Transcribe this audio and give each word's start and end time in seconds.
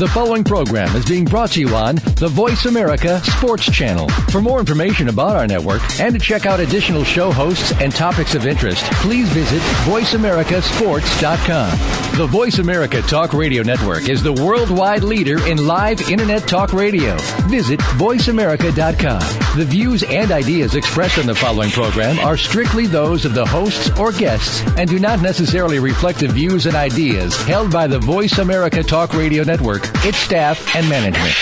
The 0.00 0.08
following 0.08 0.44
program 0.44 0.96
is 0.96 1.04
being 1.04 1.26
brought 1.26 1.50
to 1.50 1.60
you 1.60 1.76
on 1.76 1.96
the 1.96 2.28
Voice 2.28 2.64
America 2.64 3.20
Sports 3.20 3.70
Channel. 3.70 4.08
For 4.30 4.40
more 4.40 4.58
information 4.58 5.10
about 5.10 5.36
our 5.36 5.46
network 5.46 5.82
and 6.00 6.14
to 6.14 6.18
check 6.18 6.46
out 6.46 6.58
additional 6.58 7.04
show 7.04 7.30
hosts 7.30 7.72
and 7.82 7.92
topics 7.92 8.34
of 8.34 8.46
interest, 8.46 8.82
please 9.02 9.28
visit 9.28 9.60
VoiceAmericaSports.com. 9.84 12.00
The 12.16 12.26
Voice 12.26 12.58
America 12.58 13.02
Talk 13.02 13.34
Radio 13.34 13.62
Network 13.62 14.08
is 14.08 14.22
the 14.22 14.32
worldwide 14.32 15.04
leader 15.04 15.46
in 15.46 15.66
live 15.66 16.00
Internet 16.10 16.48
talk 16.48 16.72
radio. 16.72 17.16
Visit 17.48 17.80
VoiceAmerica.com. 17.80 19.58
The 19.58 19.64
views 19.64 20.02
and 20.02 20.30
ideas 20.30 20.74
expressed 20.74 21.18
on 21.18 21.26
the 21.26 21.34
following 21.34 21.70
program 21.70 22.18
are 22.20 22.36
strictly 22.36 22.86
those 22.86 23.24
of 23.24 23.34
the 23.34 23.46
hosts 23.46 23.90
or 23.98 24.12
guests 24.12 24.62
and 24.76 24.88
do 24.88 24.98
not 24.98 25.20
necessarily 25.20 25.78
reflect 25.78 26.20
the 26.20 26.28
views 26.28 26.66
and 26.66 26.74
ideas 26.74 27.36
held 27.42 27.70
by 27.70 27.86
the 27.86 27.98
Voice 27.98 28.38
America 28.38 28.82
Talk 28.82 29.14
Radio 29.14 29.44
Network, 29.44 29.82
its 30.04 30.18
staff, 30.18 30.74
and 30.74 30.88
management. 30.88 31.34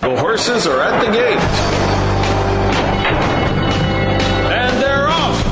The 0.00 0.16
horses 0.16 0.66
are 0.66 0.80
at 0.80 1.04
the 1.04 1.12
gate. 1.12 1.38
And 4.50 4.82
they're 4.82 5.08
off. 5.08 5.44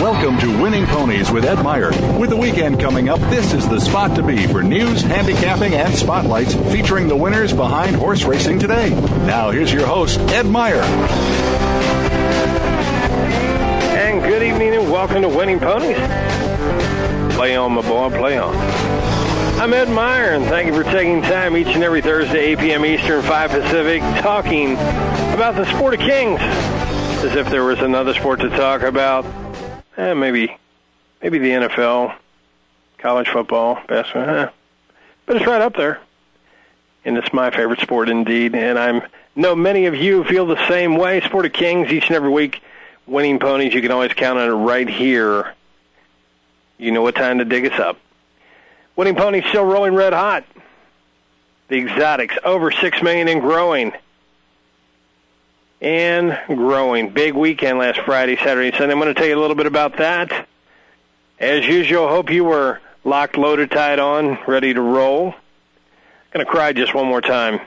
Welcome 0.00 0.38
to 0.40 0.62
Winning 0.62 0.86
Ponies 0.86 1.30
with 1.30 1.44
Ed 1.44 1.62
Meyer. 1.62 1.90
With 2.18 2.30
the 2.30 2.36
weekend 2.36 2.80
coming 2.80 3.08
up, 3.08 3.20
this 3.30 3.52
is 3.52 3.68
the 3.68 3.80
spot 3.80 4.16
to 4.16 4.22
be 4.22 4.46
for 4.46 4.62
news, 4.62 5.02
handicapping, 5.02 5.74
and 5.74 5.94
spotlights 5.94 6.54
featuring 6.72 7.08
the 7.08 7.16
winners 7.16 7.52
behind 7.52 7.96
horse 7.96 8.24
racing 8.24 8.58
today. 8.58 8.90
Now, 9.26 9.50
here's 9.50 9.72
your 9.72 9.86
host, 9.86 10.18
Ed 10.20 10.46
Meyer. 10.46 10.82
And 13.94 14.22
good 14.22 14.42
evening 14.42 14.74
and 14.74 14.90
welcome 14.90 15.22
to 15.22 15.28
Winning 15.28 15.60
Ponies. 15.60 16.97
Play 17.38 17.54
on, 17.54 17.70
my 17.70 17.82
boy, 17.82 18.10
play 18.10 18.36
on. 18.36 18.52
I'm 19.60 19.72
Ed 19.72 19.88
Meyer, 19.88 20.32
and 20.32 20.44
thank 20.46 20.66
you 20.66 20.74
for 20.74 20.82
taking 20.82 21.22
time 21.22 21.56
each 21.56 21.68
and 21.68 21.84
every 21.84 22.02
Thursday, 22.02 22.46
8 22.46 22.58
p.m. 22.58 22.84
Eastern, 22.84 23.22
5 23.22 23.50
Pacific, 23.52 24.02
talking 24.20 24.72
about 24.72 25.54
the 25.54 25.64
sport 25.66 25.94
of 25.94 26.00
kings, 26.00 26.40
as 26.40 27.36
if 27.36 27.48
there 27.48 27.62
was 27.62 27.78
another 27.78 28.12
sport 28.12 28.40
to 28.40 28.48
talk 28.48 28.82
about. 28.82 29.24
Eh, 29.96 30.14
maybe, 30.14 30.58
maybe 31.22 31.38
the 31.38 31.50
NFL, 31.50 32.16
college 32.98 33.28
football, 33.28 33.78
basketball, 33.86 34.34
eh. 34.34 34.48
but 35.24 35.36
it's 35.36 35.46
right 35.46 35.62
up 35.62 35.76
there, 35.76 36.00
and 37.04 37.16
it's 37.16 37.32
my 37.32 37.52
favorite 37.52 37.78
sport 37.78 38.08
indeed. 38.08 38.56
And 38.56 38.76
I 38.76 39.08
know 39.36 39.54
many 39.54 39.86
of 39.86 39.94
you 39.94 40.24
feel 40.24 40.44
the 40.44 40.66
same 40.66 40.96
way. 40.96 41.20
Sport 41.20 41.46
of 41.46 41.52
kings 41.52 41.92
each 41.92 42.08
and 42.08 42.16
every 42.16 42.30
week. 42.30 42.60
Winning 43.06 43.38
ponies, 43.38 43.74
you 43.74 43.80
can 43.80 43.92
always 43.92 44.12
count 44.12 44.40
on 44.40 44.48
it 44.48 44.52
right 44.54 44.88
here. 44.88 45.54
You 46.78 46.92
know 46.92 47.02
what 47.02 47.16
time 47.16 47.38
to 47.38 47.44
dig 47.44 47.66
us 47.66 47.78
up. 47.78 47.98
Winning 48.96 49.16
Ponies 49.16 49.44
still 49.48 49.64
rolling 49.64 49.94
red 49.94 50.12
hot. 50.12 50.44
The 51.68 51.76
exotics 51.76 52.36
over 52.44 52.70
six 52.70 53.02
million 53.02 53.28
and 53.28 53.40
growing. 53.40 53.92
And 55.80 56.38
growing. 56.46 57.10
Big 57.10 57.34
weekend 57.34 57.78
last 57.78 58.00
Friday, 58.00 58.36
Saturday, 58.36 58.76
Sunday. 58.76 58.92
I'm 58.92 59.00
going 59.00 59.12
to 59.12 59.18
tell 59.18 59.28
you 59.28 59.38
a 59.38 59.40
little 59.40 59.56
bit 59.56 59.66
about 59.66 59.98
that. 59.98 60.48
As 61.38 61.66
usual, 61.66 62.08
hope 62.08 62.30
you 62.30 62.44
were 62.44 62.80
locked, 63.04 63.36
loaded, 63.36 63.70
tied 63.70 63.98
on, 63.98 64.38
ready 64.46 64.74
to 64.74 64.80
roll. 64.80 65.34
Going 66.32 66.44
to 66.44 66.50
cry 66.50 66.72
just 66.72 66.94
one 66.94 67.06
more 67.06 67.20
time. 67.20 67.60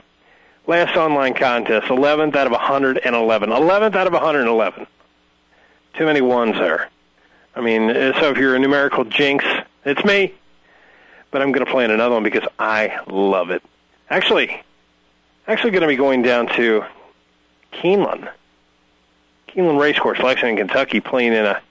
Last 0.68 0.96
online 0.96 1.34
contest, 1.34 1.88
11th 1.88 2.36
out 2.36 2.48
of 2.48 2.52
111. 2.52 3.50
11th 3.50 3.96
out 3.96 4.08
of 4.08 4.14
111. 4.14 4.88
Too 5.98 6.06
many 6.06 6.22
ones 6.22 6.56
there. 6.56 6.90
I 7.56 7.62
mean, 7.62 7.90
so 7.90 8.32
if 8.32 8.38
you're 8.38 8.56
a 8.56 8.60
numerical 8.60 9.04
jinx, 9.04 9.46
it's 9.84 10.04
me 10.06 10.34
but 11.32 11.42
I'm 11.42 11.52
going 11.52 11.66
to 11.66 11.72
play 11.72 11.86
in 11.86 11.92
another 11.92 12.14
one 12.14 12.24
because 12.24 12.48
I 12.60 13.00
love 13.08 13.50
it. 13.50 13.64
Actually, 14.10 14.62
actually 15.48 15.72
going 15.72 15.82
to 15.82 15.88
be 15.88 15.96
going 15.96 16.22
down 16.22 16.48
to 16.56 16.84
Keeneland, 17.72 18.30
Keeneland 19.48 19.80
Racecourse, 19.80 20.20
Lexington, 20.20 20.58
Kentucky, 20.58 21.00
playing 21.00 21.34
in 21.34 21.46
a 21.46 21.62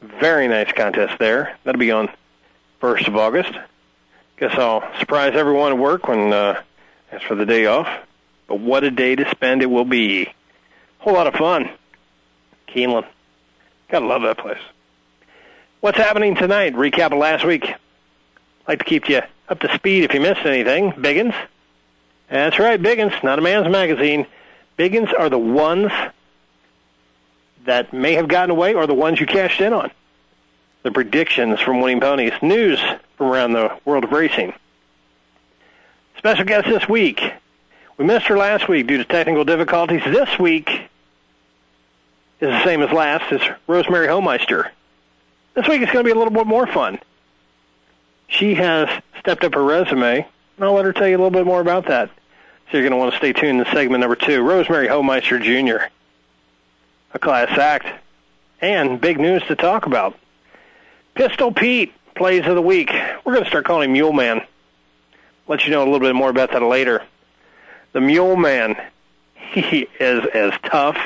very 0.00 0.48
nice 0.48 0.72
contest 0.72 1.18
there. 1.18 1.56
That'll 1.64 1.78
be 1.78 1.90
on 1.90 2.08
first 2.80 3.06
of 3.06 3.14
August. 3.14 3.52
Guess 4.38 4.58
I'll 4.58 4.82
surprise 4.98 5.34
everyone 5.34 5.72
at 5.72 5.78
work 5.78 6.08
when 6.08 6.32
uh, 6.32 6.62
as 7.12 7.20
for 7.22 7.34
the 7.34 7.44
day 7.44 7.66
off. 7.66 7.88
But 8.46 8.58
what 8.60 8.82
a 8.82 8.90
day 8.90 9.14
to 9.14 9.30
spend 9.30 9.60
it 9.60 9.66
will 9.66 9.84
be. 9.84 10.32
Whole 10.98 11.12
lot 11.12 11.26
of 11.26 11.34
fun. 11.34 11.68
Keeneland. 12.66 13.06
Gotta 13.90 14.06
love 14.06 14.22
that 14.22 14.38
place. 14.38 14.58
What's 15.80 15.96
happening 15.96 16.34
tonight? 16.34 16.74
Recap 16.74 17.06
of 17.06 17.18
last 17.18 17.42
week 17.42 17.74
like 18.68 18.80
to 18.80 18.84
keep 18.84 19.08
you 19.08 19.22
up 19.48 19.60
to 19.60 19.74
speed 19.74 20.04
if 20.04 20.12
you 20.12 20.20
missed 20.20 20.44
anything. 20.44 20.92
Biggins. 20.92 21.34
That's 22.28 22.58
right, 22.58 22.80
Biggins, 22.80 23.24
not 23.24 23.38
a 23.38 23.42
man's 23.42 23.66
magazine. 23.66 24.26
Biggins 24.78 25.10
are 25.18 25.30
the 25.30 25.38
ones 25.38 25.90
that 27.64 27.94
may 27.94 28.12
have 28.12 28.28
gotten 28.28 28.50
away 28.50 28.74
or 28.74 28.86
the 28.86 28.92
ones 28.92 29.20
you 29.20 29.26
cashed 29.26 29.62
in 29.62 29.72
on. 29.72 29.90
The 30.82 30.90
predictions 30.90 31.60
from 31.60 31.80
Winning 31.80 32.00
Ponies. 32.00 32.34
News 32.42 32.78
from 33.16 33.28
around 33.28 33.54
the 33.54 33.74
world 33.86 34.04
of 34.04 34.12
racing. 34.12 34.52
Special 36.18 36.44
guest 36.44 36.68
this 36.68 36.86
week. 36.90 37.22
We 37.96 38.04
missed 38.04 38.26
her 38.26 38.36
last 38.36 38.68
week 38.68 38.86
due 38.86 38.98
to 38.98 39.04
technical 39.04 39.44
difficulties. 39.44 40.02
This 40.04 40.38
week 40.38 40.68
is 42.38 42.50
the 42.50 42.64
same 42.64 42.82
as 42.82 42.92
last. 42.92 43.32
It's 43.32 43.44
Rosemary 43.66 44.08
Homeister. 44.08 44.70
This 45.54 45.66
week 45.68 45.82
is 45.82 45.86
going 45.86 46.04
to 46.04 46.04
be 46.04 46.10
a 46.10 46.14
little 46.14 46.32
bit 46.32 46.46
more 46.46 46.66
fun 46.66 46.98
she 48.30 48.54
has 48.54 48.88
stepped 49.18 49.44
up 49.44 49.54
her 49.54 49.62
resume, 49.62 50.26
and 50.56 50.64
I'll 50.64 50.72
let 50.72 50.84
her 50.84 50.92
tell 50.92 51.08
you 51.08 51.16
a 51.16 51.18
little 51.18 51.30
bit 51.30 51.44
more 51.44 51.60
about 51.60 51.86
that. 51.86 52.10
So 52.70 52.78
you're 52.78 52.82
going 52.82 52.92
to 52.92 52.96
want 52.96 53.12
to 53.12 53.18
stay 53.18 53.32
tuned 53.32 53.64
to 53.64 53.70
segment 53.72 54.00
number 54.00 54.16
two. 54.16 54.42
Rosemary 54.42 54.86
Homeister 54.86 55.42
Jr., 55.42 55.86
a 57.12 57.18
class 57.18 57.58
act, 57.58 57.86
and 58.60 59.00
big 59.00 59.18
news 59.18 59.42
to 59.48 59.56
talk 59.56 59.86
about. 59.86 60.16
Pistol 61.14 61.52
Pete, 61.52 61.92
plays 62.14 62.46
of 62.46 62.54
the 62.54 62.62
week. 62.62 62.90
We're 63.24 63.32
going 63.32 63.44
to 63.44 63.50
start 63.50 63.64
calling 63.64 63.90
him 63.90 63.94
Mule 63.94 64.12
Man. 64.12 64.46
Let 65.48 65.64
you 65.64 65.72
know 65.72 65.82
a 65.82 65.86
little 65.90 66.00
bit 66.00 66.14
more 66.14 66.30
about 66.30 66.52
that 66.52 66.62
later. 66.62 67.02
The 67.92 68.00
Mule 68.00 68.36
Man, 68.36 68.76
he 69.34 69.88
is 69.98 70.24
as 70.32 70.52
tough 70.62 70.96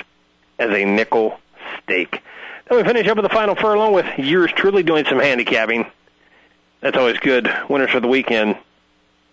as 0.58 0.70
a 0.70 0.84
nickel 0.84 1.40
steak. 1.82 2.22
Then 2.68 2.78
we 2.78 2.84
finish 2.84 3.06
up 3.08 3.16
with 3.16 3.24
the 3.24 3.34
final 3.34 3.54
furlong 3.54 3.92
with 3.92 4.06
yours 4.18 4.50
truly 4.54 4.82
doing 4.82 5.04
some 5.04 5.18
handicapping. 5.18 5.86
That's 6.80 6.96
always 6.96 7.18
good. 7.18 7.50
Winners 7.68 7.90
for 7.90 8.00
the 8.00 8.08
weekend. 8.08 8.56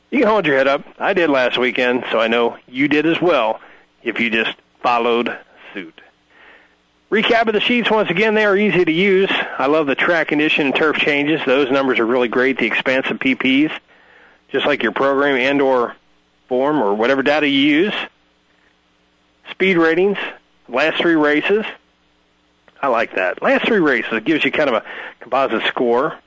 You 0.10 0.20
can 0.20 0.28
hold 0.28 0.46
your 0.46 0.58
head 0.58 0.68
up. 0.68 0.86
I 1.00 1.14
did 1.14 1.30
last 1.30 1.58
weekend, 1.58 2.04
so 2.12 2.20
I 2.20 2.28
know 2.28 2.58
you 2.68 2.88
did 2.88 3.06
as 3.06 3.22
well 3.22 3.62
if 4.04 4.20
you 4.20 4.30
just 4.30 4.58
followed 4.82 5.38
suit. 5.74 6.02
Recap 7.10 7.48
of 7.48 7.54
the 7.54 7.60
sheets 7.62 7.90
once 7.90 8.10
again. 8.10 8.36
They 8.36 8.46
are 8.46 8.56
easy 8.56 8.86
to 8.86 8.92
use. 8.92 9.30
I 9.58 9.68
love 9.68 9.88
the 9.88 9.96
track 9.96 10.30
condition 10.30 10.68
and 10.68 10.76
turf 10.76 10.98
changes. 10.98 11.42
Those 11.46 11.70
numbers 11.72 12.00
are 12.00 12.06
really 12.06 12.30
great. 12.30 12.58
The 12.58 12.66
expansive 12.66 13.20
PPs, 13.20 13.72
just 14.50 14.66
like 14.66 14.82
your 14.82 14.94
program 14.94 15.36
and 15.36 15.62
or 15.62 15.96
form 16.48 16.82
or 16.82 16.94
whatever 16.94 17.22
data 17.22 17.48
you 17.48 17.60
use. 17.60 17.94
Speed 19.52 19.78
ratings, 19.78 20.18
last 20.70 21.02
three 21.02 21.16
races. 21.16 21.66
I 22.82 22.88
like 22.88 23.16
that. 23.16 23.42
Last 23.42 23.66
three 23.66 23.80
races 23.80 24.14
it 24.14 24.26
gives 24.26 24.44
you 24.44 24.52
kind 24.52 24.70
of 24.70 24.76
a 24.76 24.84
composite 25.22 25.64
score 25.68 26.18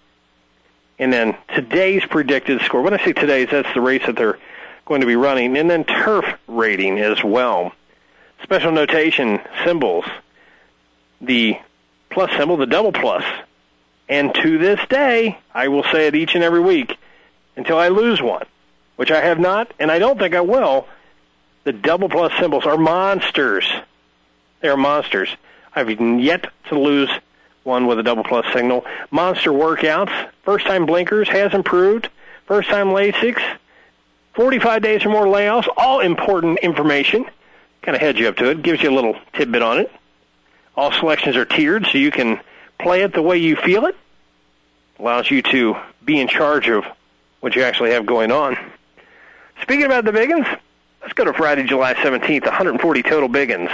and 0.98 1.12
then 1.12 1.36
today's 1.54 2.04
predicted 2.04 2.60
score. 2.62 2.82
When 2.82 2.94
I 2.94 3.04
say 3.04 3.12
today's, 3.12 3.48
that's 3.50 3.72
the 3.74 3.80
race 3.80 4.06
that 4.06 4.16
they're 4.16 4.38
going 4.86 5.00
to 5.00 5.06
be 5.06 5.16
running, 5.16 5.56
and 5.56 5.68
then 5.68 5.84
turf 5.84 6.24
rating 6.46 6.98
as 6.98 7.22
well. 7.24 7.72
Special 8.42 8.72
notation 8.72 9.40
symbols, 9.64 10.04
the 11.20 11.56
plus 12.10 12.30
symbol, 12.36 12.56
the 12.56 12.66
double 12.66 12.92
plus. 12.92 13.24
And 14.08 14.34
to 14.34 14.58
this 14.58 14.78
day, 14.88 15.38
I 15.54 15.68
will 15.68 15.84
say 15.84 16.06
it 16.06 16.14
each 16.14 16.34
and 16.34 16.44
every 16.44 16.60
week 16.60 16.96
until 17.56 17.78
I 17.78 17.88
lose 17.88 18.20
one, 18.20 18.44
which 18.96 19.10
I 19.10 19.20
have 19.20 19.40
not, 19.40 19.72
and 19.78 19.90
I 19.90 19.98
don't 19.98 20.18
think 20.18 20.34
I 20.34 20.42
will. 20.42 20.86
The 21.64 21.72
double 21.72 22.10
plus 22.10 22.32
symbols 22.38 22.66
are 22.66 22.76
monsters. 22.76 23.66
They 24.60 24.68
are 24.68 24.76
monsters. 24.76 25.30
I've 25.74 25.90
yet 26.20 26.46
to 26.68 26.78
lose 26.78 27.10
one 27.64 27.86
with 27.86 27.98
a 27.98 28.02
double 28.02 28.24
plus 28.24 28.46
signal. 28.52 28.84
Monster 29.10 29.50
workouts, 29.50 30.30
first 30.44 30.66
time 30.66 30.86
blinkers 30.86 31.28
has 31.28 31.54
improved, 31.54 32.08
first 32.46 32.68
time 32.68 32.88
Lasix, 32.88 33.42
45 34.34 34.82
days 34.82 35.04
or 35.04 35.08
more 35.10 35.26
layoffs, 35.26 35.66
all 35.76 36.00
important 36.00 36.58
information. 36.60 37.24
Kind 37.82 37.96
of 37.96 38.00
heads 38.00 38.18
you 38.18 38.28
up 38.28 38.36
to 38.36 38.50
it, 38.50 38.62
gives 38.62 38.82
you 38.82 38.90
a 38.90 38.94
little 38.94 39.16
tidbit 39.34 39.62
on 39.62 39.78
it. 39.78 39.90
All 40.76 40.92
selections 40.92 41.36
are 41.36 41.44
tiered 41.44 41.86
so 41.86 41.98
you 41.98 42.10
can 42.10 42.40
play 42.78 43.02
it 43.02 43.12
the 43.12 43.22
way 43.22 43.38
you 43.38 43.56
feel 43.56 43.86
it. 43.86 43.96
Allows 44.98 45.30
you 45.30 45.42
to 45.42 45.76
be 46.04 46.20
in 46.20 46.28
charge 46.28 46.68
of 46.68 46.84
what 47.40 47.54
you 47.56 47.62
actually 47.62 47.90
have 47.90 48.06
going 48.06 48.32
on. 48.32 48.56
Speaking 49.62 49.84
about 49.84 50.04
the 50.04 50.12
Biggins, 50.12 50.46
let's 51.00 51.12
go 51.12 51.24
to 51.24 51.32
Friday, 51.32 51.64
July 51.64 51.94
17th, 51.94 52.44
140 52.44 53.02
total 53.02 53.28
Biggins. 53.28 53.70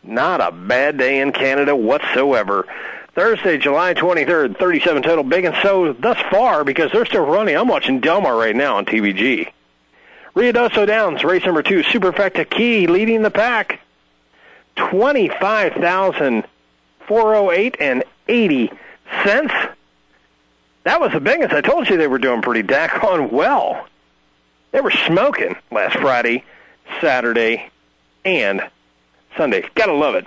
Not 0.04 0.42
a 0.42 0.52
bad 0.52 0.98
day 0.98 1.22
in 1.22 1.32
Canada 1.32 1.76
whatsoever. 1.76 2.68
Thursday, 3.16 3.58
July 3.58 3.94
23rd, 3.94 4.58
37 4.58 5.04
total 5.04 5.24
big. 5.24 5.46
And 5.46 5.56
so 5.62 5.94
thus 5.94 6.18
far, 6.32 6.64
because 6.64 6.92
they're 6.92 7.06
still 7.06 7.26
running, 7.26 7.56
I'm 7.56 7.68
watching 7.68 8.00
Del 8.00 8.22
Mar 8.22 8.36
right 8.36 8.56
now 8.56 8.78
on 8.78 8.86
TVG. 8.86 9.52
Ruidoso 10.36 10.88
Downs, 10.88 11.24
race 11.24 11.46
number 11.46 11.62
two, 11.62 11.84
Superfecta 11.84 12.50
Key, 12.50 12.88
leading 12.88 13.22
the 13.22 13.30
pack. 13.30 13.80
25,408 14.76 17.76
and 17.80 18.04
80 18.28 18.72
cents. 19.24 19.54
That 20.84 21.00
was 21.00 21.12
the 21.12 21.20
biggest. 21.20 21.54
I 21.54 21.62
told 21.62 21.88
you 21.88 21.98
they 21.98 22.08
were 22.08 22.18
doing 22.18 22.42
pretty 22.42 22.64
daggone 22.64 23.32
well. 23.32 23.86
They 24.74 24.82
were 24.82 24.92
smoking 24.92 25.56
last 25.72 25.98
Friday, 25.98 26.44
Saturday, 27.00 27.70
and 28.26 28.62
Sunday. 29.38 29.70
Gotta 29.76 29.94
love 29.94 30.16
it. 30.16 30.26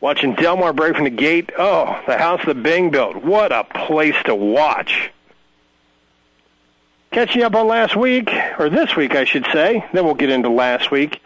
Watching 0.00 0.34
Del 0.34 0.56
Mar 0.56 0.72
break 0.72 0.94
from 0.94 1.04
the 1.04 1.10
gate. 1.10 1.50
Oh, 1.58 2.00
the 2.06 2.16
house 2.16 2.40
that 2.46 2.62
Bing 2.62 2.90
built. 2.90 3.16
What 3.16 3.52
a 3.52 3.64
place 3.64 4.14
to 4.26 4.34
watch. 4.34 5.10
Catching 7.10 7.42
up 7.42 7.54
on 7.54 7.66
last 7.66 7.96
week, 7.96 8.30
or 8.58 8.70
this 8.70 8.94
week, 8.96 9.14
I 9.16 9.24
should 9.24 9.46
say. 9.52 9.84
Then 9.92 10.04
we'll 10.04 10.14
get 10.14 10.30
into 10.30 10.48
last 10.48 10.90
week. 10.90 11.20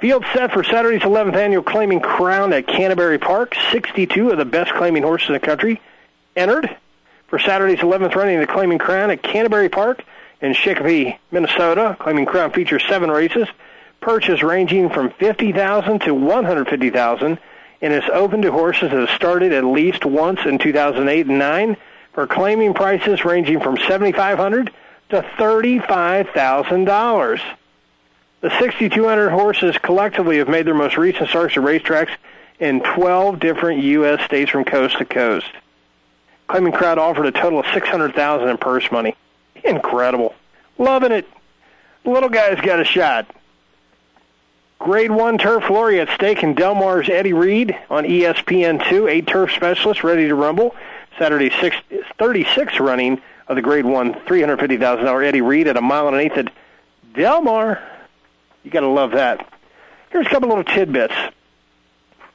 Field 0.00 0.24
set 0.34 0.52
for 0.52 0.64
Saturday's 0.64 1.02
11th 1.02 1.36
annual 1.36 1.62
Claiming 1.62 2.00
Crown 2.00 2.52
at 2.52 2.66
Canterbury 2.66 3.18
Park. 3.18 3.54
62 3.70 4.30
of 4.30 4.38
the 4.38 4.44
best 4.44 4.72
claiming 4.74 5.04
horses 5.04 5.28
in 5.28 5.34
the 5.34 5.40
country 5.40 5.80
entered 6.34 6.76
for 7.28 7.38
Saturday's 7.38 7.78
11th 7.78 8.14
running 8.14 8.40
of 8.40 8.46
the 8.46 8.52
Claiming 8.52 8.78
Crown 8.78 9.10
at 9.10 9.22
Canterbury 9.22 9.68
Park 9.68 10.02
in 10.40 10.52
Shakopee, 10.52 11.18
Minnesota. 11.30 11.96
Claiming 11.98 12.26
Crown 12.26 12.52
features 12.52 12.84
seven 12.88 13.10
races 13.10 13.48
purchase 14.00 14.42
ranging 14.42 14.90
from 14.90 15.10
50000 15.10 16.00
to 16.02 16.14
150000 16.14 17.38
and 17.82 17.92
is 17.92 18.04
open 18.12 18.42
to 18.42 18.52
horses 18.52 18.90
that 18.90 19.00
have 19.00 19.10
started 19.10 19.52
at 19.52 19.64
least 19.64 20.04
once 20.04 20.40
in 20.44 20.58
2008 20.58 21.26
and 21.26 21.38
9 21.38 21.76
for 22.12 22.26
claiming 22.26 22.74
prices 22.74 23.24
ranging 23.24 23.60
from 23.60 23.76
7500 23.76 24.72
to 25.10 25.22
$35,000. 25.38 27.40
The 28.40 28.58
6,200 28.58 29.30
horses 29.30 29.78
collectively 29.78 30.38
have 30.38 30.48
made 30.48 30.66
their 30.66 30.74
most 30.74 30.96
recent 30.96 31.28
starts 31.28 31.56
at 31.56 31.62
racetracks 31.62 32.10
in 32.58 32.80
12 32.80 33.38
different 33.38 33.82
U.S. 33.82 34.24
states 34.24 34.50
from 34.50 34.64
coast 34.64 34.98
to 34.98 35.04
coast. 35.04 35.46
Claiming 36.48 36.72
Crown 36.72 36.98
offered 36.98 37.26
a 37.26 37.32
total 37.32 37.58
of 37.58 37.66
600000 37.74 38.48
in 38.48 38.56
purse 38.56 38.90
money. 38.90 39.14
Incredible. 39.66 40.34
Loving 40.78 41.12
it. 41.12 41.26
little 42.04 42.28
guy's 42.28 42.60
got 42.60 42.80
a 42.80 42.84
shot. 42.84 43.26
Grade 44.78 45.10
1 45.10 45.38
turf 45.38 45.68
lorry 45.70 46.00
at 46.00 46.08
stake 46.10 46.42
in 46.42 46.54
Del 46.54 46.74
Mar's 46.74 47.08
Eddie 47.08 47.32
Read 47.32 47.76
on 47.90 48.04
ESPN2. 48.04 49.10
Eight 49.10 49.26
turf 49.26 49.52
specialists 49.52 50.04
ready 50.04 50.28
to 50.28 50.34
rumble. 50.34 50.74
Saturday 51.18 51.50
6, 51.50 51.76
36 52.18 52.78
running 52.80 53.20
of 53.48 53.56
the 53.56 53.62
Grade 53.62 53.86
1 53.86 54.14
$350,000 54.14 55.26
Eddie 55.26 55.40
Read 55.40 55.66
at 55.68 55.76
a 55.76 55.80
mile 55.80 56.08
and 56.08 56.16
an 56.16 56.22
eighth 56.22 56.36
at 56.36 56.52
Del 57.14 57.42
Mar. 57.42 57.82
You 58.64 58.70
got 58.70 58.80
to 58.80 58.88
love 58.88 59.12
that. 59.12 59.48
Here's 60.10 60.26
a 60.26 60.30
couple 60.30 60.48
little 60.48 60.64
tidbits 60.64 61.14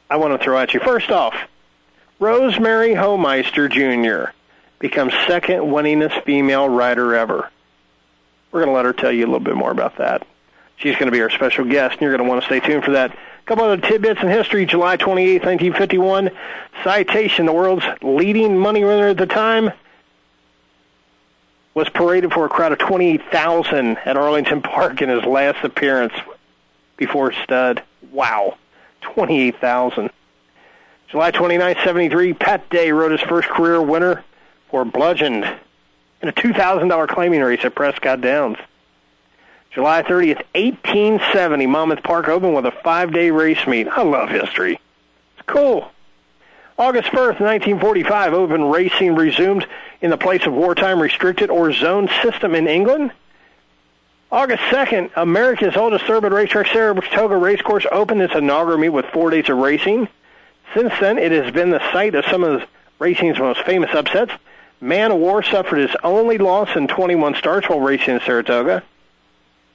I 0.10 0.18
want 0.18 0.38
to 0.38 0.44
throw 0.44 0.58
at 0.58 0.74
you. 0.74 0.80
First 0.80 1.12
off, 1.12 1.36
Rosemary 2.20 2.94
Homeister 2.94 3.70
Jr. 3.70 4.32
becomes 4.82 5.14
second 5.28 5.60
winningest 5.60 6.24
female 6.26 6.68
rider 6.68 7.16
ever. 7.16 7.50
We're 8.52 8.66
going 8.66 8.72
to 8.72 8.76
let 8.76 8.86
her 8.86 8.94
tell 8.94 9.12
you 9.12 9.24
a 9.24 9.28
little 9.28 9.40
bit 9.40 9.56
more 9.56 9.72
about 9.72 9.98
that. 9.98 10.28
She's 10.76 10.96
going 10.96 11.06
to 11.06 11.12
be 11.12 11.22
our 11.22 11.30
special 11.30 11.64
guest, 11.64 11.94
and 11.94 12.02
you're 12.02 12.18
going 12.18 12.28
to 12.28 12.30
want 12.30 12.42
to 12.42 12.48
stay 12.48 12.60
tuned 12.60 12.84
for 12.84 12.92
that. 12.92 13.12
A 13.12 13.46
couple 13.46 13.64
other 13.64 13.78
tidbits 13.78 14.22
in 14.22 14.28
history. 14.28 14.66
July 14.66 14.98
28, 14.98 15.44
1951, 15.46 16.32
Citation, 16.84 17.46
the 17.46 17.54
world's 17.54 17.86
leading 18.02 18.58
money 18.58 18.84
winner 18.84 19.10
at 19.10 19.18
the 19.18 19.28
time, 19.28 19.72
was 21.76 21.88
paraded 21.90 22.34
for 22.34 22.46
a 22.46 22.50
crowd 22.50 22.72
of 22.72 22.80
28,000 22.80 23.98
at 24.00 24.18
Arlington 24.18 24.62
Park 24.62 25.02
in 25.02 25.10
his 25.10 25.24
last 25.24 25.64
appearance 25.64 26.14
before 26.98 27.32
stud. 27.32 27.84
Wow, 28.12 28.58
28,000. 29.02 30.10
July 31.10 31.32
29, 31.32 31.76
73, 31.84 32.34
Pat 32.34 32.70
Day 32.70 32.92
rode 32.92 33.12
his 33.12 33.22
first 33.22 33.48
career 33.48 33.82
winner 33.82 34.24
for 34.72 34.86
Bludgeoned 34.86 35.44
in 36.22 36.30
a 36.30 36.34
$2,000 36.34 37.08
claiming 37.10 37.42
race 37.42 37.64
at 37.64 37.76
Prescott 37.76 38.22
Downs. 38.22 38.58
July 39.72 40.02
30th, 40.04 40.44
1870, 40.56 41.68
Monmouth 41.68 42.04
Park 42.04 42.28
opened 42.28 42.56
with 42.56 42.66
a 42.66 42.72
five-day 42.72 43.32
race 43.32 43.66
meet. 43.68 43.88
I 43.88 44.02
love 44.02 44.30
history. 44.30 44.80
It's 45.38 45.46
cool. 45.46 45.92
August 46.78 47.10
1st, 47.10 47.40
1945, 47.40 48.34
open 48.34 48.64
racing 48.66 49.16
resumed 49.16 49.68
in 50.02 50.10
the 50.10 50.18
place 50.18 50.46
of 50.46 50.54
wartime 50.54 51.00
restricted 51.00 51.50
or 51.50 51.72
zone 51.72 52.10
system 52.24 52.56
in 52.56 52.68
England. 52.68 53.12
August 54.32 54.64
2nd, 54.64 55.12
America's 55.16 55.76
oldest 55.76 56.10
urban 56.10 56.34
racetrack, 56.34 56.68
Saratoga 56.68 57.36
Racecourse, 57.36 57.86
opened 57.92 58.22
its 58.22 58.34
inaugural 58.34 58.78
meet 58.78 58.90
with 58.90 59.06
four 59.08 59.30
days 59.30 59.50
of 59.50 59.58
racing. 59.58 60.08
Since 60.74 60.94
then, 61.00 61.18
it 61.18 61.32
has 61.32 61.54
been 61.54 61.70
the 61.70 61.82
site 61.92 62.16
of 62.16 62.26
some 62.26 62.44
of 62.44 62.64
racing's 63.00 63.38
most 63.38 63.62
famous 63.64 63.94
upsets. 63.94 64.32
Man 64.82 65.12
o' 65.12 65.16
War 65.16 65.44
suffered 65.44 65.78
his 65.78 65.96
only 66.04 66.38
loss 66.38 66.76
in 66.76 66.88
21 66.88 67.36
starts 67.36 67.70
while 67.70 67.80
racing 67.80 68.16
in 68.16 68.22
Saratoga 68.22 68.84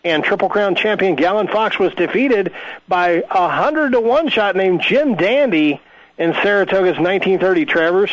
and 0.06 0.22
Triple 0.22 0.48
Crown 0.48 0.76
champion 0.76 1.16
Gallant 1.16 1.50
Fox 1.50 1.78
was 1.78 1.92
defeated 1.94 2.52
by 2.86 3.24
a 3.28 3.48
hundred 3.48 3.92
to 3.92 4.00
one 4.00 4.28
shot 4.28 4.54
named 4.54 4.80
Jim 4.80 5.16
Dandy 5.16 5.80
in 6.16 6.32
Saratoga's 6.34 6.98
1930 6.98 7.66
Travers, 7.66 8.10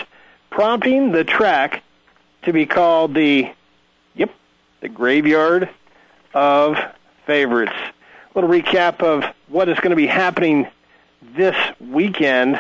prompting 0.50 1.12
the 1.12 1.24
track 1.24 1.84
to 2.44 2.52
be 2.52 2.66
called 2.66 3.14
the, 3.14 3.50
yep, 4.16 4.32
the 4.82 4.90
graveyard 4.90 5.70
of 6.34 6.78
favorites. 7.28 7.74
A 7.74 8.40
little 8.40 8.50
recap 8.50 9.02
of 9.02 9.24
what 9.48 9.70
is 9.70 9.78
going 9.78 9.92
to 9.92 9.96
be 9.96 10.08
happening 10.08 10.68
this 11.22 11.56
weekend. 11.80 12.60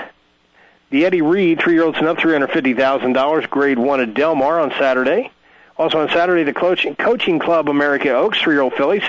The 0.93 1.07
Eddie 1.07 1.23
Read 1.23 1.59
three-year-olds 1.59 1.97
and 1.97 2.07
up 2.07 2.17
$350,000, 2.17 3.49
grade 3.49 3.79
one 3.79 3.99
at 3.99 4.13
Del 4.13 4.35
Mar 4.35 4.59
on 4.59 4.69
Saturday. 4.77 5.31
Also 5.75 5.99
on 5.99 6.09
Saturday, 6.09 6.43
the 6.43 6.53
coaching, 6.53 6.95
coaching 6.95 7.39
club 7.39 7.67
America 7.67 8.11
Oaks, 8.11 8.39
three-year-old 8.39 8.73
fillies, 8.73 9.01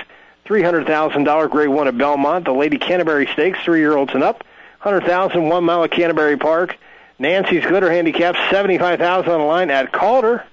$300,000 0.47 1.51
grade 1.51 1.69
one 1.69 1.87
at 1.87 1.95
Belmont. 1.95 2.45
The 2.45 2.53
Lady 2.53 2.79
Canterbury 2.79 3.27
Stakes, 3.33 3.59
three-year-olds 3.63 4.15
and 4.15 4.23
up. 4.23 4.43
100000 4.81 5.47
one 5.47 5.63
mile 5.63 5.83
at 5.83 5.91
Canterbury 5.91 6.37
Park. 6.37 6.75
Nancy's 7.19 7.63
Glitter 7.63 7.91
Handicap, 7.91 8.35
75000 8.49 9.31
on 9.31 9.39
the 9.41 9.45
line 9.45 9.69
at 9.69 9.91
Calder. 9.91 10.43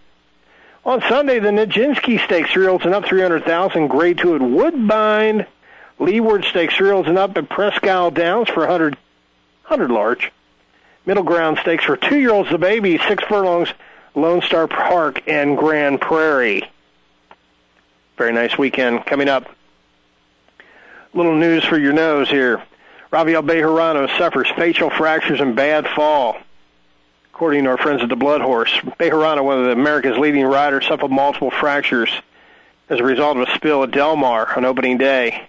On 0.84 1.00
Sunday, 1.08 1.38
the 1.38 1.48
Nijinsky 1.48 2.22
Stakes 2.22 2.52
three-year-olds 2.52 2.84
and 2.84 2.94
up 2.94 3.06
300,000. 3.06 3.86
Grade 3.86 4.18
two 4.18 4.34
at 4.34 4.42
Woodbine. 4.42 5.46
Leeward 5.98 6.44
Stakes 6.44 6.76
three-year-olds 6.76 7.08
and 7.08 7.16
up 7.16 7.34
at 7.38 7.48
Presque 7.48 7.86
Isle 7.86 8.10
Downs 8.10 8.50
for 8.50 8.60
100, 8.60 8.98
100 9.68 9.90
large. 9.90 10.30
Middle 11.04 11.24
Ground 11.24 11.58
Stakes 11.60 11.84
for 11.84 11.96
two-year-olds, 11.96 12.50
the 12.50 12.58
baby, 12.58 12.98
six 13.08 13.24
furlongs, 13.24 13.68
Lone 14.14 14.42
Star 14.42 14.68
Park 14.68 15.22
and 15.26 15.56
Grand 15.56 16.00
Prairie. 16.00 16.68
Very 18.16 18.32
nice 18.32 18.56
weekend 18.56 19.04
coming 19.06 19.28
up. 19.28 19.46
Little 21.14 21.34
news 21.34 21.64
for 21.64 21.76
your 21.76 21.92
nose 21.92 22.28
here. 22.28 22.62
Rafael 23.10 23.42
Bejarano 23.42 24.06
suffers 24.16 24.48
facial 24.56 24.90
fractures 24.90 25.40
and 25.40 25.56
bad 25.56 25.86
fall. 25.88 26.36
According 27.34 27.64
to 27.64 27.70
our 27.70 27.78
friends 27.78 28.02
at 28.02 28.08
the 28.08 28.16
Blood 28.16 28.40
Horse, 28.40 28.70
Bejarano, 28.70 29.42
one 29.44 29.58
of 29.58 29.64
the 29.64 29.72
America's 29.72 30.16
leading 30.18 30.44
riders, 30.44 30.86
suffered 30.86 31.10
multiple 31.10 31.50
fractures 31.50 32.10
as 32.88 33.00
a 33.00 33.04
result 33.04 33.38
of 33.38 33.48
a 33.48 33.54
spill 33.54 33.82
at 33.82 33.90
Del 33.90 34.16
Mar 34.16 34.56
on 34.56 34.64
opening 34.64 34.98
day. 34.98 35.48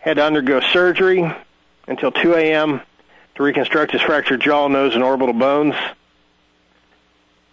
Had 0.00 0.16
to 0.16 0.24
undergo 0.24 0.60
surgery 0.60 1.32
until 1.86 2.10
2 2.10 2.34
a.m. 2.34 2.80
to 3.40 3.44
reconstruct 3.44 3.92
his 3.92 4.02
fractured 4.02 4.42
jaw, 4.42 4.68
nose, 4.68 4.94
and 4.94 5.02
orbital 5.02 5.32
bones. 5.32 5.74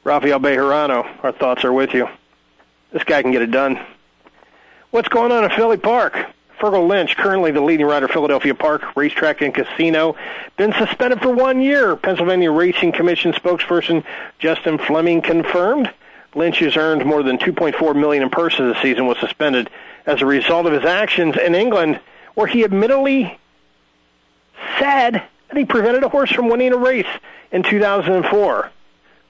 Rafael 0.03 0.37
Bejarano, 0.37 1.07
our 1.23 1.31
thoughts 1.31 1.63
are 1.63 1.71
with 1.71 1.93
you. 1.93 2.09
This 2.91 3.05
guy 3.05 3.21
can 3.21 3.31
get 3.31 3.41
it 3.41 3.51
done. 3.51 3.79
What's 4.91 5.07
going 5.07 5.31
on 5.31 5.45
in 5.45 5.49
Philly 5.51 5.77
Park? 5.77 6.13
Fergal 6.59 6.89
Lynch, 6.89 7.15
currently 7.15 7.51
the 7.51 7.61
leading 7.61 7.85
rider 7.85 8.09
Philadelphia 8.09 8.53
Park 8.53 8.97
Racetrack 8.97 9.41
and 9.41 9.53
Casino, 9.53 10.17
been 10.57 10.73
suspended 10.73 11.21
for 11.21 11.33
one 11.33 11.61
year. 11.61 11.95
Pennsylvania 11.95 12.51
Racing 12.51 12.91
Commission 12.91 13.31
spokesperson 13.31 14.03
Justin 14.39 14.77
Fleming 14.79 15.21
confirmed. 15.21 15.89
Lynch 16.35 16.59
has 16.59 16.75
earned 16.75 17.05
more 17.05 17.23
than 17.23 17.37
2.4 17.37 17.95
million 17.95 18.23
in 18.23 18.29
purses 18.29 18.73
this 18.73 18.81
season 18.81 19.05
was 19.05 19.19
suspended 19.19 19.69
as 20.05 20.21
a 20.21 20.25
result 20.25 20.65
of 20.65 20.73
his 20.73 20.83
actions 20.83 21.37
in 21.37 21.55
England, 21.55 22.01
where 22.33 22.47
he 22.47 22.65
admittedly 22.65 23.39
said 24.79 25.23
that 25.47 25.57
he 25.57 25.65
prevented 25.65 26.03
a 26.03 26.09
horse 26.09 26.31
from 26.31 26.49
winning 26.49 26.73
a 26.73 26.77
race 26.77 27.07
in 27.51 27.63
2004. 27.63 28.71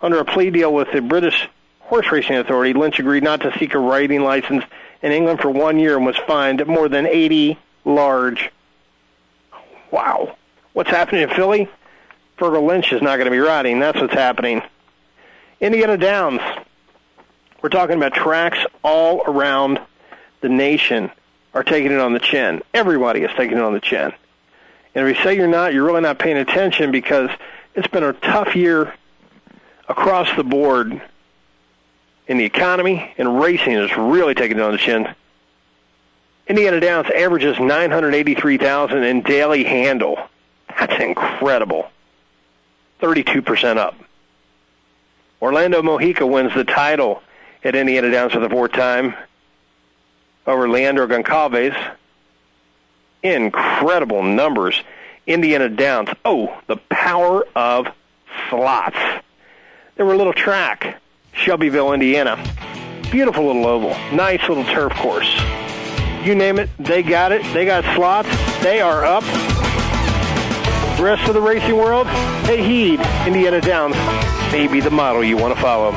Under 0.02 0.20
a 0.20 0.26
plea 0.26 0.52
deal 0.52 0.74
with 0.74 0.92
the 0.92 1.02
British 1.02 1.48
Horse 1.80 2.12
Racing 2.12 2.38
Authority, 2.38 2.74
Lynch 2.74 3.00
agreed 3.00 3.24
not 3.24 3.42
to 3.42 3.58
seek 3.58 3.74
a 3.74 3.80
riding 3.80 4.24
license 4.24 4.64
in 5.02 5.12
England 5.12 5.40
for 5.40 5.50
one 5.50 5.80
year 5.80 5.96
and 5.96 6.06
was 6.06 6.18
fined 6.28 6.66
more 6.68 6.90
than 6.90 7.06
80 7.06 7.58
large. 7.86 8.52
Wow. 9.92 10.36
What's 10.74 10.90
happening 10.90 11.24
in 11.24 11.30
Philly? 11.30 11.70
Fergal 12.38 12.68
Lynch 12.68 12.94
is 12.94 13.02
not 13.02 13.18
going 13.18 13.26
to 13.26 13.32
be 13.32 13.40
riding. 13.40 13.80
That's 13.80 14.00
what's 14.00 14.14
happening. 14.14 14.62
Indiana 15.60 15.98
Downs. 15.98 16.42
We're 17.62 17.70
talking 17.70 17.96
about 17.96 18.14
tracks 18.14 18.60
all 18.84 19.24
around 19.26 19.80
the 20.42 20.50
nation 20.50 21.12
are 21.54 21.64
taking 21.64 21.92
it 21.92 22.00
on 22.00 22.14
the 22.14 22.20
chin. 22.20 22.62
Everybody 22.74 23.22
is 23.22 23.32
taking 23.36 23.58
it 23.58 23.64
on 23.64 23.74
the 23.74 23.80
chin. 23.80 24.14
And 24.98 25.08
if 25.08 25.16
you 25.16 25.24
say 25.24 25.36
you're 25.36 25.46
not, 25.46 25.76
you're 25.76 25.84
really 25.84 26.02
not 26.02 26.18
paying 26.18 26.38
attention 26.38 26.90
because 26.92 27.30
it's 27.76 27.86
been 27.86 28.04
a 28.04 28.14
tough 28.14 28.56
year 28.56 28.96
across 29.88 30.28
the 30.36 30.44
board 30.44 31.00
in 32.26 32.38
the 32.40 32.44
economy, 32.46 33.14
and 33.20 33.40
racing 33.40 33.74
is 33.74 33.96
really 33.96 34.34
taking 34.34 34.58
it 34.58 34.64
on 34.64 34.72
the 34.72 34.80
chin. 34.80 35.08
Indiana 36.48 36.80
Downs 36.80 37.12
averages 37.12 37.60
983,000 37.60 39.04
in 39.04 39.22
daily 39.22 39.64
handle. 39.66 40.18
That's 40.68 41.00
incredible. 41.00 41.92
32% 43.00 43.78
up. 43.78 43.94
Orlando 45.40 45.84
Mojica 45.84 46.28
wins 46.28 46.56
the 46.56 46.64
title 46.64 47.22
at 47.64 47.76
Indiana 47.76 48.10
Downs 48.10 48.34
for 48.34 48.40
the 48.40 48.50
fourth 48.50 48.72
time 48.72 49.14
over 50.48 50.68
Leandro 50.68 51.06
Goncalves. 51.06 51.78
Incredible 53.24 54.24
numbers. 54.24 54.82
Indiana 55.26 55.70
Downs. 55.70 56.10
Oh, 56.24 56.58
the 56.68 56.78
power 56.90 57.46
of 57.56 57.88
slots. 58.50 58.98
There 59.96 60.06
were 60.06 60.14
a 60.14 60.18
little 60.18 60.34
track 60.34 61.02
Shelbyville, 61.34 61.94
Indiana. 61.94 62.44
Beautiful 63.12 63.46
little 63.46 63.66
oval. 63.68 63.90
Nice 64.12 64.48
little 64.50 64.66
turf 64.66 64.94
course. 64.94 65.34
You 66.24 66.36
name 66.36 66.60
it, 66.60 66.70
they 66.80 67.04
got 67.04 67.32
it. 67.32 67.42
They 67.54 67.66
got 67.66 67.84
slots. 67.96 68.30
They 68.62 68.82
are 68.82 69.06
up. 69.06 69.24
The 70.98 71.04
rest 71.04 71.28
of 71.28 71.36
the 71.36 71.42
racing 71.42 71.78
world, 71.78 72.08
hey 72.48 72.64
heed, 72.64 73.00
Indiana 73.28 73.62
Downs 73.62 73.96
may 74.52 74.68
be 74.68 74.80
the 74.80 74.90
model 74.90 75.24
you 75.24 75.38
want 75.38 75.56
to 75.56 75.62
follow. 75.62 75.92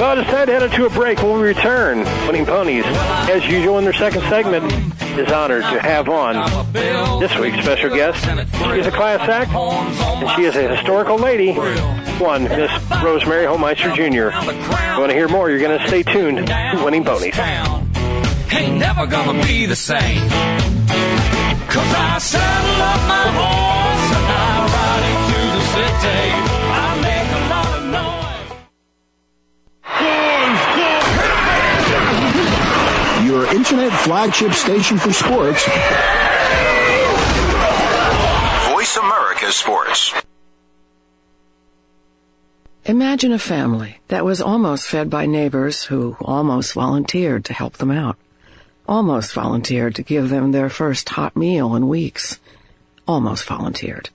Well, 0.00 0.18
I 0.18 0.24
decided 0.24 0.46
to 0.46 0.60
head 0.60 0.72
to 0.76 0.86
a 0.86 0.88
break. 0.88 1.18
When 1.18 1.36
we 1.36 1.42
return, 1.42 1.98
Winning 2.26 2.46
Ponies, 2.46 2.86
as 2.86 3.46
usual 3.46 3.76
in 3.76 3.84
their 3.84 3.92
second 3.92 4.22
segment, 4.30 4.72
is 5.18 5.30
honored 5.30 5.60
to 5.60 5.78
have 5.78 6.08
on 6.08 6.36
this 7.20 7.36
week's 7.36 7.58
special 7.58 7.90
guest. 7.90 8.18
She's 8.24 8.86
a 8.86 8.90
class 8.90 9.28
act, 9.28 9.50
and 9.52 10.30
she 10.36 10.44
is 10.44 10.56
a 10.56 10.74
historical 10.74 11.18
lady, 11.18 11.52
one 12.18 12.44
Miss 12.44 12.70
Rosemary 13.04 13.44
Homeister 13.44 13.94
Jr. 13.94 14.34
If 14.34 14.94
you 14.94 14.98
want 14.98 15.10
to 15.10 15.14
hear 15.14 15.28
more, 15.28 15.50
you're 15.50 15.60
going 15.60 15.78
to 15.78 15.86
stay 15.86 16.02
tuned 16.02 16.46
to 16.46 16.82
Winning 16.82 17.04
Ponies. 17.04 17.38
Ain't 17.38 18.78
never 18.78 19.06
gonna 19.06 19.42
be 19.44 19.66
the 19.66 19.76
same. 19.76 20.28
Cause 21.68 21.92
I 21.94 22.16
saddle 22.18 22.82
up 22.82 23.00
my 23.06 23.26
horse 23.36 24.12
and 24.16 24.26
I 24.32 24.64
ride 24.64 25.04
into 25.12 25.40
the 25.56 25.62
city. 26.00 26.29
Internet 33.60 33.92
flagship 33.92 34.54
station 34.54 34.96
for 34.96 35.12
sports. 35.12 35.66
Voice 38.72 38.96
America 38.96 39.52
Sports. 39.52 40.14
Imagine 42.86 43.32
a 43.32 43.38
family 43.38 44.00
that 44.08 44.24
was 44.24 44.40
almost 44.40 44.86
fed 44.86 45.10
by 45.10 45.26
neighbors 45.26 45.84
who 45.84 46.16
almost 46.22 46.72
volunteered 46.72 47.44
to 47.44 47.52
help 47.52 47.74
them 47.74 47.90
out. 47.90 48.16
Almost 48.88 49.34
volunteered 49.34 49.94
to 49.96 50.02
give 50.02 50.30
them 50.30 50.52
their 50.52 50.70
first 50.70 51.10
hot 51.10 51.36
meal 51.36 51.74
in 51.74 51.86
weeks. 51.86 52.40
Almost 53.06 53.44
volunteered. 53.44 54.08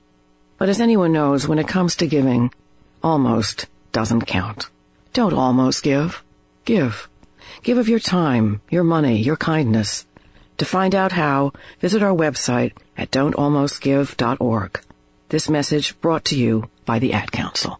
But 0.58 0.70
as 0.70 0.82
anyone 0.82 1.12
knows, 1.12 1.48
when 1.48 1.60
it 1.60 1.68
comes 1.68 1.98
to 1.98 2.08
giving, 2.08 2.52
almost 3.04 3.68
doesn't 3.92 4.26
count. 4.26 4.70
Don't 5.14 5.34
almost 5.34 5.84
give. 5.84 6.24
Give. 6.66 7.08
Give 7.66 7.80
of 7.80 7.90
your 7.90 7.98
time, 8.00 8.62
your 8.70 8.84
money, 8.84 9.18
your 9.18 9.38
kindness. 9.38 10.06
To 10.60 10.66
find 10.66 10.94
out 10.94 11.12
how, 11.12 11.54
visit 11.80 12.04
our 12.04 12.14
website 12.14 12.74
at 12.96 13.10
don'talmostgive.org. 13.10 14.82
This 15.30 15.50
message 15.50 16.00
brought 16.00 16.26
to 16.26 16.38
you 16.38 16.70
by 16.86 17.00
the 17.00 17.14
Ad 17.14 17.32
Council. 17.32 17.80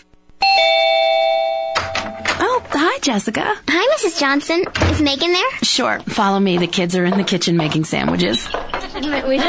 Jessica. 3.01 3.55
Hi, 3.67 3.97
Mrs. 3.97 4.19
Johnson. 4.19 4.63
Is 4.91 5.01
Megan 5.01 5.31
there? 5.31 5.49
Sure, 5.63 5.99
follow 6.01 6.39
me. 6.39 6.57
The 6.57 6.67
kids 6.67 6.95
are 6.95 7.03
in 7.05 7.17
the 7.17 7.23
kitchen 7.23 7.57
making 7.57 7.85
sandwiches. 7.85 8.45
Hey, 8.45 9.01
Julie. 9.01 9.39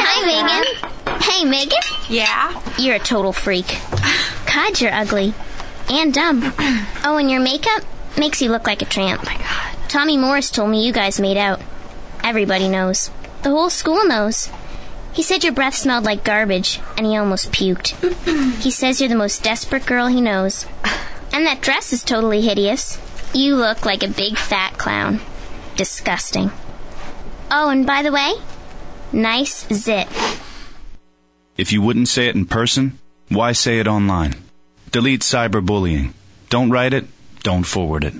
Hi, 0.00 0.26
Megan. 0.26 1.20
Hey, 1.20 1.44
Megan. 1.44 1.78
Yeah? 2.08 2.60
You're 2.78 2.96
a 2.96 3.00
total 3.00 3.32
freak. 3.32 3.66
God, 4.46 4.80
you're 4.80 4.92
ugly. 4.92 5.34
And 5.90 6.14
dumb. 6.14 6.52
Oh, 7.06 7.18
and 7.18 7.30
your 7.30 7.40
makeup 7.40 7.82
makes 8.16 8.40
you 8.40 8.50
look 8.50 8.66
like 8.66 8.80
a 8.80 8.86
tramp. 8.86 9.20
Oh, 9.22 9.26
my 9.26 9.36
God. 9.36 9.88
Tommy 9.90 10.16
Morris 10.16 10.50
told 10.50 10.70
me 10.70 10.86
you 10.86 10.92
guys 10.92 11.20
made 11.20 11.36
out. 11.36 11.60
Everybody 12.22 12.66
knows. 12.68 13.10
The 13.42 13.50
whole 13.50 13.68
school 13.68 14.06
knows. 14.06 14.48
He 15.14 15.22
said 15.22 15.44
your 15.44 15.52
breath 15.52 15.74
smelled 15.74 16.04
like 16.04 16.24
garbage, 16.24 16.80
and 16.96 17.06
he 17.06 17.16
almost 17.16 17.52
puked. 17.52 17.94
he 18.62 18.70
says 18.70 19.00
you're 19.00 19.08
the 19.08 19.14
most 19.14 19.42
desperate 19.42 19.86
girl 19.86 20.08
he 20.08 20.20
knows. 20.20 20.66
And 21.32 21.46
that 21.46 21.62
dress 21.62 21.92
is 21.92 22.04
totally 22.04 22.42
hideous. 22.42 22.98
You 23.32 23.56
look 23.56 23.84
like 23.84 24.02
a 24.02 24.08
big 24.08 24.36
fat 24.36 24.76
clown. 24.76 25.20
Disgusting. 25.76 26.50
Oh, 27.50 27.68
and 27.70 27.86
by 27.86 28.02
the 28.02 28.12
way, 28.12 28.34
nice 29.12 29.66
zit. 29.72 30.08
If 31.56 31.72
you 31.72 31.80
wouldn't 31.80 32.08
say 32.08 32.26
it 32.26 32.34
in 32.34 32.46
person, 32.46 32.98
why 33.28 33.52
say 33.52 33.78
it 33.78 33.88
online? 33.88 34.34
delete 34.94 35.22
cyberbullying. 35.22 36.12
Don't 36.50 36.70
write 36.70 36.94
it, 36.94 37.06
don't 37.42 37.64
forward 37.64 38.04
it. 38.04 38.14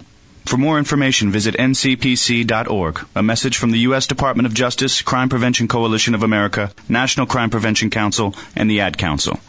For 0.45 0.59
more 0.59 0.79
information, 0.79 1.31
visit 1.31 1.55
ncpc.org. 1.57 3.07
A 3.17 3.23
message 3.23 3.57
from 3.57 3.71
the 3.71 3.79
U.S. 3.81 4.07
Department 4.07 4.47
of 4.47 4.55
Justice, 4.55 5.01
Crime 5.01 5.29
Prevention 5.29 5.69
Coalition 5.69 6.15
of 6.15 6.23
America, 6.23 6.71
National 6.89 7.27
Crime 7.27 7.51
Prevention 7.51 7.89
Council, 7.91 8.35
and 8.55 8.71
the 8.71 8.81
Ad 8.81 8.99
Council. 8.99 9.41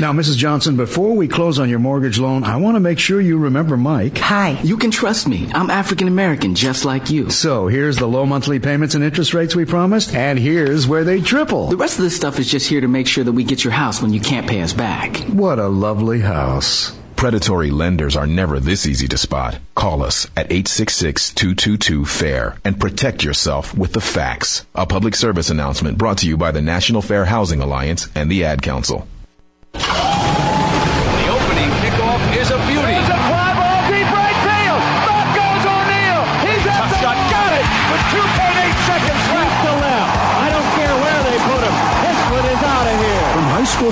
Now, 0.00 0.12
Mrs. 0.12 0.36
Johnson, 0.36 0.76
before 0.76 1.14
we 1.14 1.28
close 1.28 1.58
on 1.58 1.68
your 1.68 1.78
mortgage 1.78 2.18
loan, 2.18 2.42
I 2.44 2.56
want 2.56 2.76
to 2.76 2.80
make 2.80 2.98
sure 2.98 3.20
you 3.20 3.38
remember 3.38 3.76
Mike. 3.76 4.18
Hi, 4.18 4.58
you 4.62 4.76
can 4.76 4.90
trust 4.90 5.28
me. 5.28 5.48
I'm 5.52 5.70
African 5.70 6.08
American, 6.08 6.54
just 6.54 6.84
like 6.84 7.10
you. 7.10 7.30
So, 7.30 7.68
here's 7.68 7.96
the 7.96 8.08
low 8.08 8.26
monthly 8.26 8.58
payments 8.58 8.94
and 8.94 9.04
interest 9.04 9.34
rates 9.34 9.54
we 9.54 9.66
promised, 9.66 10.14
and 10.14 10.38
here's 10.38 10.88
where 10.88 11.04
they 11.04 11.20
triple. 11.20 11.68
The 11.68 11.76
rest 11.76 11.98
of 11.98 12.04
this 12.04 12.16
stuff 12.16 12.38
is 12.38 12.50
just 12.50 12.68
here 12.68 12.80
to 12.80 12.88
make 12.88 13.06
sure 13.06 13.22
that 13.22 13.32
we 13.32 13.44
get 13.44 13.62
your 13.62 13.72
house 13.72 14.00
when 14.00 14.12
you 14.12 14.20
can't 14.20 14.48
pay 14.48 14.62
us 14.62 14.72
back. 14.72 15.16
What 15.28 15.58
a 15.58 15.68
lovely 15.68 16.20
house. 16.20 16.98
Predatory 17.22 17.70
lenders 17.70 18.16
are 18.16 18.26
never 18.26 18.58
this 18.58 18.84
easy 18.84 19.06
to 19.06 19.16
spot. 19.16 19.60
Call 19.76 20.02
us 20.02 20.26
at 20.36 20.48
866-222-FAIR 20.48 22.56
and 22.64 22.80
protect 22.80 23.22
yourself 23.22 23.78
with 23.78 23.92
the 23.92 24.00
facts. 24.00 24.66
A 24.74 24.86
public 24.86 25.14
service 25.14 25.48
announcement 25.48 25.98
brought 25.98 26.18
to 26.18 26.26
you 26.26 26.36
by 26.36 26.50
the 26.50 26.60
National 26.60 27.00
Fair 27.00 27.24
Housing 27.24 27.60
Alliance 27.60 28.08
and 28.16 28.28
the 28.28 28.44
Ad 28.44 28.60
Council. 28.60 29.06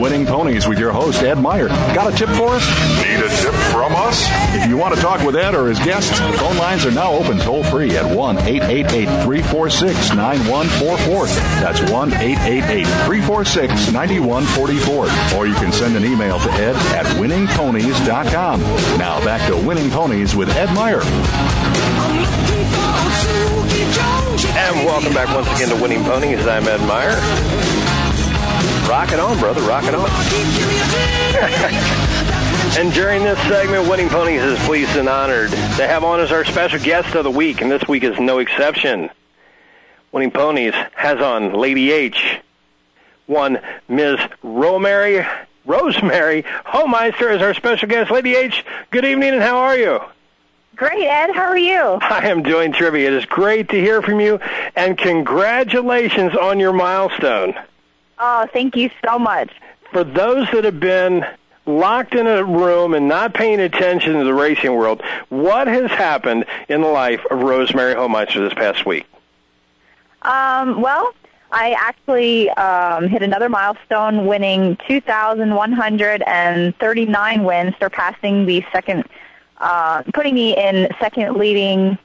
Winning 0.00 0.24
Ponies 0.24 0.66
with 0.66 0.78
your 0.78 0.92
host, 0.92 1.22
Ed 1.22 1.38
Meyer. 1.38 1.68
Got 1.68 2.12
a 2.12 2.16
tip 2.16 2.30
for 2.30 2.48
us? 2.48 2.66
Need 3.04 3.20
a 3.20 3.28
tip 3.28 3.52
from 3.70 3.94
us? 3.94 4.26
If 4.54 4.66
you 4.66 4.78
want 4.78 4.94
to 4.94 5.00
talk 5.00 5.22
with 5.26 5.36
Ed 5.36 5.54
or 5.54 5.68
his 5.68 5.78
guests, 5.80 6.18
phone 6.18 6.56
lines 6.56 6.86
are 6.86 6.90
now 6.90 7.12
open 7.12 7.36
toll 7.38 7.62
free 7.64 7.94
at 7.98 8.16
1 8.16 8.38
888 8.38 9.04
346 9.24 10.14
9144. 10.14 11.26
That's 11.60 11.90
1 11.92 12.12
888 12.14 12.84
346 12.86 13.92
9144. 13.92 15.38
Or 15.38 15.46
you 15.46 15.54
can 15.54 15.70
send 15.70 15.94
an 15.96 16.04
email 16.06 16.38
to 16.38 16.50
ed 16.52 16.76
at 16.96 17.04
winningponies.com. 17.16 18.60
Now 18.98 19.22
back 19.22 19.46
to 19.50 19.66
Winning 19.66 19.90
Ponies 19.90 20.34
with 20.34 20.48
Ed 20.48 20.72
Meyer. 20.74 21.02
And 24.56 24.86
welcome 24.86 25.12
back 25.12 25.28
once 25.34 25.46
again 25.48 25.68
to 25.68 25.82
Winning 25.82 26.02
Ponies. 26.04 26.46
I'm 26.46 26.66
Ed 26.66 26.80
Meyer. 26.86 27.69
Rock 28.88 29.12
it 29.12 29.20
on, 29.20 29.38
brother. 29.38 29.60
Rock 29.62 29.84
it 29.84 29.94
on. 29.94 30.08
and 32.78 32.92
during 32.92 33.22
this 33.22 33.38
segment, 33.48 33.88
Winning 33.88 34.08
Ponies 34.08 34.42
is 34.42 34.58
pleased 34.60 34.96
and 34.96 35.08
honored 35.08 35.50
to 35.50 35.86
have 35.86 36.04
on 36.04 36.20
as 36.20 36.32
our 36.32 36.44
special 36.44 36.78
guest 36.78 37.14
of 37.14 37.24
the 37.24 37.30
week, 37.30 37.60
and 37.60 37.70
this 37.70 37.86
week 37.88 38.02
is 38.02 38.18
no 38.18 38.38
exception. 38.38 39.10
Winning 40.12 40.30
Ponies 40.30 40.74
has 40.94 41.20
on 41.20 41.52
Lady 41.52 41.92
H, 41.92 42.40
one 43.26 43.60
Ms. 43.88 44.18
Rosemary, 44.42 45.24
Rosemary 45.64 46.42
Homeister 46.66 47.34
is 47.34 47.42
our 47.42 47.54
special 47.54 47.88
guest. 47.88 48.10
Lady 48.10 48.34
H, 48.34 48.64
good 48.90 49.04
evening, 49.04 49.34
and 49.34 49.42
how 49.42 49.58
are 49.58 49.76
you? 49.76 50.00
Great, 50.74 51.06
Ed. 51.06 51.30
How 51.32 51.48
are 51.48 51.58
you? 51.58 51.78
I 52.00 52.28
am 52.28 52.42
doing 52.42 52.72
terrific. 52.72 53.02
It 53.02 53.12
is 53.12 53.24
great 53.26 53.68
to 53.68 53.76
hear 53.76 54.02
from 54.02 54.18
you, 54.18 54.40
and 54.74 54.96
congratulations 54.96 56.34
on 56.34 56.58
your 56.58 56.72
milestone. 56.72 57.54
Oh, 58.22 58.46
thank 58.52 58.76
you 58.76 58.90
so 59.04 59.18
much. 59.18 59.50
For 59.92 60.04
those 60.04 60.46
that 60.52 60.64
have 60.64 60.78
been 60.78 61.24
locked 61.64 62.14
in 62.14 62.26
a 62.26 62.44
room 62.44 62.92
and 62.92 63.08
not 63.08 63.32
paying 63.32 63.60
attention 63.60 64.12
to 64.12 64.24
the 64.24 64.34
racing 64.34 64.74
world, 64.74 65.00
what 65.30 65.66
has 65.66 65.90
happened 65.90 66.44
in 66.68 66.82
the 66.82 66.88
life 66.88 67.24
of 67.30 67.42
Rosemary 67.42 67.94
Homeister 67.94 68.46
this 68.46 68.52
past 68.52 68.84
week? 68.84 69.06
Um, 70.20 70.82
well, 70.82 71.14
I 71.50 71.74
actually 71.78 72.50
um, 72.50 73.08
hit 73.08 73.22
another 73.22 73.48
milestone, 73.48 74.26
winning 74.26 74.76
2,139 74.86 77.44
wins, 77.44 77.74
surpassing 77.80 78.44
the 78.44 78.62
second, 78.70 79.04
uh, 79.56 80.02
putting 80.12 80.34
me 80.34 80.54
in 80.56 80.90
second 81.00 81.38
leading 81.38 81.96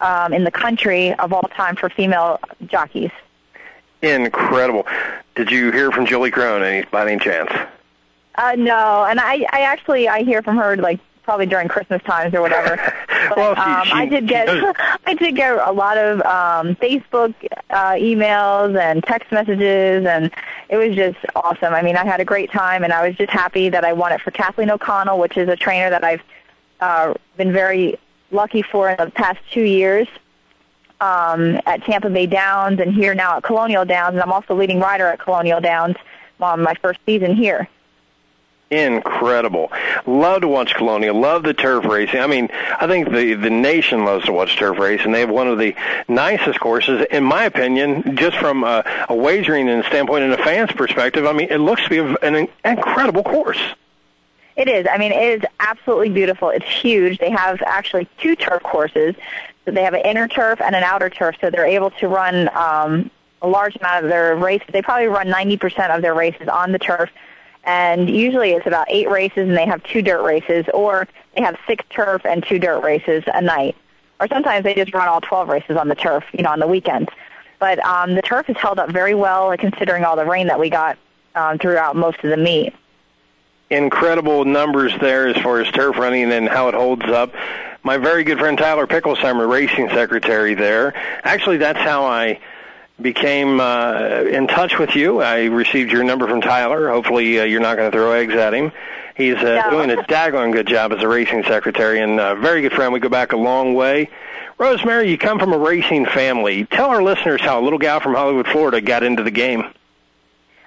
um, 0.00 0.32
in 0.32 0.42
the 0.42 0.50
country 0.50 1.14
of 1.14 1.32
all 1.32 1.48
time 1.54 1.76
for 1.76 1.88
female 1.88 2.40
jockeys. 2.66 3.12
Incredible. 4.02 4.86
Did 5.34 5.50
you 5.50 5.70
hear 5.70 5.90
from 5.90 6.06
Julie 6.06 6.30
Krone 6.30 6.62
any, 6.62 6.86
by 6.86 7.08
any 7.10 7.18
chance? 7.18 7.50
Uh, 8.34 8.54
no, 8.56 9.04
and 9.04 9.18
I, 9.18 9.46
I 9.52 9.62
actually 9.62 10.08
I 10.08 10.22
hear 10.22 10.42
from 10.42 10.56
her 10.56 10.76
like 10.76 11.00
probably 11.24 11.46
during 11.46 11.68
Christmas 11.68 12.02
times 12.04 12.34
or 12.34 12.40
whatever. 12.40 12.80
But, 13.28 13.36
well, 13.36 13.54
she, 13.56 13.60
um, 13.60 13.84
she, 13.84 13.92
I 13.92 14.06
did 14.06 14.26
get 14.26 14.48
I 15.06 15.12
did 15.12 15.36
get 15.36 15.58
a 15.58 15.72
lot 15.72 15.98
of 15.98 16.22
um, 16.22 16.76
Facebook 16.76 17.34
uh, 17.68 17.90
emails 17.92 18.80
and 18.80 19.02
text 19.02 19.30
messages, 19.30 20.06
and 20.06 20.30
it 20.70 20.76
was 20.76 20.96
just 20.96 21.18
awesome. 21.36 21.74
I 21.74 21.82
mean, 21.82 21.96
I 21.96 22.06
had 22.06 22.20
a 22.20 22.24
great 22.24 22.50
time, 22.50 22.84
and 22.84 22.92
I 22.92 23.06
was 23.06 23.16
just 23.16 23.30
happy 23.30 23.68
that 23.68 23.84
I 23.84 23.92
won 23.92 24.12
it 24.12 24.22
for 24.22 24.30
Kathleen 24.30 24.70
O'Connell, 24.70 25.18
which 25.18 25.36
is 25.36 25.48
a 25.48 25.56
trainer 25.56 25.90
that 25.90 26.04
I've 26.04 26.22
uh, 26.80 27.12
been 27.36 27.52
very 27.52 27.98
lucky 28.30 28.62
for 28.62 28.88
in 28.88 28.96
the 28.96 29.10
past 29.10 29.40
two 29.50 29.64
years 29.64 30.08
um, 31.00 31.60
at 31.66 31.82
Tampa 31.84 32.10
Bay 32.10 32.26
Downs 32.26 32.80
and 32.80 32.92
here 32.92 33.14
now 33.14 33.36
at 33.36 33.42
Colonial 33.42 33.84
Downs, 33.84 34.14
and 34.14 34.22
I'm 34.22 34.32
also 34.32 34.54
leading 34.54 34.80
rider 34.80 35.06
at 35.06 35.18
Colonial 35.18 35.60
Downs 35.60 35.96
on 36.40 36.62
my 36.62 36.74
first 36.74 37.00
season 37.06 37.34
here. 37.34 37.68
Incredible. 38.70 39.72
Love 40.06 40.42
to 40.42 40.48
watch 40.48 40.74
Colonial. 40.74 41.18
Love 41.18 41.42
the 41.42 41.54
turf 41.54 41.86
racing. 41.86 42.20
I 42.20 42.26
mean, 42.26 42.50
I 42.52 42.86
think 42.86 43.10
the 43.10 43.32
the 43.32 43.48
nation 43.48 44.04
loves 44.04 44.26
to 44.26 44.32
watch 44.32 44.58
turf 44.58 44.78
racing. 44.78 45.12
They 45.12 45.20
have 45.20 45.30
one 45.30 45.48
of 45.48 45.56
the 45.56 45.74
nicest 46.06 46.60
courses, 46.60 47.06
in 47.10 47.24
my 47.24 47.44
opinion, 47.44 48.14
just 48.16 48.36
from 48.36 48.64
a, 48.64 48.84
a 49.08 49.14
wagering 49.14 49.70
and 49.70 49.82
standpoint 49.84 50.24
and 50.24 50.34
a 50.34 50.44
fan's 50.44 50.70
perspective. 50.72 51.24
I 51.24 51.32
mean, 51.32 51.48
it 51.50 51.58
looks 51.58 51.82
to 51.84 51.88
be 51.88 52.26
an 52.26 52.46
incredible 52.62 53.22
course. 53.22 53.60
It 54.54 54.68
is. 54.68 54.86
I 54.90 54.98
mean, 54.98 55.12
it 55.12 55.38
is 55.38 55.48
absolutely 55.60 56.10
beautiful. 56.10 56.50
It's 56.50 56.66
huge. 56.66 57.18
They 57.18 57.30
have 57.30 57.62
actually 57.62 58.06
two 58.18 58.36
turf 58.36 58.62
courses. 58.64 59.14
So 59.68 59.72
they 59.72 59.84
have 59.84 59.92
an 59.92 60.00
inner 60.00 60.26
turf 60.26 60.62
and 60.62 60.74
an 60.74 60.82
outer 60.82 61.10
turf, 61.10 61.36
so 61.42 61.50
they're 61.50 61.66
able 61.66 61.90
to 61.90 62.08
run 62.08 62.48
um, 62.56 63.10
a 63.42 63.48
large 63.48 63.76
amount 63.76 64.02
of 64.02 64.10
their 64.10 64.34
races. 64.34 64.66
They 64.72 64.80
probably 64.80 65.08
run 65.08 65.26
90% 65.26 65.94
of 65.94 66.00
their 66.00 66.14
races 66.14 66.48
on 66.48 66.72
the 66.72 66.78
turf, 66.78 67.10
and 67.64 68.08
usually 68.08 68.52
it's 68.52 68.66
about 68.66 68.86
eight 68.88 69.10
races, 69.10 69.46
and 69.46 69.54
they 69.54 69.66
have 69.66 69.82
two 69.82 70.00
dirt 70.00 70.22
races, 70.22 70.64
or 70.72 71.06
they 71.36 71.42
have 71.42 71.58
six 71.66 71.84
turf 71.90 72.24
and 72.24 72.42
two 72.42 72.58
dirt 72.58 72.80
races 72.80 73.24
a 73.26 73.42
night. 73.42 73.76
Or 74.20 74.28
sometimes 74.28 74.64
they 74.64 74.74
just 74.74 74.94
run 74.94 75.06
all 75.06 75.20
12 75.20 75.50
races 75.50 75.76
on 75.76 75.88
the 75.88 75.94
turf, 75.94 76.24
you 76.32 76.42
know, 76.42 76.50
on 76.50 76.60
the 76.60 76.66
weekends. 76.66 77.10
But 77.58 77.78
um, 77.84 78.14
the 78.14 78.22
turf 78.22 78.46
has 78.46 78.56
held 78.56 78.78
up 78.78 78.88
very 78.88 79.14
well, 79.14 79.54
considering 79.58 80.02
all 80.02 80.16
the 80.16 80.24
rain 80.24 80.46
that 80.46 80.58
we 80.58 80.70
got 80.70 80.96
um, 81.34 81.58
throughout 81.58 81.94
most 81.94 82.24
of 82.24 82.30
the 82.30 82.38
meet 82.38 82.72
incredible 83.70 84.44
numbers 84.44 84.92
there 85.00 85.28
as 85.28 85.36
far 85.42 85.60
as 85.60 85.70
turf 85.72 85.96
running 85.98 86.32
and 86.32 86.48
how 86.48 86.68
it 86.68 86.74
holds 86.74 87.04
up. 87.06 87.32
My 87.82 87.96
very 87.98 88.24
good 88.24 88.38
friend 88.38 88.56
Tyler 88.58 88.86
Picklesimer, 88.86 89.48
racing 89.48 89.88
secretary 89.90 90.54
there. 90.54 90.94
Actually, 91.24 91.58
that's 91.58 91.78
how 91.78 92.04
I 92.04 92.40
became 93.00 93.60
uh, 93.60 94.22
in 94.28 94.46
touch 94.48 94.78
with 94.78 94.96
you. 94.96 95.20
I 95.22 95.44
received 95.44 95.92
your 95.92 96.02
number 96.02 96.26
from 96.26 96.40
Tyler. 96.40 96.88
Hopefully, 96.90 97.38
uh, 97.38 97.44
you're 97.44 97.60
not 97.60 97.76
going 97.76 97.90
to 97.90 97.96
throw 97.96 98.12
eggs 98.12 98.34
at 98.34 98.52
him. 98.54 98.72
He's 99.16 99.36
uh, 99.36 99.62
No. 99.64 99.70
doing 99.70 99.90
a 99.90 100.02
daggone 100.02 100.52
good 100.52 100.66
job 100.66 100.92
as 100.92 101.02
a 101.02 101.08
racing 101.08 101.44
secretary 101.44 102.00
and 102.00 102.18
a 102.18 102.34
very 102.34 102.62
good 102.62 102.72
friend. 102.72 102.92
We 102.92 103.00
go 103.00 103.08
back 103.08 103.32
a 103.32 103.36
long 103.36 103.74
way. 103.74 104.10
Rosemary, 104.58 105.08
you 105.08 105.16
come 105.18 105.38
from 105.38 105.52
a 105.52 105.58
racing 105.58 106.06
family. 106.06 106.64
Tell 106.64 106.90
our 106.90 107.02
listeners 107.02 107.40
how 107.40 107.60
a 107.60 107.62
little 107.62 107.78
gal 107.78 108.00
from 108.00 108.14
Hollywood, 108.14 108.48
Florida 108.48 108.80
got 108.80 109.04
into 109.04 109.22
the 109.22 109.30
game. 109.30 109.62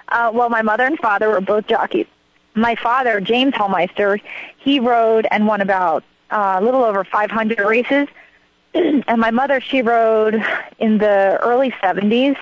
Uh, 0.08 0.30
well, 0.32 0.48
my 0.48 0.62
mother 0.62 0.84
and 0.84 0.98
father 0.98 1.28
were 1.28 1.40
both 1.42 1.66
jockeys. 1.66 2.06
My 2.54 2.74
father, 2.74 3.20
James 3.20 3.54
Homeister, 3.54 4.20
he 4.58 4.78
rode 4.80 5.26
and 5.30 5.46
won 5.46 5.60
about 5.60 6.04
uh, 6.30 6.56
a 6.60 6.64
little 6.64 6.84
over 6.84 7.04
500 7.04 7.60
races. 7.60 8.08
and 8.74 9.04
my 9.18 9.30
mother, 9.30 9.60
she 9.60 9.82
rode 9.82 10.42
in 10.78 10.98
the 10.98 11.38
early 11.42 11.70
70s. 11.70 12.36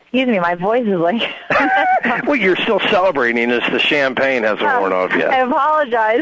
excuse 0.00 0.28
me, 0.28 0.38
my 0.38 0.54
voice 0.54 0.86
is 0.86 0.98
like. 0.98 1.22
well, 2.26 2.36
you're 2.36 2.56
still 2.56 2.80
celebrating 2.80 3.50
as 3.50 3.62
the 3.70 3.78
champagne 3.78 4.42
hasn't 4.42 4.62
worn 4.62 4.92
off 4.92 5.14
yet. 5.14 5.30
I 5.30 5.38
apologize. 5.38 6.20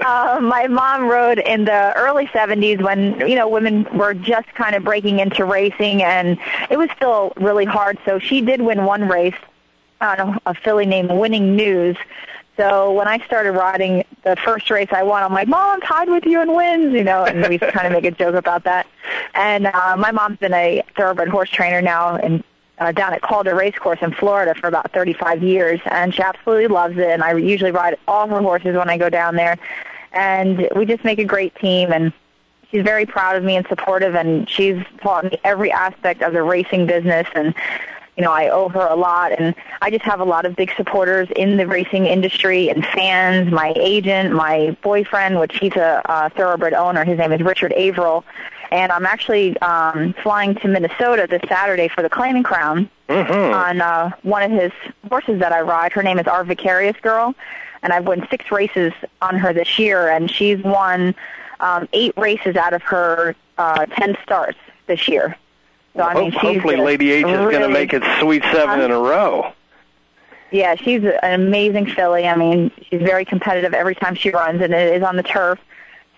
uh, 0.04 0.40
my 0.40 0.66
mom 0.68 1.08
rode 1.08 1.38
in 1.38 1.64
the 1.64 1.92
early 1.96 2.26
70s 2.26 2.82
when, 2.82 3.20
you 3.28 3.36
know, 3.36 3.48
women 3.48 3.86
were 3.96 4.14
just 4.14 4.48
kind 4.54 4.74
of 4.74 4.82
breaking 4.82 5.20
into 5.20 5.44
racing 5.44 6.02
and 6.02 6.38
it 6.70 6.76
was 6.76 6.88
still 6.96 7.32
really 7.36 7.64
hard. 7.64 7.98
So 8.04 8.18
she 8.18 8.40
did 8.40 8.62
win 8.62 8.84
one 8.84 9.08
race 9.08 9.34
on 10.00 10.40
a, 10.46 10.54
filly 10.54 10.86
named 10.86 11.10
Winning 11.10 11.56
News. 11.56 11.96
So 12.56 12.92
when 12.92 13.08
I 13.08 13.18
started 13.24 13.52
riding 13.52 14.04
the 14.22 14.36
first 14.36 14.70
race 14.70 14.88
I 14.92 15.02
won, 15.02 15.22
I'm 15.22 15.32
like, 15.32 15.48
Mom, 15.48 15.76
I'm 15.76 15.80
tied 15.80 16.08
with 16.08 16.26
you 16.26 16.42
in 16.42 16.54
wins, 16.54 16.92
you 16.92 17.04
know, 17.04 17.24
and 17.24 17.46
we 17.48 17.58
kind 17.58 17.86
of 17.86 17.92
make 17.92 18.04
a 18.04 18.10
joke 18.10 18.34
about 18.34 18.64
that. 18.64 18.86
And 19.34 19.66
uh, 19.66 19.96
my 19.96 20.10
mom's 20.10 20.38
been 20.38 20.52
a 20.52 20.82
thoroughbred 20.96 21.28
horse 21.28 21.48
trainer 21.48 21.80
now 21.80 22.16
and 22.16 22.44
uh, 22.80 22.92
down 22.92 23.12
at 23.12 23.20
Calder 23.20 23.54
Racecourse 23.54 23.98
in 24.02 24.12
Florida 24.12 24.54
for 24.54 24.66
about 24.66 24.90
35 24.92 25.42
years, 25.42 25.80
and 25.84 26.14
she 26.14 26.22
absolutely 26.22 26.66
loves 26.66 26.96
it. 26.96 27.08
And 27.08 27.22
I 27.22 27.34
usually 27.34 27.70
ride 27.70 27.96
all 28.08 28.26
her 28.26 28.40
horses 28.40 28.74
when 28.74 28.88
I 28.88 28.96
go 28.96 29.10
down 29.10 29.36
there, 29.36 29.58
and 30.12 30.68
we 30.74 30.86
just 30.86 31.04
make 31.04 31.18
a 31.18 31.24
great 31.24 31.54
team. 31.56 31.92
And 31.92 32.12
she's 32.70 32.82
very 32.82 33.04
proud 33.04 33.36
of 33.36 33.44
me 33.44 33.56
and 33.56 33.66
supportive, 33.68 34.14
and 34.14 34.48
she's 34.48 34.82
taught 35.02 35.24
me 35.24 35.38
every 35.44 35.70
aspect 35.70 36.22
of 36.22 36.32
the 36.32 36.42
racing 36.42 36.86
business. 36.86 37.26
And 37.34 37.54
you 38.16 38.24
know, 38.24 38.32
I 38.32 38.48
owe 38.48 38.68
her 38.68 38.86
a 38.86 38.96
lot, 38.96 39.32
and 39.32 39.54
I 39.80 39.90
just 39.90 40.04
have 40.04 40.20
a 40.20 40.24
lot 40.24 40.44
of 40.44 40.56
big 40.56 40.70
supporters 40.76 41.28
in 41.36 41.56
the 41.56 41.66
racing 41.66 42.06
industry 42.06 42.68
and 42.68 42.84
fans. 42.84 43.50
My 43.50 43.72
agent, 43.76 44.32
my 44.32 44.76
boyfriend, 44.82 45.38
which 45.38 45.58
he's 45.58 45.76
a, 45.76 46.02
a 46.04 46.30
thoroughbred 46.30 46.74
owner. 46.74 47.04
His 47.04 47.18
name 47.18 47.32
is 47.32 47.40
Richard 47.40 47.72
Averill 47.72 48.24
and 48.70 48.92
I'm 48.92 49.06
actually 49.06 49.58
um, 49.58 50.14
flying 50.22 50.54
to 50.56 50.68
Minnesota 50.68 51.26
this 51.28 51.42
Saturday 51.48 51.88
for 51.88 52.02
the 52.02 52.08
Claiming 52.08 52.42
Crown 52.42 52.88
mm-hmm. 53.08 53.54
on 53.54 53.80
uh, 53.80 54.10
one 54.22 54.42
of 54.42 54.50
his 54.50 54.72
horses 55.08 55.40
that 55.40 55.52
I 55.52 55.60
ride. 55.60 55.92
Her 55.92 56.02
name 56.02 56.18
is 56.18 56.26
Our 56.26 56.44
Vicarious 56.44 56.96
Girl, 57.02 57.34
and 57.82 57.92
I've 57.92 58.06
won 58.06 58.26
six 58.30 58.50
races 58.50 58.92
on 59.20 59.36
her 59.38 59.52
this 59.52 59.78
year, 59.78 60.08
and 60.08 60.30
she's 60.30 60.62
won 60.62 61.14
um, 61.58 61.88
eight 61.92 62.14
races 62.16 62.56
out 62.56 62.72
of 62.72 62.82
her 62.82 63.34
uh, 63.58 63.86
ten 63.86 64.16
starts 64.22 64.58
this 64.86 65.08
year. 65.08 65.36
So 66.00 66.06
I 66.06 66.14
mean, 66.14 66.32
Ho- 66.32 66.38
hopefully, 66.54 66.76
Lady 66.76 67.10
H 67.10 67.26
is 67.26 67.30
really, 67.30 67.50
going 67.52 67.62
to 67.62 67.68
make 67.68 67.92
it 67.92 68.02
sweet 68.20 68.42
seven 68.52 68.80
in 68.80 68.90
a 68.90 68.98
row. 68.98 69.52
Yeah, 70.50 70.74
she's 70.74 71.02
an 71.04 71.38
amazing 71.38 71.86
filly. 71.86 72.26
I 72.26 72.36
mean, 72.36 72.70
she's 72.88 73.02
very 73.02 73.26
competitive 73.26 73.74
every 73.74 73.94
time 73.94 74.14
she 74.14 74.30
runs, 74.30 74.62
and 74.62 74.72
it 74.72 74.94
is 74.94 75.02
on 75.02 75.16
the 75.16 75.22
turf. 75.22 75.58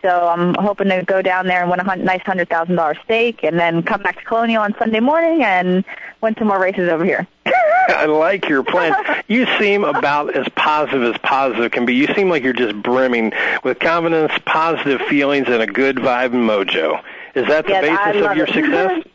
So 0.01 0.29
I'm 0.29 0.55
hoping 0.55 0.88
to 0.90 1.03
go 1.05 1.21
down 1.21 1.49
there 1.49 1.62
and 1.62 1.71
win 1.71 1.81
a 1.81 1.97
nice 1.97 2.23
hundred 2.23 2.49
thousand 2.49 2.77
dollar 2.77 2.95
stake, 3.05 3.42
and 3.42 3.59
then 3.59 3.83
come 3.83 4.03
back 4.03 4.18
to 4.21 4.25
Colonial 4.25 4.62
on 4.62 4.73
Sunday 4.79 5.01
morning 5.01 5.42
and 5.42 5.85
win 6.21 6.37
some 6.38 6.47
more 6.47 6.61
races 6.61 6.88
over 6.88 7.05
here. 7.05 7.27
I 7.88 8.07
like 8.07 8.49
your 8.49 8.62
plan. 8.62 8.95
You 9.29 9.47
seem 9.59 9.83
about 9.83 10.37
as 10.37 10.47
positive 10.55 11.03
as 11.14 11.18
positive 11.23 11.73
can 11.73 11.87
be. 11.87 11.95
You 11.95 12.07
seem 12.14 12.29
like 12.29 12.42
you're 12.45 12.53
just 12.53 12.81
brimming 12.83 13.33
with 13.64 13.79
confidence, 13.81 14.33
positive 14.45 15.01
feelings, 15.09 15.49
and 15.49 15.62
a 15.62 15.66
good 15.66 15.97
vibe 15.97 16.35
and 16.35 16.49
mojo. 16.49 17.03
Is 17.35 17.47
that 17.49 17.64
the 17.64 17.71
Yes, 17.73 18.14
basis 18.14 18.31
of 18.31 18.37
your 18.37 18.47
it. 18.47 18.53
success? 18.55 19.03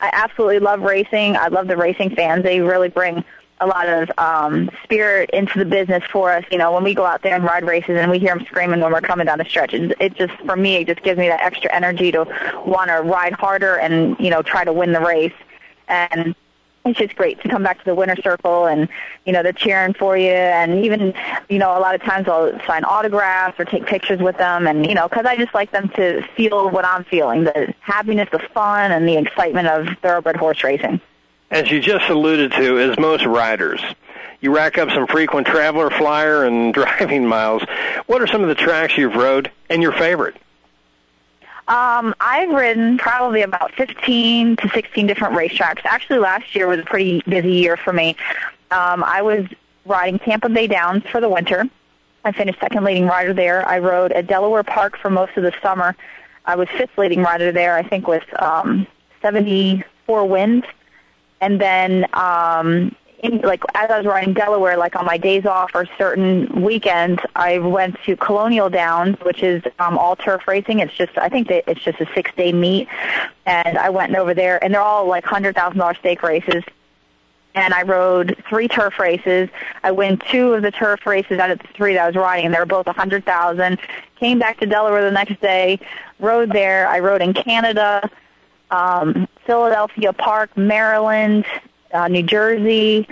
I 0.00 0.10
absolutely 0.12 0.58
love 0.58 0.82
racing. 0.82 1.36
I 1.36 1.48
love 1.48 1.68
the 1.68 1.76
racing 1.76 2.14
fans. 2.14 2.42
They 2.42 2.60
really 2.60 2.88
bring 2.88 3.24
a 3.60 3.66
lot 3.66 3.88
of 3.88 4.10
um, 4.18 4.70
spirit 4.84 5.30
into 5.30 5.58
the 5.58 5.64
business 5.64 6.04
for 6.12 6.30
us. 6.30 6.44
You 6.50 6.58
know, 6.58 6.72
when 6.72 6.84
we 6.84 6.94
go 6.94 7.06
out 7.06 7.22
there 7.22 7.34
and 7.34 7.42
ride 7.44 7.64
races 7.64 7.96
and 7.98 8.10
we 8.10 8.18
hear 8.18 8.34
them 8.36 8.44
screaming 8.44 8.80
when 8.80 8.92
we're 8.92 9.00
coming 9.00 9.26
down 9.26 9.38
the 9.38 9.46
stretch, 9.46 9.72
it, 9.72 9.96
it 9.98 10.14
just, 10.14 10.34
for 10.44 10.56
me, 10.56 10.76
it 10.76 10.88
just 10.88 11.02
gives 11.02 11.18
me 11.18 11.28
that 11.28 11.40
extra 11.40 11.72
energy 11.74 12.12
to 12.12 12.24
want 12.66 12.88
to 12.88 12.96
ride 12.96 13.32
harder 13.32 13.76
and, 13.76 14.16
you 14.20 14.28
know, 14.28 14.42
try 14.42 14.64
to 14.64 14.72
win 14.72 14.92
the 14.92 15.00
race. 15.00 15.32
And 15.88 16.34
it's 16.86 16.98
just 16.98 17.16
great 17.16 17.40
to 17.42 17.48
come 17.48 17.62
back 17.62 17.78
to 17.78 17.84
the 17.84 17.94
winner 17.94 18.16
circle 18.16 18.66
and, 18.66 18.88
you 19.24 19.32
know, 19.32 19.42
they're 19.42 19.52
cheering 19.52 19.94
for 19.94 20.16
you. 20.16 20.30
And 20.30 20.84
even, 20.84 21.14
you 21.48 21.58
know, 21.58 21.76
a 21.76 21.80
lot 21.80 21.94
of 21.94 22.02
times 22.02 22.28
I'll 22.28 22.58
sign 22.66 22.84
autographs 22.84 23.58
or 23.58 23.64
take 23.64 23.86
pictures 23.86 24.20
with 24.20 24.38
them. 24.38 24.66
And, 24.66 24.86
you 24.86 24.94
know, 24.94 25.08
because 25.08 25.26
I 25.26 25.36
just 25.36 25.54
like 25.54 25.72
them 25.72 25.88
to 25.90 26.22
feel 26.36 26.70
what 26.70 26.84
I'm 26.84 27.04
feeling, 27.04 27.44
the 27.44 27.74
happiness, 27.80 28.28
the 28.30 28.38
fun, 28.38 28.92
and 28.92 29.08
the 29.08 29.16
excitement 29.16 29.68
of 29.68 29.88
thoroughbred 30.02 30.36
horse 30.36 30.62
racing. 30.62 31.00
As 31.50 31.70
you 31.70 31.80
just 31.80 32.08
alluded 32.08 32.52
to, 32.52 32.78
as 32.78 32.98
most 32.98 33.24
riders, 33.24 33.80
you 34.40 34.54
rack 34.54 34.78
up 34.78 34.90
some 34.90 35.06
frequent 35.06 35.46
traveler, 35.46 35.90
flyer, 35.90 36.44
and 36.44 36.74
driving 36.74 37.26
miles. 37.26 37.62
What 38.06 38.22
are 38.22 38.26
some 38.26 38.42
of 38.42 38.48
the 38.48 38.54
tracks 38.54 38.96
you've 38.96 39.14
rode 39.14 39.50
and 39.68 39.82
your 39.82 39.92
favorite? 39.92 40.36
Um, 41.68 42.14
I've 42.20 42.50
ridden 42.50 42.96
probably 42.96 43.42
about 43.42 43.72
15 43.74 44.56
to 44.56 44.68
16 44.68 45.06
different 45.06 45.34
racetracks. 45.34 45.84
Actually, 45.84 46.20
last 46.20 46.54
year 46.54 46.68
was 46.68 46.78
a 46.78 46.84
pretty 46.84 47.22
busy 47.28 47.52
year 47.52 47.76
for 47.76 47.92
me. 47.92 48.16
Um, 48.70 49.02
I 49.02 49.22
was 49.22 49.46
riding 49.84 50.18
Tampa 50.20 50.48
Bay 50.48 50.68
Downs 50.68 51.02
for 51.10 51.20
the 51.20 51.28
winter. 51.28 51.64
I 52.24 52.32
finished 52.32 52.60
second 52.60 52.84
leading 52.84 53.06
rider 53.06 53.32
there. 53.32 53.66
I 53.68 53.78
rode 53.78 54.12
at 54.12 54.26
Delaware 54.26 54.62
Park 54.62 54.96
for 54.96 55.10
most 55.10 55.36
of 55.36 55.42
the 55.42 55.52
summer. 55.62 55.96
I 56.44 56.54
was 56.54 56.68
fifth 56.70 56.96
leading 56.98 57.22
rider 57.22 57.50
there, 57.50 57.76
I 57.76 57.82
think, 57.82 58.06
with 58.06 58.24
um, 58.40 58.86
74 59.22 60.28
wins. 60.28 60.64
And 61.40 61.60
then, 61.60 62.06
um, 62.14 62.94
in, 63.22 63.40
like 63.40 63.62
as 63.74 63.90
I 63.90 63.98
was 63.98 64.06
riding 64.06 64.34
Delaware, 64.34 64.76
like 64.76 64.96
on 64.96 65.04
my 65.04 65.16
days 65.16 65.46
off 65.46 65.70
or 65.74 65.86
certain 65.98 66.62
weekends, 66.62 67.20
I 67.34 67.58
went 67.58 67.96
to 68.04 68.16
Colonial 68.16 68.68
Downs, 68.68 69.16
which 69.22 69.42
is 69.42 69.62
um, 69.78 69.96
all 69.98 70.16
turf 70.16 70.46
racing. 70.46 70.80
It's 70.80 70.94
just, 70.94 71.16
I 71.16 71.28
think 71.28 71.48
that 71.48 71.64
it's 71.68 71.80
just 71.82 72.00
a 72.00 72.06
six 72.14 72.30
day 72.36 72.52
meet, 72.52 72.88
and 73.46 73.78
I 73.78 73.90
went 73.90 74.14
over 74.14 74.34
there, 74.34 74.62
and 74.62 74.74
they're 74.74 74.82
all 74.82 75.06
like 75.06 75.24
hundred 75.24 75.54
thousand 75.54 75.78
dollar 75.78 75.94
stake 75.94 76.22
races. 76.22 76.62
And 77.54 77.72
I 77.72 77.84
rode 77.84 78.36
three 78.50 78.68
turf 78.68 78.98
races. 78.98 79.48
I 79.82 79.90
win 79.90 80.18
two 80.30 80.52
of 80.52 80.62
the 80.62 80.70
turf 80.70 81.06
races 81.06 81.38
out 81.38 81.50
of 81.50 81.58
the 81.58 81.68
three 81.68 81.94
that 81.94 82.02
I 82.02 82.06
was 82.06 82.16
riding, 82.16 82.44
and 82.44 82.54
they 82.54 82.58
were 82.58 82.66
both 82.66 82.86
a 82.86 82.92
hundred 82.92 83.24
thousand. 83.24 83.78
Came 84.16 84.38
back 84.38 84.60
to 84.60 84.66
Delaware 84.66 85.02
the 85.02 85.10
next 85.10 85.40
day, 85.40 85.80
rode 86.18 86.52
there. 86.52 86.86
I 86.86 86.98
rode 86.98 87.22
in 87.22 87.32
Canada, 87.32 88.10
um, 88.70 89.26
Philadelphia 89.46 90.12
Park, 90.12 90.54
Maryland, 90.56 91.46
uh, 91.92 92.08
New 92.08 92.22
Jersey. 92.22 93.08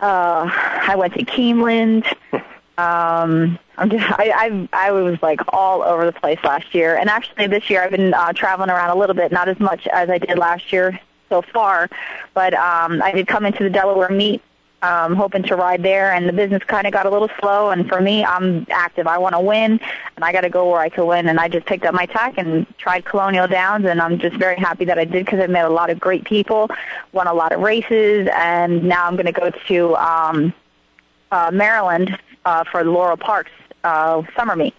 Uh, 0.00 0.50
I 0.52 0.96
went 0.96 1.14
to 1.14 1.24
Keeneland. 1.24 2.06
Um, 2.78 3.58
I'm 3.76 3.90
just, 3.90 4.02
I, 4.18 4.68
I, 4.72 4.88
I 4.88 4.92
was 4.92 5.20
like 5.22 5.40
all 5.52 5.82
over 5.82 6.06
the 6.06 6.12
place 6.12 6.38
last 6.42 6.74
year, 6.74 6.96
and 6.96 7.10
actually 7.10 7.46
this 7.46 7.68
year 7.68 7.82
I've 7.82 7.90
been 7.90 8.14
uh, 8.14 8.32
traveling 8.32 8.70
around 8.70 8.88
a 8.88 8.98
little 8.98 9.14
bit, 9.14 9.30
not 9.30 9.46
as 9.46 9.60
much 9.60 9.86
as 9.88 10.08
I 10.08 10.16
did 10.16 10.38
last 10.38 10.72
year 10.72 10.98
so 11.28 11.42
far, 11.42 11.90
but 12.32 12.54
um, 12.54 13.02
I 13.02 13.12
did 13.12 13.26
come 13.26 13.44
into 13.44 13.62
the 13.62 13.70
Delaware 13.70 14.08
meet 14.08 14.40
um, 14.82 15.14
hoping 15.14 15.42
to 15.44 15.56
ride 15.56 15.82
there, 15.82 16.12
and 16.12 16.28
the 16.28 16.32
business 16.32 16.62
kind 16.64 16.86
of 16.86 16.92
got 16.92 17.06
a 17.06 17.10
little 17.10 17.30
slow. 17.40 17.70
And 17.70 17.88
for 17.88 18.00
me, 18.00 18.24
I'm 18.24 18.66
active. 18.70 19.06
I 19.06 19.18
want 19.18 19.34
to 19.34 19.40
win, 19.40 19.80
and 20.16 20.24
I 20.24 20.32
got 20.32 20.42
to 20.42 20.50
go 20.50 20.70
where 20.70 20.80
I 20.80 20.88
can 20.88 21.06
win. 21.06 21.28
And 21.28 21.38
I 21.38 21.48
just 21.48 21.66
picked 21.66 21.84
up 21.84 21.94
my 21.94 22.06
tack 22.06 22.34
and 22.36 22.66
tried 22.78 23.04
Colonial 23.04 23.46
Downs, 23.46 23.86
and 23.86 24.00
I'm 24.00 24.18
just 24.18 24.36
very 24.36 24.56
happy 24.56 24.84
that 24.86 24.98
I 24.98 25.04
did 25.04 25.24
because 25.24 25.40
I 25.40 25.46
met 25.46 25.64
a 25.64 25.70
lot 25.70 25.90
of 25.90 26.00
great 26.00 26.24
people, 26.24 26.68
won 27.12 27.26
a 27.26 27.34
lot 27.34 27.52
of 27.52 27.60
races, 27.60 28.28
and 28.34 28.84
now 28.84 29.06
I'm 29.06 29.14
going 29.14 29.26
to 29.26 29.32
go 29.32 29.50
to 29.50 29.96
um, 29.96 30.54
uh, 31.30 31.50
Maryland 31.52 32.18
uh, 32.44 32.64
for 32.64 32.84
the 32.84 32.90
Laurel 32.90 33.16
Parks 33.16 33.50
uh, 33.84 34.22
summer 34.36 34.56
meet. 34.56 34.74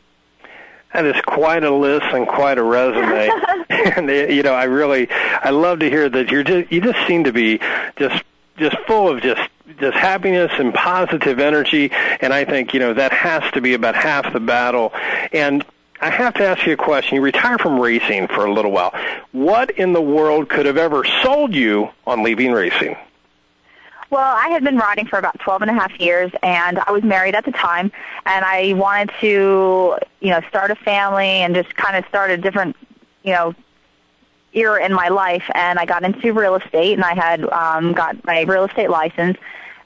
That 0.93 1.05
is 1.05 1.19
quite 1.21 1.63
a 1.63 1.71
list 1.71 2.05
and 2.13 2.27
quite 2.27 2.59
a 2.59 2.63
resume. 2.63 3.29
and 3.69 4.09
uh, 4.09 4.13
you 4.13 4.43
know, 4.43 4.53
I 4.53 4.65
really, 4.65 5.09
I 5.09 5.49
love 5.49 5.79
to 5.79 5.89
hear 5.89 6.07
that 6.07 6.29
you're 6.29 6.43
just, 6.43 6.71
you 6.71 6.81
just 6.81 7.07
seem 7.07 7.23
to 7.23 7.33
be 7.33 7.59
just, 7.95 8.23
just 8.57 8.77
full 8.85 9.09
of 9.09 9.21
just, 9.21 9.41
just 9.79 9.95
happiness 9.95 10.51
and 10.57 10.73
positive 10.73 11.39
energy. 11.39 11.91
And 12.21 12.33
I 12.33 12.45
think 12.45 12.73
you 12.73 12.79
know 12.79 12.93
that 12.93 13.11
has 13.11 13.43
to 13.53 13.61
be 13.61 13.73
about 13.73 13.95
half 13.95 14.31
the 14.33 14.39
battle. 14.39 14.93
And 15.31 15.65
I 16.01 16.09
have 16.09 16.33
to 16.35 16.43
ask 16.45 16.65
you 16.65 16.73
a 16.73 16.77
question. 16.77 17.15
You 17.15 17.21
retired 17.21 17.61
from 17.61 17.79
racing 17.79 18.27
for 18.27 18.45
a 18.45 18.53
little 18.53 18.71
while. 18.71 18.93
What 19.31 19.71
in 19.71 19.93
the 19.93 20.01
world 20.01 20.49
could 20.49 20.65
have 20.65 20.77
ever 20.77 21.05
sold 21.21 21.55
you 21.55 21.89
on 22.05 22.23
leaving 22.23 22.51
racing? 22.51 22.97
Well, 24.09 24.35
I 24.35 24.49
had 24.49 24.63
been 24.63 24.77
riding 24.77 25.07
for 25.07 25.17
about 25.17 25.39
12 25.39 25.63
and 25.63 25.71
a 25.71 25.73
half 25.73 25.99
years, 25.99 26.31
and 26.43 26.77
I 26.77 26.91
was 26.91 27.01
married 27.01 27.33
at 27.33 27.45
the 27.45 27.51
time, 27.51 27.91
and 28.27 28.45
I 28.45 28.73
wanted 28.73 29.09
to, 29.21 29.97
you 30.19 30.29
know, 30.29 30.39
start 30.49 30.69
a 30.69 30.75
family 30.75 31.25
and 31.25 31.55
just 31.55 31.75
kind 31.75 31.95
of 31.97 32.05
start 32.09 32.29
a 32.29 32.37
different, 32.37 32.75
you 33.23 33.31
know, 33.31 33.55
era 34.53 34.85
in 34.85 34.93
my 34.93 35.07
life. 35.07 35.49
And 35.55 35.79
I 35.79 35.85
got 35.85 36.03
into 36.03 36.31
real 36.31 36.53
estate, 36.53 36.93
and 36.93 37.03
I 37.03 37.15
had 37.15 37.49
um, 37.49 37.93
got 37.93 38.23
my 38.23 38.41
real 38.41 38.65
estate 38.65 38.91
license, 38.91 39.37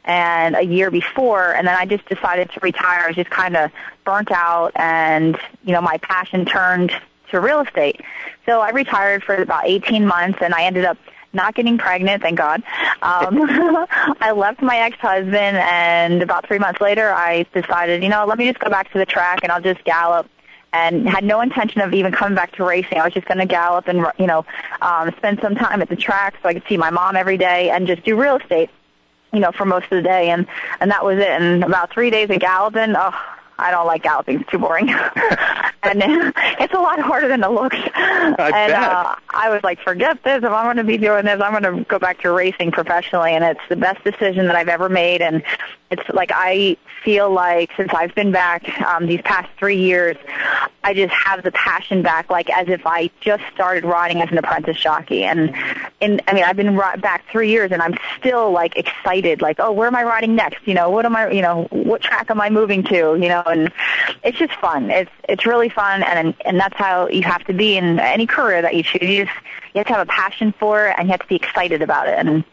and 0.08 0.56
a 0.56 0.64
year 0.64 0.90
before, 0.90 1.54
and 1.54 1.68
then 1.68 1.76
I 1.76 1.86
just 1.86 2.06
decided 2.08 2.50
to 2.52 2.60
retire. 2.62 3.04
I 3.04 3.08
was 3.08 3.16
just 3.16 3.30
kind 3.30 3.56
of 3.56 3.70
burnt 4.06 4.32
out, 4.32 4.72
and 4.76 5.38
you 5.64 5.74
know, 5.74 5.82
my 5.82 5.98
passion 5.98 6.46
turned 6.46 6.92
to 7.30 7.40
real 7.40 7.60
estate. 7.60 8.02
So 8.46 8.62
I 8.62 8.70
retired 8.70 9.24
for 9.24 9.36
about 9.36 9.68
18 9.68 10.08
months, 10.08 10.40
and 10.42 10.54
I 10.54 10.64
ended 10.64 10.86
up 10.86 10.98
not 11.34 11.56
getting 11.56 11.78
pregnant, 11.78 12.24
thank 12.24 12.38
God. 12.38 12.64
Um, 13.02 13.38
I 14.22 14.32
left 14.34 14.62
my 14.62 14.78
ex-husband, 14.78 15.36
and 15.36 16.24
about 16.24 16.48
three 16.48 16.58
months 16.58 16.80
later, 16.80 17.12
I 17.12 17.46
decided, 17.54 18.02
you 18.02 18.10
know, 18.10 18.26
let 18.26 18.38
me 18.38 18.48
just 18.48 18.60
go 18.60 18.70
back 18.70 18.92
to 18.94 18.98
the 18.98 19.06
track, 19.06 19.40
and 19.44 19.52
I'll 19.52 19.62
just 19.62 19.84
gallop. 19.84 20.30
and 20.72 21.08
had 21.08 21.26
no 21.26 21.42
intention 21.42 21.82
of 21.82 21.94
even 21.94 22.14
coming 22.14 22.36
back 22.36 22.54
to 22.54 22.64
racing. 22.64 22.98
I 22.98 23.04
was 23.04 23.14
just 23.14 23.28
going 23.28 23.40
to 23.40 23.46
gallop 23.46 23.88
and 23.88 24.06
you 24.18 24.28
know 24.28 24.46
um, 24.82 25.12
spend 25.18 25.40
some 25.42 25.56
time 25.56 25.82
at 25.82 25.90
the 25.90 25.96
track 25.96 26.36
so 26.42 26.50
I 26.50 26.54
could 26.54 26.64
see 26.68 26.78
my 26.78 26.90
mom 26.90 27.16
every 27.16 27.38
day 27.38 27.70
and 27.70 27.88
just 27.88 28.04
do 28.04 28.16
real 28.20 28.38
estate, 28.38 28.70
you 29.38 29.42
know, 29.42 29.52
for 29.52 29.66
most 29.66 29.84
of 29.86 29.92
the 29.92 30.02
day. 30.02 30.32
And 30.32 30.48
and 30.80 30.90
that 30.90 31.06
was 31.06 31.20
it. 31.20 31.30
And 31.30 31.64
about 31.64 31.92
three 31.92 32.10
days 32.10 32.30
of 32.32 32.40
galloping, 32.40 32.96
oh, 32.98 33.14
I 33.60 33.70
don't 33.72 33.86
like 33.86 34.04
galloping. 34.04 34.42
It's 34.42 34.50
too 34.50 34.58
boring. 34.58 34.90
and 35.84 36.02
it's 36.60 36.74
a 36.74 36.80
lot 36.80 37.00
harder 37.00 37.28
than 37.28 37.44
it 37.44 37.50
looks. 37.50 37.78
I 37.96 38.36
and 38.38 38.72
bet. 38.72 38.74
uh 38.74 39.16
I 39.30 39.50
was 39.52 39.64
like, 39.64 39.80
forget 39.82 40.24
this. 40.24 40.40
If 40.40 40.46
I'm 40.46 40.66
going 40.66 40.78
to 40.78 40.84
be 40.84 40.98
doing 40.98 41.26
this, 41.26 41.40
I'm 41.40 41.60
going 41.60 41.78
to 41.78 41.84
go 41.86 42.00
back 42.00 42.22
to 42.22 42.32
racing 42.32 42.72
professionally. 42.72 43.32
And 43.32 43.44
it's 43.44 43.62
the 43.70 43.76
best 43.76 44.04
decision 44.04 44.48
that 44.48 44.56
I've 44.56 44.70
ever 44.70 44.90
made. 44.90 45.22
And 45.22 45.44
it's 45.90 46.08
like 46.14 46.32
I 46.34 46.78
feel 47.04 47.32
like 47.32 47.72
since 47.78 47.94
I've 47.94 48.14
been 48.16 48.32
back 48.32 48.82
um, 48.82 49.08
these 49.08 49.22
past 49.22 49.50
three 49.58 49.78
years, 49.78 50.18
I 50.84 50.94
just 50.94 51.14
have 51.14 51.44
the 51.44 51.52
passion 51.52 52.02
back, 52.02 52.30
like 52.30 52.50
as 52.50 52.68
if 52.68 52.86
I 52.86 53.10
just 53.22 53.44
started 53.54 53.86
riding 53.86 54.22
as 54.22 54.30
an 54.32 54.38
apprentice 54.38 54.78
jockey. 54.78 55.24
And 55.24 55.56
in, 56.02 56.22
I 56.28 56.34
mean, 56.34 56.44
I've 56.44 56.56
been 56.56 56.76
ri- 56.76 56.98
back 57.00 57.26
three 57.32 57.50
years, 57.50 57.72
and 57.72 57.82
I'm 57.82 57.96
still 58.20 58.52
like 58.52 58.76
excited. 58.76 59.42
Like, 59.42 59.58
oh, 59.60 59.72
where 59.72 59.88
am 59.88 59.96
I 59.96 60.04
riding 60.04 60.36
next? 60.36 60.68
You 60.68 60.74
know, 60.74 60.90
what 60.90 61.06
am 61.06 61.16
I? 61.16 61.30
You 61.32 61.42
know, 61.42 61.68
what 61.72 62.02
track 62.02 62.30
am 62.30 62.42
I 62.42 62.50
moving 62.50 62.84
to? 62.86 62.96
You 62.96 63.30
know, 63.30 63.44
and 63.46 63.72
it's 64.24 64.38
just 64.38 64.54
fun. 64.54 64.90
It's 64.92 65.12
it's 65.30 65.46
really 65.46 65.70
fun, 65.70 66.04
and 66.04 66.34
and 66.46 66.60
that's 66.60 66.76
how 66.76 67.08
you 67.08 67.24
have 67.24 67.46
to 67.46 67.54
be 67.54 67.78
in 67.78 68.00
any 68.00 68.28
career 68.28 68.62
that 68.62 68.76
you 68.76 68.84
choose. 68.84 69.02
You 69.02 69.26
just 69.26 69.38
you 69.78 69.82
have 69.82 69.88
to 69.88 69.94
have 69.94 70.08
a 70.08 70.12
passion 70.12 70.54
for 70.60 70.88
it, 70.88 70.96
and 70.98 71.08
you 71.08 71.12
have 71.12 71.20
to 71.20 71.28
be 71.28 71.36
excited 71.36 71.84
about 71.84 72.08
it. 72.08 72.18
And 72.18 72.44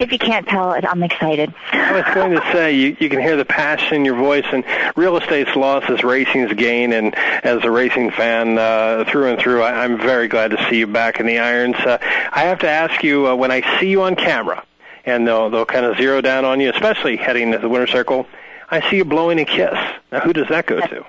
if 0.00 0.12
you 0.12 0.18
can't 0.18 0.46
tell 0.46 0.72
I'm 0.72 1.02
excited. 1.02 1.54
I 1.72 1.92
was 1.92 2.14
going 2.14 2.32
to 2.32 2.52
say 2.52 2.74
you, 2.74 2.96
you 3.00 3.08
can 3.08 3.20
hear 3.20 3.38
the 3.38 3.46
passion 3.46 3.96
in 3.96 4.04
your 4.04 4.16
voice, 4.16 4.44
and 4.52 4.64
real 4.94 5.16
estate's 5.16 5.56
loss 5.56 5.88
is 5.88 6.04
racing's 6.04 6.52
gain. 6.52 6.92
And 6.92 7.14
as 7.16 7.64
a 7.64 7.70
racing 7.70 8.10
fan 8.10 8.58
uh, 8.58 9.04
through 9.08 9.30
and 9.30 9.40
through, 9.40 9.62
I, 9.62 9.84
I'm 9.84 9.98
very 9.98 10.28
glad 10.28 10.50
to 10.50 10.68
see 10.68 10.78
you 10.78 10.86
back 10.86 11.20
in 11.20 11.26
the 11.26 11.38
irons. 11.38 11.76
Uh, 11.76 11.96
I 12.32 12.42
have 12.42 12.58
to 12.58 12.68
ask 12.68 13.02
you 13.02 13.28
uh, 13.28 13.34
when 13.34 13.50
I 13.50 13.80
see 13.80 13.88
you 13.88 14.02
on 14.02 14.14
camera, 14.14 14.62
and 15.06 15.26
they'll 15.26 15.48
they'll 15.48 15.64
kind 15.64 15.86
of 15.86 15.96
zero 15.96 16.20
down 16.20 16.44
on 16.44 16.60
you, 16.60 16.70
especially 16.70 17.16
heading 17.16 17.52
to 17.52 17.58
the 17.58 17.68
winter 17.68 17.86
circle. 17.86 18.26
I 18.70 18.88
see 18.90 18.96
you 18.96 19.06
blowing 19.06 19.40
a 19.40 19.46
kiss. 19.46 19.78
Now, 20.12 20.20
who 20.20 20.34
does 20.34 20.48
that 20.48 20.66
go 20.66 20.80
to? 20.80 21.06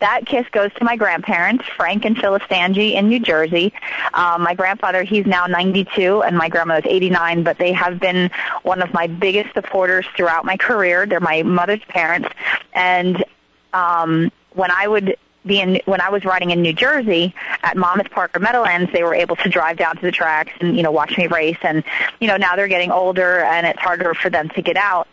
That 0.00 0.26
kiss 0.26 0.46
goes 0.50 0.72
to 0.74 0.84
my 0.84 0.96
grandparents, 0.96 1.64
Frank 1.76 2.04
and 2.04 2.16
Phyllis 2.16 2.42
Stange 2.42 2.94
in 2.94 3.08
New 3.08 3.20
Jersey. 3.20 3.72
Um, 4.12 4.42
my 4.42 4.54
grandfather, 4.54 5.02
he's 5.02 5.26
now 5.26 5.46
92, 5.46 6.22
and 6.22 6.36
my 6.36 6.48
grandmother's 6.48 6.90
89, 6.90 7.42
but 7.42 7.58
they 7.58 7.72
have 7.72 8.00
been 8.00 8.30
one 8.62 8.82
of 8.82 8.92
my 8.92 9.06
biggest 9.06 9.54
supporters 9.54 10.06
throughout 10.16 10.44
my 10.44 10.56
career. 10.56 11.06
They're 11.06 11.20
my 11.20 11.42
mother's 11.42 11.82
parents, 11.88 12.28
and 12.72 13.24
um, 13.72 14.30
when 14.52 14.70
I 14.70 14.86
would 14.86 15.16
be 15.46 15.60
in, 15.60 15.80
when 15.84 16.00
I 16.00 16.10
was 16.10 16.24
riding 16.24 16.50
in 16.50 16.62
New 16.62 16.72
Jersey 16.72 17.34
at 17.62 17.76
Monmouth 17.76 18.10
Park 18.10 18.36
or 18.36 18.40
Meadowlands, 18.40 18.90
they 18.92 19.02
were 19.02 19.14
able 19.14 19.36
to 19.36 19.48
drive 19.48 19.76
down 19.76 19.96
to 19.96 20.02
the 20.02 20.12
tracks 20.12 20.52
and 20.60 20.76
you 20.76 20.82
know 20.82 20.90
watch 20.90 21.18
me 21.18 21.26
race. 21.26 21.58
And 21.62 21.84
you 22.20 22.28
know 22.28 22.36
now 22.36 22.56
they're 22.56 22.68
getting 22.68 22.90
older, 22.90 23.40
and 23.40 23.66
it's 23.66 23.80
harder 23.80 24.14
for 24.14 24.30
them 24.30 24.48
to 24.50 24.62
get 24.62 24.76
out. 24.76 25.08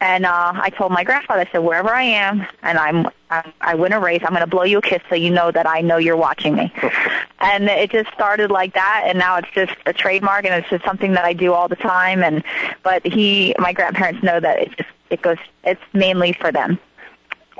And 0.00 0.26
uh, 0.26 0.52
I 0.54 0.70
told 0.70 0.92
my 0.92 1.04
grandfather, 1.04 1.40
I 1.40 1.52
said, 1.52 1.58
wherever 1.58 1.90
I 1.90 2.02
am, 2.02 2.46
and 2.62 2.78
I'm, 2.78 3.08
I'm 3.30 3.52
I 3.60 3.74
win 3.74 3.92
a 3.92 4.00
race, 4.00 4.22
I'm 4.24 4.30
going 4.30 4.40
to 4.40 4.46
blow 4.46 4.62
you 4.62 4.78
a 4.78 4.82
kiss 4.82 5.02
so 5.08 5.14
you 5.14 5.30
know 5.30 5.50
that 5.50 5.66
I 5.66 5.80
know 5.80 5.96
you're 5.96 6.16
watching 6.16 6.54
me. 6.54 6.72
and 7.40 7.64
it 7.68 7.90
just 7.90 8.12
started 8.12 8.50
like 8.50 8.74
that, 8.74 9.04
and 9.06 9.18
now 9.18 9.36
it's 9.36 9.48
just 9.54 9.72
a 9.86 9.92
trademark, 9.92 10.44
and 10.44 10.54
it's 10.54 10.68
just 10.68 10.84
something 10.84 11.12
that 11.12 11.24
I 11.24 11.32
do 11.32 11.52
all 11.52 11.68
the 11.68 11.76
time. 11.76 12.22
And 12.22 12.44
but 12.82 13.06
he, 13.06 13.54
my 13.58 13.72
grandparents 13.72 14.22
know 14.22 14.38
that 14.40 14.58
it 14.58 14.76
just 14.76 14.90
it 15.10 15.22
goes, 15.22 15.38
it's 15.64 15.80
mainly 15.92 16.32
for 16.32 16.50
them. 16.52 16.78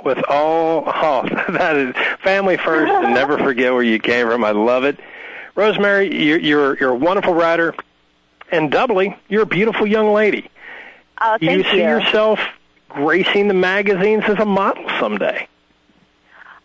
With 0.03 0.19
all, 0.29 0.83
oh, 0.85 1.27
that 1.49 1.75
is 1.75 1.95
family 2.21 2.57
first, 2.57 2.91
and 2.91 3.13
never 3.13 3.37
forget 3.43 3.73
where 3.73 3.83
you 3.83 3.99
came 3.99 4.27
from. 4.27 4.43
I 4.43 4.51
love 4.51 4.83
it. 4.83 4.99
Rosemary, 5.55 6.23
you're 6.23 6.39
you're, 6.39 6.77
you're 6.77 6.91
a 6.91 6.95
wonderful 6.95 7.33
rider, 7.33 7.73
and 8.51 8.71
doubly, 8.71 9.17
you're 9.27 9.43
a 9.43 9.47
beautiful 9.47 9.87
young 9.87 10.13
lady. 10.13 10.49
Oh, 11.21 11.37
Do 11.37 11.45
you 11.45 11.63
see 11.63 11.77
you. 11.77 11.83
yourself 11.83 12.39
gracing 12.89 13.47
the 13.47 13.53
magazines 13.53 14.23
as 14.27 14.37
a 14.39 14.45
model 14.45 14.87
someday? 14.99 15.47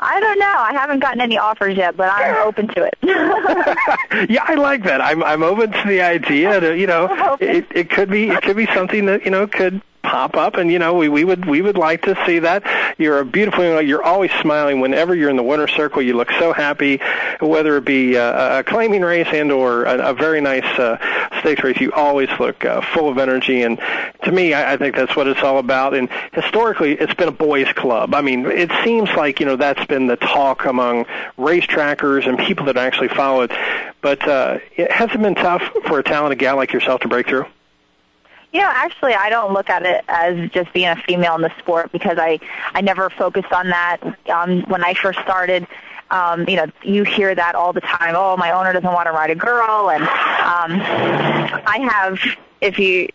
I 0.04 0.18
don't 0.18 0.38
know. 0.38 0.54
I 0.56 0.72
haven't 0.72 0.98
gotten 0.98 1.20
any 1.20 1.38
offers 1.38 1.76
yet, 1.76 1.96
but 1.96 2.10
I'm 2.12 2.34
open 2.46 2.66
to 2.68 2.82
it. 2.82 2.98
yeah, 4.28 4.42
I 4.44 4.54
like 4.54 4.82
that. 4.82 5.00
I'm 5.00 5.22
I'm 5.22 5.44
open 5.44 5.70
to 5.70 5.82
the 5.86 6.00
idea. 6.00 6.58
To, 6.58 6.76
you 6.76 6.88
know, 6.88 7.36
it 7.40 7.66
it 7.70 7.88
could 7.88 8.10
be 8.10 8.28
it 8.30 8.42
could 8.42 8.56
be 8.56 8.66
something 8.74 9.06
that 9.06 9.24
you 9.24 9.30
know 9.30 9.46
could 9.46 9.80
pop 10.02 10.36
up, 10.36 10.56
and 10.56 10.70
you 10.70 10.78
know 10.78 10.94
we 10.94 11.08
we 11.08 11.24
would 11.24 11.44
we 11.46 11.62
would 11.62 11.76
like 11.76 12.02
to 12.02 12.18
see 12.26 12.40
that. 12.40 12.62
You're 12.98 13.20
a 13.20 13.24
beautiful. 13.24 13.80
You're 13.80 14.02
always 14.02 14.30
smiling 14.40 14.80
whenever 14.80 15.14
you're 15.14 15.30
in 15.30 15.36
the 15.36 15.42
winter 15.42 15.68
circle. 15.68 16.02
You 16.02 16.16
look 16.16 16.30
so 16.32 16.52
happy, 16.52 17.00
whether 17.40 17.76
it 17.76 17.84
be 17.84 18.16
uh, 18.16 18.60
a 18.60 18.64
claiming 18.64 19.02
race 19.02 19.28
and 19.32 19.50
or 19.50 19.84
a, 19.84 20.10
a 20.10 20.14
very 20.14 20.40
nice 20.40 20.64
uh, 20.78 20.98
stakes 21.40 21.62
race. 21.62 21.80
You 21.80 21.92
always 21.92 22.28
look 22.38 22.64
uh, 22.64 22.80
full 22.80 23.08
of 23.08 23.18
energy, 23.18 23.62
and 23.62 23.78
to 24.24 24.32
me, 24.32 24.54
I, 24.54 24.74
I 24.74 24.76
think 24.76 24.96
that's 24.96 25.16
what 25.16 25.26
it's 25.26 25.40
all 25.40 25.58
about. 25.58 25.94
And 25.94 26.08
historically, 26.32 26.92
it's 26.92 27.14
been 27.14 27.28
a 27.28 27.32
boys' 27.32 27.72
club. 27.72 28.14
I 28.14 28.20
mean, 28.20 28.46
it 28.46 28.70
seems 28.84 29.10
like 29.10 29.40
you 29.40 29.46
know 29.46 29.56
that's 29.56 29.84
been 29.86 30.06
the 30.06 30.16
talk 30.16 30.64
among 30.64 31.06
race 31.36 31.66
trackers 31.66 32.26
and 32.26 32.38
people 32.38 32.66
that 32.66 32.76
actually 32.76 33.08
follow 33.08 33.42
it. 33.42 33.52
But 34.00 34.26
uh, 34.26 34.58
it 34.76 34.90
hasn't 34.90 35.22
been 35.22 35.36
tough 35.36 35.62
for 35.86 35.98
a 35.98 36.02
talented 36.02 36.38
gal 36.38 36.56
like 36.56 36.72
yourself 36.72 37.00
to 37.02 37.08
break 37.08 37.28
through. 37.28 37.46
You 38.52 38.60
know, 38.60 38.70
actually, 38.70 39.14
I 39.14 39.30
don't 39.30 39.54
look 39.54 39.70
at 39.70 39.84
it 39.84 40.04
as 40.08 40.50
just 40.50 40.72
being 40.74 40.88
a 40.88 40.96
female 40.96 41.34
in 41.36 41.40
the 41.40 41.52
sport 41.58 41.90
because 41.90 42.18
I 42.18 42.38
I 42.74 42.82
never 42.82 43.08
focused 43.08 43.52
on 43.52 43.70
that. 43.70 43.98
Um, 44.28 44.62
when 44.62 44.84
I 44.84 44.92
first 44.94 45.20
started, 45.20 45.66
um, 46.10 46.46
you 46.46 46.56
know, 46.56 46.66
you 46.82 47.04
hear 47.04 47.34
that 47.34 47.54
all 47.54 47.72
the 47.72 47.80
time. 47.80 48.14
Oh, 48.14 48.36
my 48.36 48.50
owner 48.50 48.74
doesn't 48.74 48.92
want 48.92 49.06
to 49.06 49.12
ride 49.12 49.30
a 49.30 49.34
girl, 49.34 49.90
and 49.90 50.02
um, 50.02 50.80
I 51.66 51.88
have. 51.90 52.20
If 52.60 52.78
you 52.78 53.08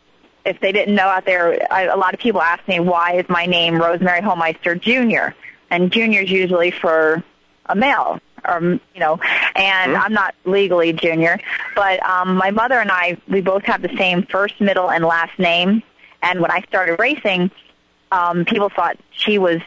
if 0.44 0.60
they 0.60 0.72
didn't 0.72 0.96
know 0.96 1.08
out 1.08 1.26
there, 1.26 1.72
I, 1.72 1.84
a 1.84 1.98
lot 1.98 2.14
of 2.14 2.20
people 2.20 2.42
ask 2.42 2.68
me 2.68 2.80
why 2.80 3.18
is 3.18 3.30
my 3.30 3.46
name 3.46 3.80
Rosemary 3.80 4.22
Homeister 4.22 4.80
Jr. 4.80 5.36
and 5.70 5.92
Junior 5.92 6.22
is 6.22 6.32
usually 6.32 6.72
for 6.72 7.24
a 7.66 7.76
male 7.76 8.20
or 8.46 8.62
you 8.62 9.00
know 9.00 9.20
and 9.56 9.96
i'm 9.96 10.14
not 10.14 10.36
legally 10.46 10.94
junior 10.94 11.40
but 11.76 12.04
um 12.06 12.36
my 12.36 12.52
mother 12.52 12.80
and 12.80 12.92
i 12.92 13.18
we 13.28 13.42
both 13.42 13.64
have 13.64 13.82
the 13.82 13.96
same 13.98 14.24
first 14.24 14.60
middle 14.60 14.90
and 14.90 15.04
last 15.04 15.38
name 15.40 15.84
and 16.22 16.40
when 16.40 16.52
i 16.52 16.62
started 16.62 16.98
racing 17.00 17.52
um 18.12 18.46
people 18.46 18.70
thought 18.70 18.98
she 19.12 19.38
was 19.38 19.62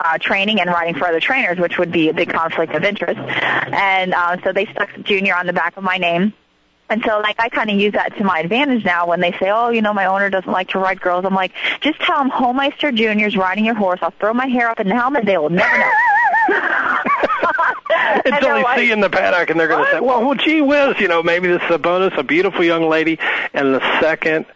uh 0.00 0.18
training 0.18 0.60
and 0.60 0.68
riding 0.68 0.94
for 0.94 1.06
other 1.06 1.20
trainers 1.20 1.58
which 1.58 1.78
would 1.78 1.92
be 1.92 2.08
a 2.08 2.14
big 2.14 2.30
conflict 2.30 2.74
of 2.74 2.84
interest 2.84 3.18
and 3.18 4.14
uh 4.14 4.36
so 4.42 4.52
they 4.52 4.66
stuck 4.66 4.90
junior 5.02 5.34
on 5.34 5.46
the 5.46 5.52
back 5.52 5.76
of 5.76 5.84
my 5.84 5.96
name 5.96 6.32
and 6.88 7.02
so, 7.04 7.18
like, 7.18 7.36
I 7.40 7.48
kind 7.48 7.68
of 7.68 7.78
use 7.78 7.94
that 7.94 8.16
to 8.16 8.24
my 8.24 8.38
advantage 8.38 8.84
now 8.84 9.08
when 9.08 9.20
they 9.20 9.32
say, 9.32 9.50
oh, 9.50 9.70
you 9.70 9.82
know, 9.82 9.92
my 9.92 10.06
owner 10.06 10.30
doesn't 10.30 10.50
like 10.50 10.68
to 10.68 10.78
ride 10.78 11.00
girls. 11.00 11.24
I'm 11.24 11.34
like, 11.34 11.52
just 11.80 11.98
tell 12.00 12.18
them 12.18 12.30
Homeister 12.30 12.94
Jr.'s 12.94 13.36
riding 13.36 13.64
your 13.64 13.74
horse. 13.74 13.98
I'll 14.02 14.12
throw 14.12 14.32
my 14.32 14.46
hair 14.46 14.70
up 14.70 14.78
in 14.78 14.88
the 14.88 14.94
helmet. 14.94 15.24
They 15.26 15.36
will 15.36 15.50
never 15.50 15.78
know. 15.78 15.90
Until 18.24 18.54
they 18.54 18.64
see 18.76 18.86
you 18.88 18.92
in 18.92 19.00
the 19.00 19.10
paddock 19.10 19.50
and 19.50 19.58
they're 19.58 19.68
going 19.68 19.84
to 19.84 19.90
say, 19.90 20.00
well, 20.00 20.24
well, 20.24 20.34
gee 20.34 20.60
whiz, 20.60 20.98
you 21.00 21.08
know, 21.08 21.22
maybe 21.22 21.48
this 21.48 21.62
is 21.62 21.70
a 21.70 21.78
bonus, 21.78 22.12
a 22.16 22.22
beautiful 22.22 22.64
young 22.64 22.88
lady, 22.88 23.18
and 23.52 23.74
the 23.74 24.00
second 24.00 24.46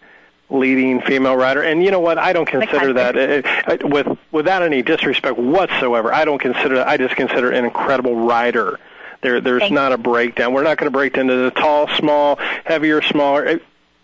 leading 0.51 1.01
female 1.03 1.37
rider. 1.37 1.63
And 1.63 1.83
you 1.85 1.91
know 1.91 2.01
what? 2.01 2.19
I 2.19 2.33
don't 2.33 2.47
consider 2.47 2.93
that, 2.95 3.17
uh, 3.17 3.73
uh, 3.73 3.77
with 3.89 4.19
without 4.33 4.63
any 4.63 4.83
disrespect 4.83 5.39
whatsoever, 5.39 6.13
I 6.13 6.25
don't 6.25 6.41
consider 6.41 6.77
that, 6.77 6.89
I 6.89 6.97
just 6.97 7.17
consider 7.17 7.51
an 7.51 7.65
incredible 7.65 8.17
rider. 8.27 8.79
There, 9.23 9.41
there's 9.41 9.61
Thank 9.61 9.73
not 9.73 9.93
a 9.93 9.99
breakdown. 9.99 10.53
We're 10.55 10.63
not 10.63 10.79
going 10.79 10.91
to 10.91 10.97
break 10.97 11.13
down 11.13 11.27
to 11.27 11.37
the 11.37 11.51
tall, 11.51 11.89
small, 11.89 12.37
heavier, 12.65 13.03
smaller. 13.03 13.61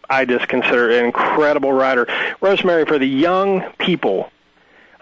I 0.08 0.24
just 0.24 0.46
consider 0.46 0.90
an 0.90 1.06
incredible 1.06 1.72
rider. 1.72 2.06
Rosemary, 2.40 2.84
for 2.84 2.98
the 2.98 3.06
young 3.06 3.64
people, 3.78 4.30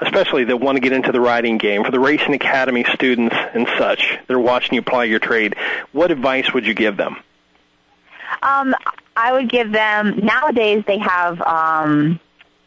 especially 0.01 0.45
that 0.45 0.57
want 0.57 0.77
to 0.77 0.81
get 0.81 0.93
into 0.93 1.13
the 1.13 1.21
riding 1.21 1.59
game, 1.59 1.85
for 1.85 1.91
the 1.91 2.01
racing 2.01 2.35
academy 2.35 2.85
students 2.93 3.37
and 3.55 3.67
such, 3.79 4.19
that 4.27 4.35
are 4.35 4.39
watching 4.39 4.75
you 4.75 4.83
ply 4.83 5.05
your 5.05 5.19
trade, 5.19 5.57
what 5.93 6.11
advice 6.11 6.53
would 6.53 6.67
you 6.67 6.75
give 6.75 6.97
them? 6.97 7.17
Um, 8.43 8.75
I 9.17 9.33
would 9.33 9.49
give 9.49 9.73
them 9.73 10.19
nowadays 10.23 10.85
they 10.87 10.99
have 10.99 11.41
um, 11.43 12.19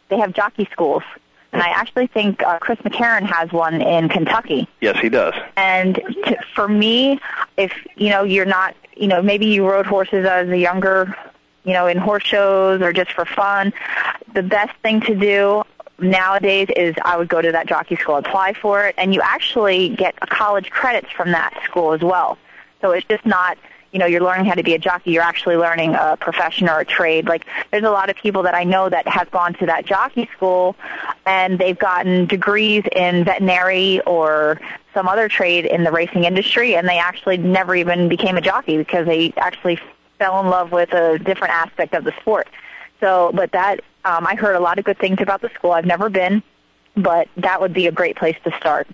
they 0.10 0.18
have 0.18 0.34
jockey 0.34 0.68
schools, 0.72 1.04
and 1.52 1.62
I 1.62 1.70
actually 1.70 2.08
think 2.08 2.42
uh, 2.42 2.60
Chris 2.60 2.80
McCarron 2.80 3.24
has 3.24 3.52
one 3.52 3.82
in 3.82 4.10
Kentucky. 4.10 4.68
Yes, 4.80 4.98
he 5.00 5.10
does. 5.10 5.34
And 5.56 5.96
to, 5.96 6.38
for 6.56 6.68
me, 6.68 7.20
if 7.58 7.74
you 7.96 8.10
know 8.10 8.24
you're 8.24 8.46
not, 8.46 8.76
you 8.96 9.08
know, 9.08 9.22
maybe 9.22 9.48
you 9.48 9.68
rode 9.70 9.86
horses 9.86 10.26
as 10.26 10.48
a 10.50 10.58
younger, 10.58 11.16
you 11.63 11.74
know, 11.74 11.88
in 11.88 11.98
horse 11.98 12.24
shows 12.24 12.82
or 12.82 12.94
just 12.94 13.12
for 13.12 13.26
fun, 13.26 13.74
the 14.34 14.44
best 14.44 14.76
thing 14.78 15.02
to 15.02 15.16
do 15.16 15.63
nowadays 16.00 16.68
is 16.76 16.96
I 17.04 17.18
would 17.18 17.30
go 17.30 17.42
to 17.42 17.52
that 17.52 17.68
jockey 17.68 17.96
school, 17.96 18.18
apply 18.18 18.54
for 18.54 18.86
it, 18.86 18.96
and 18.98 19.14
you 19.14 19.22
actually 19.22 19.90
get 19.90 20.20
college 20.20 20.70
credits 20.70 21.12
from 21.12 21.32
that 21.32 21.60
school 21.66 21.94
as 21.94 22.02
well. 22.02 22.38
So 22.82 22.92
it's 22.92 23.08
just 23.08 23.26
not 23.26 23.58
you 23.92 24.00
know, 24.00 24.06
you're 24.06 24.22
learning 24.22 24.46
how 24.46 24.54
to 24.54 24.64
be 24.64 24.74
a 24.74 24.80
jockey, 24.80 25.12
you're 25.12 25.24
actually 25.24 25.56
learning 25.56 25.96
a 25.96 26.18
profession 26.18 26.68
or 26.70 26.80
a 26.80 26.86
trade. 26.86 27.28
Like, 27.28 27.46
there's 27.72 27.84
a 27.84 27.90
lot 27.90 28.10
of 28.10 28.16
people 28.16 28.44
that 28.44 28.54
I 28.54 28.64
know 28.64 28.90
that 28.90 29.08
have 29.08 29.32
gone 29.32 29.54
to 29.56 29.66
that 29.68 29.86
jockey 29.86 30.30
school 30.36 30.76
and 31.26 31.58
they've 31.58 31.78
gotten 31.78 32.26
degrees 32.26 32.84
in 32.96 33.24
veterinary 33.24 34.02
or 34.02 34.60
some 34.94 35.08
other 35.08 35.30
trade 35.30 35.66
in 35.66 35.84
the 35.84 35.92
racing 35.92 36.26
industry 36.26 36.76
and 36.76 36.88
they 36.88 37.00
actually 37.00 37.38
never 37.38 37.76
even 37.76 38.10
became 38.10 38.36
a 38.38 38.42
jockey 38.42 38.78
because 38.78 39.06
they 39.06 39.34
actually 39.38 39.80
fell 40.20 40.40
in 40.42 40.48
love 40.48 40.72
with 40.72 40.92
a 40.94 41.18
different 41.20 41.54
aspect 41.54 41.94
of 41.94 42.04
the 42.04 42.14
sport. 42.20 42.48
So, 43.00 43.32
but 43.34 43.52
that, 43.52 43.82
um, 44.06 44.26
I 44.26 44.36
heard 44.36 44.56
a 44.56 44.60
lot 44.60 44.80
of 44.80 44.86
good 44.86 44.98
things 44.98 45.18
about 45.22 45.42
the 45.42 45.50
school. 45.50 45.72
I've 45.72 45.86
never 45.86 46.10
been, 46.10 46.42
but 46.96 47.28
that 47.38 47.62
would 47.62 47.74
be 47.74 47.88
a 47.88 47.92
great 47.92 48.16
place 48.16 48.38
to 48.44 48.52
start. 48.58 48.88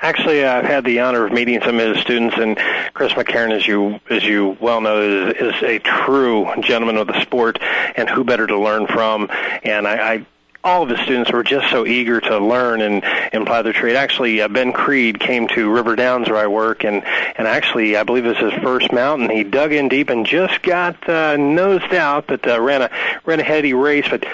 Actually, 0.00 0.44
I've 0.44 0.64
had 0.64 0.84
the 0.84 1.00
honor 1.00 1.26
of 1.26 1.32
meeting 1.32 1.60
some 1.64 1.80
of 1.80 1.94
his 1.96 2.02
students, 2.02 2.36
and 2.38 2.56
Chris 2.94 3.12
McCarron, 3.14 3.52
as 3.52 3.66
you 3.66 3.98
as 4.08 4.24
you 4.24 4.56
well 4.60 4.80
know, 4.80 5.02
is, 5.02 5.34
is 5.34 5.62
a 5.62 5.80
true 5.80 6.46
gentleman 6.60 6.98
of 6.98 7.08
the 7.08 7.20
sport, 7.22 7.58
and 7.96 8.08
who 8.08 8.22
better 8.22 8.46
to 8.46 8.58
learn 8.58 8.86
from? 8.86 9.28
And 9.64 9.88
I, 9.88 10.14
I 10.14 10.26
all 10.64 10.82
of 10.82 10.88
his 10.88 10.98
students 11.00 11.32
were 11.32 11.44
just 11.44 11.70
so 11.70 11.86
eager 11.86 12.20
to 12.20 12.38
learn 12.38 12.80
and, 12.80 13.04
and 13.04 13.42
apply 13.42 13.62
their 13.62 13.72
trade. 13.72 13.96
Actually, 13.96 14.40
uh, 14.40 14.48
Ben 14.48 14.72
Creed 14.72 15.20
came 15.20 15.48
to 15.48 15.70
River 15.70 15.96
Downs 15.96 16.28
where 16.28 16.38
I 16.38 16.46
work, 16.46 16.84
and 16.84 17.04
and 17.04 17.46
actually, 17.46 17.96
I 17.96 18.02
believe 18.02 18.24
this 18.24 18.38
is 18.38 18.52
his 18.52 18.62
first 18.62 18.92
mountain. 18.92 19.30
He 19.30 19.44
dug 19.44 19.72
in 19.72 19.88
deep 19.88 20.10
and 20.10 20.26
just 20.26 20.62
got 20.62 21.08
uh, 21.08 21.36
nosed 21.36 21.94
out, 21.94 22.26
but 22.26 22.46
uh, 22.46 22.60
ran 22.60 22.82
a 22.82 22.90
ran 23.24 23.40
a 23.40 23.44
heady 23.44 23.72
race. 23.72 24.06
But 24.10 24.26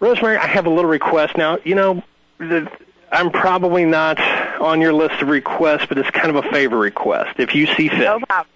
Rosemary, 0.00 0.36
I 0.36 0.46
have 0.46 0.66
a 0.66 0.70
little 0.70 0.90
request 0.90 1.36
now. 1.36 1.58
You 1.64 1.74
know, 1.74 2.02
the, 2.38 2.70
I'm 3.10 3.30
probably 3.30 3.84
not 3.84 4.20
on 4.60 4.80
your 4.80 4.92
list 4.92 5.20
of 5.22 5.28
requests, 5.28 5.86
but 5.86 5.98
it's 5.98 6.10
kind 6.10 6.34
of 6.34 6.44
a 6.44 6.48
favor 6.50 6.78
request. 6.78 7.38
If 7.38 7.54
you 7.54 7.66
see 7.66 7.88
fit. 7.88 7.98
No 7.98 8.20
problem. 8.20 8.48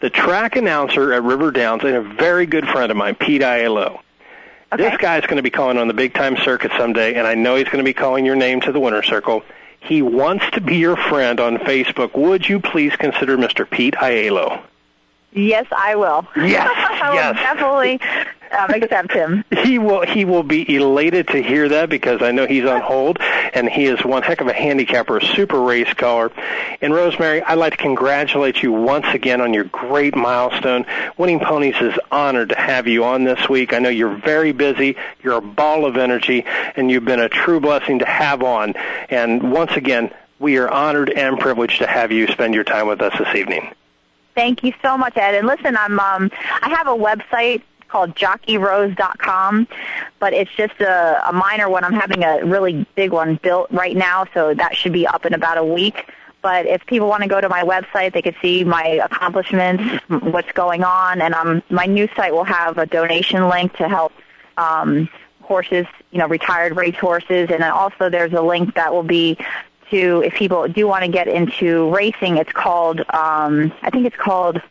The 0.00 0.10
track 0.10 0.56
announcer 0.56 1.12
at 1.12 1.22
River 1.22 1.50
Downs 1.50 1.84
and 1.84 1.94
a 1.94 2.00
very 2.00 2.46
good 2.46 2.66
friend 2.66 2.90
of 2.90 2.96
mine, 2.96 3.16
Pete 3.16 3.42
Aiello. 3.42 4.00
Okay. 4.72 4.88
This 4.88 4.96
guy's 4.98 5.22
going 5.22 5.36
to 5.36 5.42
be 5.42 5.50
calling 5.50 5.78
on 5.78 5.88
the 5.88 5.94
big 5.94 6.14
time 6.14 6.36
circuit 6.36 6.70
someday, 6.76 7.14
and 7.14 7.26
I 7.26 7.34
know 7.34 7.56
he's 7.56 7.66
going 7.66 7.78
to 7.78 7.84
be 7.84 7.92
calling 7.92 8.24
your 8.24 8.36
name 8.36 8.60
to 8.62 8.72
the 8.72 8.78
winner's 8.78 9.06
circle. 9.06 9.42
He 9.80 10.00
wants 10.00 10.44
to 10.52 10.60
be 10.60 10.76
your 10.76 10.96
friend 10.96 11.40
on 11.40 11.56
Facebook. 11.58 12.14
Would 12.16 12.48
you 12.48 12.60
please 12.60 12.94
consider 12.96 13.36
Mr. 13.36 13.68
Pete 13.68 13.94
Aiello? 13.94 14.62
Yes, 15.32 15.66
I 15.72 15.96
will. 15.96 16.26
Yes, 16.36 16.68
I 17.02 17.08
will 17.08 17.14
yes. 17.16 17.36
definitely 17.36 18.00
um, 18.52 18.70
accept 18.70 19.12
him. 19.12 19.44
He 19.60 19.78
will 19.78 20.00
he 20.00 20.24
will 20.24 20.42
be 20.42 20.74
elated 20.74 21.28
to 21.28 21.42
hear 21.42 21.68
that 21.68 21.90
because 21.90 22.22
I 22.22 22.32
know 22.32 22.46
he's 22.46 22.64
on 22.64 22.80
hold 22.80 23.18
and 23.20 23.68
he 23.68 23.84
is 23.84 24.02
one 24.04 24.22
heck 24.22 24.40
of 24.40 24.48
a 24.48 24.52
handicapper, 24.52 25.18
a 25.18 25.24
super 25.24 25.60
race 25.60 25.92
caller. 25.94 26.32
And 26.80 26.94
Rosemary, 26.94 27.42
I'd 27.42 27.54
like 27.54 27.72
to 27.72 27.76
congratulate 27.76 28.62
you 28.62 28.72
once 28.72 29.06
again 29.12 29.40
on 29.40 29.52
your 29.52 29.64
great 29.64 30.16
milestone. 30.16 30.86
Winning 31.18 31.40
Ponies 31.40 31.76
is 31.80 31.94
honored 32.10 32.48
to 32.48 32.56
have 32.58 32.88
you 32.88 33.04
on 33.04 33.24
this 33.24 33.48
week. 33.48 33.72
I 33.72 33.78
know 33.78 33.90
you're 33.90 34.16
very 34.16 34.52
busy, 34.52 34.96
you're 35.22 35.36
a 35.36 35.42
ball 35.42 35.84
of 35.84 35.96
energy, 35.96 36.44
and 36.74 36.90
you've 36.90 37.04
been 37.04 37.20
a 37.20 37.28
true 37.28 37.60
blessing 37.60 37.98
to 38.00 38.06
have 38.06 38.42
on. 38.42 38.74
And 39.10 39.52
once 39.52 39.72
again, 39.72 40.10
we 40.38 40.56
are 40.56 40.70
honored 40.70 41.10
and 41.10 41.38
privileged 41.38 41.78
to 41.78 41.86
have 41.86 42.10
you 42.10 42.26
spend 42.28 42.54
your 42.54 42.64
time 42.64 42.88
with 42.88 43.02
us 43.02 43.16
this 43.18 43.34
evening. 43.36 43.72
Thank 44.34 44.64
you 44.64 44.72
so 44.82 44.96
much, 44.96 45.16
Ed. 45.16 45.34
And 45.34 45.46
listen, 45.46 45.76
I'm 45.76 46.00
um, 46.00 46.30
I 46.62 46.70
have 46.70 46.86
a 46.86 46.96
website 46.96 47.62
called 47.90 48.14
jockeyrose.com, 48.14 49.66
but 50.18 50.32
it's 50.32 50.50
just 50.52 50.80
a, 50.80 51.28
a 51.28 51.32
minor 51.32 51.68
one. 51.68 51.84
I'm 51.84 51.92
having 51.92 52.22
a 52.22 52.44
really 52.44 52.86
big 52.94 53.12
one 53.12 53.38
built 53.42 53.70
right 53.70 53.96
now, 53.96 54.26
so 54.32 54.54
that 54.54 54.76
should 54.76 54.92
be 54.92 55.06
up 55.06 55.26
in 55.26 55.34
about 55.34 55.58
a 55.58 55.64
week. 55.64 56.10
But 56.42 56.66
if 56.66 56.86
people 56.86 57.08
want 57.08 57.22
to 57.22 57.28
go 57.28 57.40
to 57.40 57.48
my 57.48 57.62
website, 57.62 58.14
they 58.14 58.22
can 58.22 58.34
see 58.40 58.64
my 58.64 59.00
accomplishments, 59.04 59.84
what's 60.08 60.50
going 60.52 60.84
on, 60.84 61.20
and 61.20 61.34
um, 61.34 61.62
my 61.68 61.84
new 61.84 62.08
site 62.16 62.32
will 62.32 62.44
have 62.44 62.78
a 62.78 62.86
donation 62.86 63.48
link 63.48 63.76
to 63.76 63.88
help 63.88 64.12
um, 64.56 65.08
horses, 65.42 65.86
you 66.12 66.18
know, 66.18 66.28
retired 66.28 66.76
race 66.76 66.96
horses, 66.96 67.50
and 67.50 67.62
then 67.62 67.70
also 67.70 68.08
there's 68.08 68.32
a 68.32 68.40
link 68.40 68.74
that 68.74 68.92
will 68.92 69.02
be 69.02 69.36
to 69.90 70.22
if 70.24 70.32
people 70.34 70.68
do 70.68 70.86
want 70.86 71.04
to 71.04 71.10
get 71.10 71.28
into 71.28 71.90
racing. 71.90 72.36
It's 72.36 72.52
called, 72.52 73.00
um, 73.00 73.72
I 73.82 73.90
think 73.90 74.06
it's 74.06 74.16
called 74.16 74.62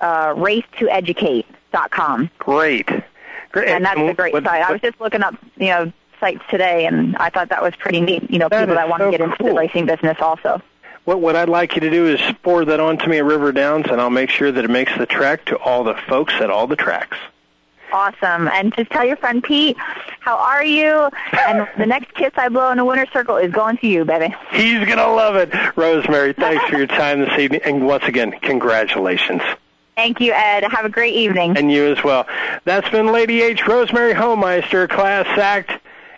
uh, 0.00 0.34
racetoeducate.com. 1.76 2.30
Great. 2.38 2.88
Great. 3.52 3.68
And 3.68 3.84
that's 3.84 3.98
a 4.00 4.14
great 4.14 4.32
what- 4.32 4.44
site. 4.44 4.62
I 4.62 4.72
was 4.72 4.80
just 4.80 5.00
looking 5.00 5.22
up, 5.22 5.34
you 5.56 5.68
know, 5.68 5.92
sites 6.20 6.42
today, 6.50 6.86
and 6.86 7.16
I 7.16 7.30
thought 7.30 7.48
that 7.50 7.62
was 7.62 7.74
pretty 7.76 8.00
neat. 8.00 8.30
You 8.30 8.38
know, 8.38 8.48
That 8.48 8.60
people 8.60 8.74
that 8.76 8.88
want 8.88 9.00
so 9.00 9.06
to 9.06 9.10
get 9.10 9.20
into 9.20 9.36
the 9.38 9.44
cool. 9.50 9.54
racing 9.56 9.86
business 9.86 10.16
also. 10.20 10.60
What 11.04 11.20
what 11.20 11.36
I'd 11.36 11.48
like 11.48 11.74
you 11.76 11.80
to 11.82 11.90
do 11.90 12.06
is 12.06 12.20
forward 12.42 12.64
that 12.66 12.80
on 12.80 12.98
to 12.98 13.08
me 13.08 13.18
at 13.18 13.24
River 13.24 13.52
Downs, 13.52 13.86
and 13.90 14.00
I'll 14.00 14.10
make 14.10 14.30
sure 14.30 14.50
that 14.50 14.64
it 14.64 14.70
makes 14.70 14.96
the 14.98 15.06
track 15.06 15.44
to 15.46 15.56
all 15.56 15.84
the 15.84 15.94
folks 16.08 16.34
at 16.40 16.50
all 16.50 16.66
the 16.66 16.74
tracks. 16.76 17.16
Awesome. 17.92 18.48
And 18.48 18.74
just 18.74 18.90
tell 18.90 19.04
your 19.04 19.16
friend 19.16 19.40
Pete, 19.42 19.76
how 20.18 20.36
are 20.36 20.64
you? 20.64 21.08
And 21.46 21.68
the 21.78 21.86
next 21.86 22.12
kiss 22.14 22.32
I 22.36 22.48
blow 22.48 22.72
in 22.72 22.78
the 22.78 22.84
winner's 22.84 23.08
circle 23.12 23.36
is 23.36 23.52
going 23.52 23.76
to 23.78 23.86
you, 23.86 24.04
baby. 24.04 24.34
He's 24.50 24.84
gonna 24.86 25.06
love 25.08 25.36
it. 25.36 25.50
Rosemary, 25.76 26.32
thanks 26.32 26.64
for 26.68 26.76
your 26.78 26.86
time 27.00 27.20
this 27.20 27.38
evening, 27.38 27.60
and 27.64 27.86
once 27.86 28.04
again, 28.04 28.32
congratulations. 28.42 29.42
Thank 29.96 30.20
you, 30.20 30.34
Ed. 30.34 30.62
Have 30.64 30.84
a 30.84 30.90
great 30.90 31.14
evening. 31.14 31.56
And 31.56 31.72
you 31.72 31.86
as 31.86 32.04
well. 32.04 32.26
That's 32.64 32.88
been 32.90 33.12
Lady 33.12 33.40
H. 33.40 33.66
Rosemary 33.66 34.12
Homeister, 34.12 34.90
class 34.90 35.26
act, 35.38 35.72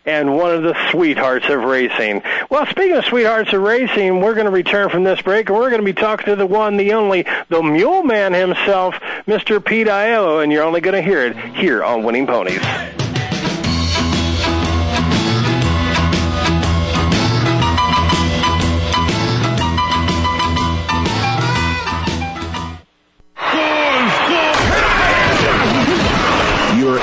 and 0.05 0.37
one 0.37 0.53
of 0.53 0.65
the 0.65 0.75
sweethearts 0.91 1.49
of 1.49 1.63
racing. 1.63 2.23
Well, 2.51 2.67
speaking 2.67 2.97
of 2.97 3.05
sweethearts 3.05 3.53
of 3.53 3.63
racing, 3.63 4.21
we're 4.21 4.35
going 4.35 4.47
to 4.47 4.51
return 4.51 4.89
from 4.89 5.05
this 5.05 5.23
break, 5.23 5.49
and 5.49 5.57
we're 5.57 5.71
going 5.71 5.81
to 5.81 5.85
be 5.85 5.93
talking 5.93 6.27
to 6.27 6.35
the 6.35 6.47
one, 6.47 6.77
the 6.77 6.93
only, 6.93 7.25
the 7.51 7.63
mule 7.63 8.03
man 8.03 8.33
himself, 8.33 8.95
Mr. 9.29 9.65
Pete 9.65 9.87
Aiello, 9.87 10.43
and 10.43 10.51
you're 10.51 10.65
only 10.65 10.81
going 10.81 10.97
to 10.97 11.03
hear 11.03 11.25
it 11.25 11.37
here 11.55 11.85
on 11.85 12.03
Winning 12.03 12.27
Ponies. 12.27 13.08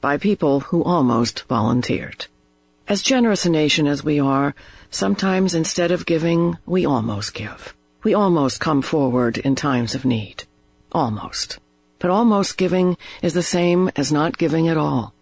by 0.00 0.16
people 0.16 0.60
who 0.60 0.82
almost 0.84 1.44
volunteered. 1.48 2.26
As 2.86 3.02
generous 3.02 3.44
a 3.44 3.50
nation 3.50 3.86
as 3.86 4.02
we 4.02 4.18
are, 4.18 4.54
sometimes 4.90 5.54
instead 5.54 5.90
of 5.90 6.06
giving, 6.06 6.56
we 6.64 6.86
almost 6.86 7.34
give. 7.34 7.74
We 8.02 8.14
almost 8.14 8.60
come 8.60 8.80
forward 8.80 9.38
in 9.38 9.54
times 9.56 9.94
of 9.94 10.04
need. 10.04 10.44
Almost. 10.92 11.58
But 11.98 12.10
almost 12.10 12.56
giving 12.56 12.96
is 13.20 13.34
the 13.34 13.42
same 13.42 13.90
as 13.96 14.12
not 14.12 14.38
giving 14.38 14.68
at 14.68 14.76
all. 14.76 15.12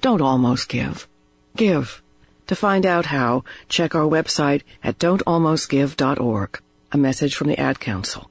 Don't 0.00 0.20
almost 0.20 0.68
give. 0.68 1.08
Give. 1.56 2.02
To 2.46 2.54
find 2.54 2.86
out 2.86 3.06
how, 3.06 3.42
check 3.68 3.94
our 3.94 4.04
website 4.04 4.62
at 4.84 4.98
don'talmostgive.org. 4.98 6.60
A 6.92 6.98
message 6.98 7.34
from 7.34 7.48
the 7.48 7.58
Ad 7.58 7.80
Council. 7.80 8.30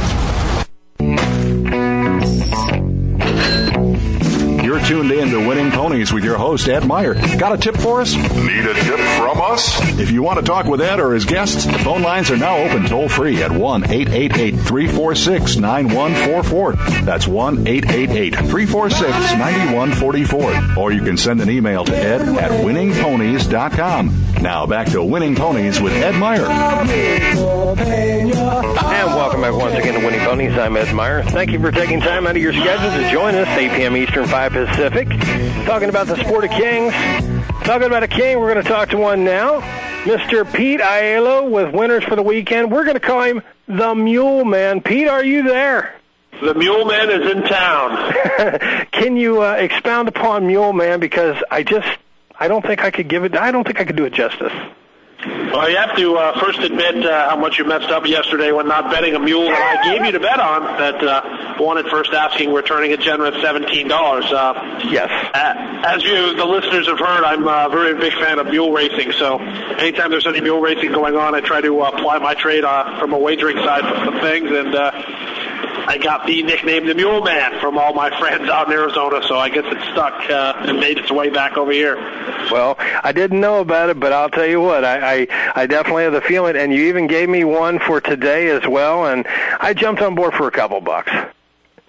You're 4.71 4.79
tuned 4.79 5.11
in 5.11 5.31
to 5.31 5.45
Winning 5.45 5.69
Ponies 5.69 6.13
with 6.13 6.23
your 6.23 6.37
host, 6.37 6.69
Ed 6.69 6.87
Meyer. 6.87 7.13
Got 7.37 7.51
a 7.51 7.57
tip 7.57 7.75
for 7.75 7.99
us? 7.99 8.15
Need 8.15 8.65
a 8.65 8.73
tip 8.73 8.99
from 9.17 9.41
us? 9.41 9.81
If 9.99 10.11
you 10.11 10.23
want 10.23 10.39
to 10.39 10.45
talk 10.45 10.65
with 10.65 10.79
Ed 10.79 11.01
or 11.01 11.13
his 11.13 11.25
guests, 11.25 11.65
the 11.65 11.77
phone 11.79 12.01
lines 12.01 12.31
are 12.31 12.37
now 12.37 12.55
open 12.55 12.85
toll 12.85 13.09
free 13.09 13.43
at 13.43 13.51
1 13.51 13.83
888 13.91 14.51
346 14.51 15.57
9144. 15.57 17.03
That's 17.03 17.27
1 17.27 17.67
888 17.67 18.35
346 18.35 19.33
9144. 19.33 20.77
Or 20.77 20.93
you 20.93 21.01
can 21.01 21.17
send 21.17 21.41
an 21.41 21.49
email 21.49 21.83
to 21.83 21.93
ed 21.93 22.21
at 22.21 22.51
winningponies.com. 22.51 24.21
Now 24.41 24.65
back 24.67 24.87
to 24.91 25.03
Winning 25.03 25.35
Ponies 25.35 25.81
with 25.81 25.91
Ed 25.93 26.15
Meyer. 26.15 26.47
And 29.01 29.15
welcome 29.15 29.41
back 29.41 29.53
once 29.53 29.75
again 29.75 29.99
to 29.99 30.05
Winning 30.05 30.21
Ponies. 30.21 30.57
I'm 30.57 30.75
Ed 30.77 30.93
Meyer. 30.95 31.23
Thank 31.23 31.51
you 31.51 31.59
for 31.59 31.71
taking 31.71 31.99
time 31.99 32.25
out 32.25 32.35
of 32.35 32.41
your 32.41 32.53
schedule 32.53 32.89
to 32.89 33.11
join 33.11 33.35
us, 33.35 33.47
8 33.47 33.71
p.m. 33.71 33.97
Eastern, 33.97 34.27
5 34.27 34.53
Pacific, 34.65 35.09
talking 35.65 35.89
about 35.89 36.05
the 36.05 36.15
sport 36.17 36.43
of 36.43 36.51
kings. 36.51 36.93
Talking 37.63 37.87
about 37.87 38.03
a 38.03 38.07
king, 38.07 38.39
we're 38.39 38.53
going 38.53 38.63
to 38.63 38.69
talk 38.69 38.89
to 38.89 38.97
one 38.97 39.23
now. 39.23 39.61
Mr. 40.03 40.51
Pete 40.53 40.79
Aiello 40.79 41.49
with 41.49 41.73
Winners 41.73 42.03
for 42.03 42.15
the 42.15 42.21
Weekend. 42.21 42.71
We're 42.71 42.83
going 42.83 42.95
to 42.95 42.99
call 42.99 43.23
him 43.23 43.41
the 43.67 43.95
Mule 43.95 44.45
Man. 44.45 44.81
Pete, 44.81 45.07
are 45.07 45.23
you 45.23 45.41
there? 45.41 45.95
The 46.43 46.53
Mule 46.53 46.85
Man 46.85 47.09
is 47.09 47.31
in 47.31 47.41
town. 47.43 48.13
Can 48.91 49.17
you 49.17 49.41
uh, 49.41 49.53
expound 49.53 50.07
upon 50.07 50.45
Mule 50.45 50.73
Man? 50.73 50.99
Because 50.99 51.37
I 51.49 51.63
just, 51.63 51.87
I 52.39 52.47
don't 52.47 52.63
think 52.63 52.83
I 52.83 52.91
could 52.91 53.07
give 53.07 53.23
it, 53.23 53.35
I 53.35 53.51
don't 53.51 53.63
think 53.63 53.79
I 53.79 53.85
could 53.85 53.95
do 53.95 54.05
it 54.05 54.13
justice. 54.13 54.53
Well, 55.23 55.69
you 55.69 55.77
have 55.77 55.95
to 55.97 56.15
uh, 56.15 56.39
first 56.39 56.59
admit 56.59 57.05
uh, 57.05 57.29
how 57.29 57.35
much 57.35 57.59
you 57.59 57.65
messed 57.65 57.91
up 57.91 58.07
yesterday 58.07 58.51
when 58.51 58.67
not 58.67 58.89
betting 58.89 59.15
a 59.15 59.19
mule 59.19 59.43
that 59.43 59.79
I 59.79 59.91
gave 59.91 60.05
you 60.05 60.11
to 60.13 60.19
bet 60.19 60.39
on 60.39 60.63
that 60.79 61.03
uh, 61.03 61.57
won 61.59 61.77
at 61.77 61.85
first 61.87 62.11
asking, 62.11 62.53
returning 62.53 62.93
a 62.93 62.97
generous 62.97 63.39
seventeen 63.41 63.87
dollars. 63.87 64.25
Uh, 64.25 64.79
yes. 64.89 65.09
Uh, 65.33 65.81
as 65.85 66.03
you, 66.03 66.35
the 66.35 66.45
listeners 66.45 66.87
have 66.87 66.97
heard, 66.99 67.23
I'm 67.23 67.47
a 67.47 67.69
very 67.69 67.93
big 67.99 68.13
fan 68.13 68.39
of 68.39 68.47
mule 68.47 68.71
racing. 68.71 69.11
So 69.11 69.37
anytime 69.39 70.09
there's 70.09 70.25
any 70.25 70.41
mule 70.41 70.59
racing 70.59 70.91
going 70.91 71.15
on, 71.15 71.35
I 71.35 71.41
try 71.41 71.61
to 71.61 71.81
uh, 71.81 71.89
apply 71.89 72.17
my 72.19 72.33
trade 72.33 72.63
uh, 72.63 72.99
from 72.99 73.13
a 73.13 73.17
wagering 73.17 73.57
side 73.57 73.85
of 73.85 73.97
some 74.05 74.19
things, 74.21 74.49
and 74.49 74.73
uh, 74.73 74.91
I 75.87 75.97
got 75.97 76.25
the 76.25 76.43
nickname 76.43 76.85
the 76.85 76.93
Mule 76.93 77.21
Man 77.21 77.59
from 77.59 77.77
all 77.77 77.93
my 77.93 78.09
friends 78.19 78.49
out 78.49 78.67
in 78.67 78.73
Arizona. 78.73 79.21
So 79.27 79.37
I 79.37 79.49
guess 79.49 79.65
it 79.65 79.81
stuck 79.91 80.29
uh, 80.29 80.53
and 80.59 80.79
made 80.79 80.97
its 80.97 81.11
way 81.11 81.29
back 81.29 81.57
over 81.57 81.71
here. 81.71 81.95
Well, 82.51 82.75
I 82.79 83.11
didn't 83.11 83.39
know 83.39 83.59
about 83.61 83.89
it, 83.89 83.99
but 83.99 84.13
I'll 84.13 84.29
tell 84.29 84.45
you 84.45 84.61
what, 84.61 84.83
I, 84.83 85.21
I, 85.21 85.27
I 85.55 85.65
definitely 85.67 86.03
have 86.03 86.13
the 86.13 86.21
feeling, 86.21 86.55
and 86.55 86.73
you 86.73 86.83
even 86.85 87.07
gave 87.07 87.29
me 87.29 87.43
one 87.43 87.79
for 87.79 88.01
today 88.01 88.49
as 88.49 88.67
well, 88.67 89.05
and 89.05 89.25
I 89.59 89.73
jumped 89.73 90.01
on 90.01 90.15
board 90.15 90.33
for 90.33 90.47
a 90.47 90.51
couple 90.51 90.81
bucks. 90.81 91.11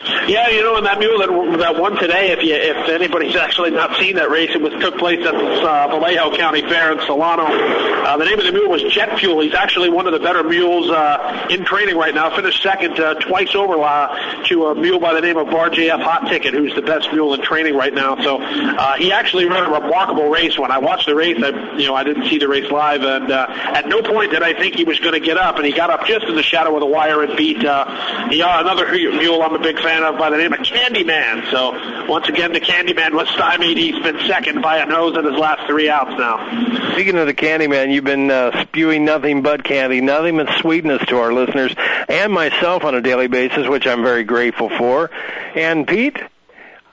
Yeah, 0.05 0.49
you 0.49 0.63
know, 0.63 0.77
and 0.77 0.87
that 0.87 0.99
mule 0.99 1.19
that 1.19 1.59
that 1.59 1.81
won 1.81 1.97
today, 1.97 2.33
if 2.33 2.43
you 2.43 2.55
if 2.55 2.89
anybody's 2.89 3.37
actually 3.37 3.71
not 3.71 3.97
seen 3.99 4.17
that 4.17 4.31
race, 4.31 4.51
it 4.53 4.61
was 4.61 4.73
took 4.83 4.99
place 4.99 5.25
at 5.25 5.33
the 5.33 5.63
uh, 5.63 5.89
Vallejo 5.89 6.37
County 6.37 6.61
Fair 6.63 6.93
in 6.93 6.99
Solano. 7.07 7.45
Uh, 7.45 8.17
the 8.17 8.25
name 8.25 8.39
of 8.39 8.45
the 8.45 8.51
mule 8.51 8.69
was 8.69 8.83
Jet 8.83 9.17
Fuel. 9.21 9.41
He's 9.41 9.55
actually 9.55 9.91
one 9.91 10.09
of 10.09 10.13
the 10.13 10.19
better 10.19 10.43
mules 10.43 10.91
uh, 10.91 11.47
in 11.51 11.65
training 11.65 11.97
right 11.97 12.15
now. 12.15 12.35
Finished 12.35 12.63
second 12.63 12.99
uh, 12.99 13.15
twice 13.15 13.55
over 13.55 13.81
uh, 13.81 14.43
to 14.47 14.67
a 14.67 14.75
mule 14.75 14.99
by 14.99 15.15
the 15.15 15.21
name 15.21 15.37
of 15.37 15.47
Bar 15.47 15.71
JF 15.71 16.03
Hot 16.03 16.29
Ticket, 16.29 16.53
who's 16.53 16.75
the 16.75 16.83
best 16.83 17.13
mule 17.13 17.35
in 17.35 17.43
training 17.43 17.77
right 17.77 17.95
now. 17.95 18.17
So 18.23 18.43
uh, 18.43 18.97
he 18.97 19.13
actually 19.13 19.45
ran 19.45 19.67
a 19.67 19.71
remarkable 19.71 20.31
race. 20.31 20.59
When 20.59 20.73
I 20.73 20.79
watched 20.79 21.07
the 21.07 21.15
race, 21.15 21.41
I 21.41 21.77
you 21.77 21.87
know 21.87 21.95
I 21.95 22.03
didn't 22.03 22.29
see 22.29 22.39
the 22.39 22.49
race 22.49 22.69
live, 22.73 23.03
and 23.03 23.31
uh, 23.31 23.47
at 23.49 23.87
no 23.87 24.03
point 24.03 24.33
did 24.33 24.43
I 24.43 24.53
think 24.53 24.75
he 24.75 24.83
was 24.83 24.99
going 24.99 25.15
to 25.15 25.21
get 25.21 25.37
up, 25.37 25.57
and 25.57 25.65
he 25.65 25.71
got 25.71 25.91
up 25.91 26.07
just 26.07 26.27
in 26.27 26.35
the 26.35 26.43
shadow 26.43 26.75
of 26.75 26.81
the 26.81 26.87
wire 26.87 27.23
and 27.23 27.37
beat 27.37 27.65
uh, 27.65 27.85
yeah, 28.33 28.61
another 28.61 28.91
mule 28.91 29.43
I'm 29.43 29.55
a 29.55 29.59
big 29.59 29.79
fan 29.79 29.92
of 30.05 30.19
by 30.19 30.31
the 30.31 30.37
name 30.37 30.53
of 30.53 30.61
Candyman. 30.61 31.51
So 31.51 32.07
once 32.07 32.29
again, 32.29 32.53
the 32.53 32.61
Candyman 32.61 33.13
was 33.13 33.29
stymied. 33.29 33.77
He's 33.77 34.03
been 34.03 34.19
second 34.27 34.63
by 34.63 34.79
a 34.79 34.87
nose 34.87 35.17
in 35.17 35.25
his 35.25 35.39
last 35.39 35.67
three 35.67 35.89
outs 35.89 36.13
now. 36.19 36.93
Speaking 36.93 37.19
of 37.19 37.27
the 37.27 37.35
Candyman, 37.35 37.93
you've 37.93 38.05
been 38.05 38.31
uh, 38.31 38.63
spewing 38.65 39.05
nothing 39.05 39.43
but 39.43 39.65
candy, 39.65 40.01
nothing 40.01 40.37
but 40.37 40.49
sweetness 40.61 41.05
to 41.07 41.19
our 41.19 41.33
listeners 41.33 41.75
and 42.09 42.33
myself 42.33 42.85
on 42.85 42.95
a 42.95 43.01
daily 43.01 43.27
basis, 43.27 43.69
which 43.69 43.87
I'm 43.87 44.03
very 44.03 44.25
grateful 44.25 44.69
for. 44.71 45.11
And 45.55 45.87
Pete, 45.87 46.19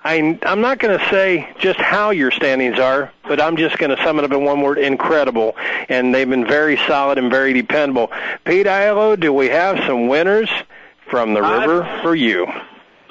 I, 0.04 0.39
I'm 0.43 0.62
not 0.62 0.80
going 0.80 0.97
to 0.97 1.10
say 1.10 1.54
just 1.60 1.80
how 1.80 2.12
your 2.12 2.32
standings 2.32 2.80
are, 2.80 3.12
but 3.24 3.41
I'm 3.41 3.58
just 3.58 3.78
going 3.78 3.95
to 3.95 4.02
sum 4.04 4.18
it 4.18 4.26
up 4.26 4.32
in 4.32 4.43
one 4.45 4.62
word: 4.62 4.78
incredible. 4.78 5.58
And 5.89 6.16
they've 6.16 6.30
been 6.30 6.47
very 6.47 6.78
solid 6.88 7.18
and 7.18 7.30
very 7.30 7.54
dependable. 7.54 8.12
Pete 8.45 8.66
Aiello, 8.66 9.20
do 9.20 9.34
we 9.34 9.47
have 9.47 9.78
some 9.86 10.08
winners 10.08 10.50
from 11.10 11.34
the 11.34 11.41
river 11.41 11.84
for 12.02 12.16
you? 12.16 12.47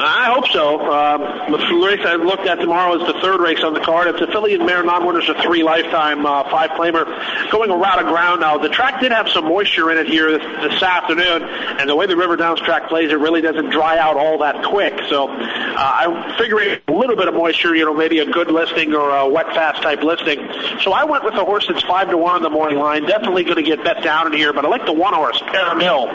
I 0.00 0.30
hope 0.32 0.46
so. 0.52 0.78
Um, 0.92 1.50
the 1.50 1.58
race 1.84 2.06
I 2.06 2.14
looked 2.14 2.46
at 2.46 2.60
tomorrow 2.60 2.94
is 3.00 3.12
the 3.12 3.20
third 3.20 3.40
race 3.40 3.64
on 3.64 3.74
the 3.74 3.80
card. 3.80 4.06
It's 4.06 4.20
a 4.20 4.38
and 4.38 4.64
mare 4.64 4.84
non-winners 4.84 5.28
of 5.28 5.38
three 5.38 5.64
lifetime 5.64 6.24
uh, 6.24 6.48
five 6.48 6.70
claimer 6.70 7.04
going 7.50 7.72
around 7.72 8.06
a 8.06 8.08
ground 8.08 8.40
now. 8.40 8.58
The 8.58 8.68
track 8.68 9.00
did 9.00 9.10
have 9.10 9.28
some 9.28 9.46
moisture 9.46 9.90
in 9.90 9.98
it 9.98 10.06
here 10.06 10.38
this, 10.38 10.70
this 10.70 10.80
afternoon, 10.80 11.42
and 11.42 11.90
the 11.90 11.96
way 11.96 12.06
the 12.06 12.16
River 12.16 12.36
Downs 12.36 12.60
track 12.60 12.88
plays, 12.88 13.10
it 13.10 13.18
really 13.18 13.40
doesn't 13.40 13.70
dry 13.70 13.98
out 13.98 14.16
all 14.16 14.38
that 14.38 14.64
quick. 14.64 14.94
So 15.08 15.26
uh, 15.28 15.74
I'm 15.76 16.38
figuring 16.38 16.78
a 16.86 16.92
little 16.92 17.16
bit 17.16 17.26
of 17.26 17.34
moisture, 17.34 17.74
you 17.74 17.84
know, 17.84 17.92
maybe 17.92 18.20
a 18.20 18.26
good 18.26 18.52
listing 18.52 18.94
or 18.94 19.10
a 19.10 19.28
wet 19.28 19.46
fast 19.46 19.82
type 19.82 20.04
listing. 20.04 20.38
So 20.80 20.92
I 20.92 21.02
went 21.02 21.24
with 21.24 21.34
the 21.34 21.44
horse 21.44 21.66
that's 21.66 21.82
five 21.82 22.08
to 22.10 22.16
one 22.16 22.36
on 22.36 22.42
the 22.42 22.50
morning 22.50 22.78
line. 22.78 23.04
Definitely 23.04 23.42
going 23.42 23.56
to 23.56 23.64
get 23.64 23.82
bet 23.82 24.04
down 24.04 24.28
in 24.28 24.32
here, 24.32 24.52
but 24.52 24.64
I 24.64 24.68
like 24.68 24.86
the 24.86 24.92
one 24.92 25.14
horse, 25.14 25.40
Paramil. 25.40 26.06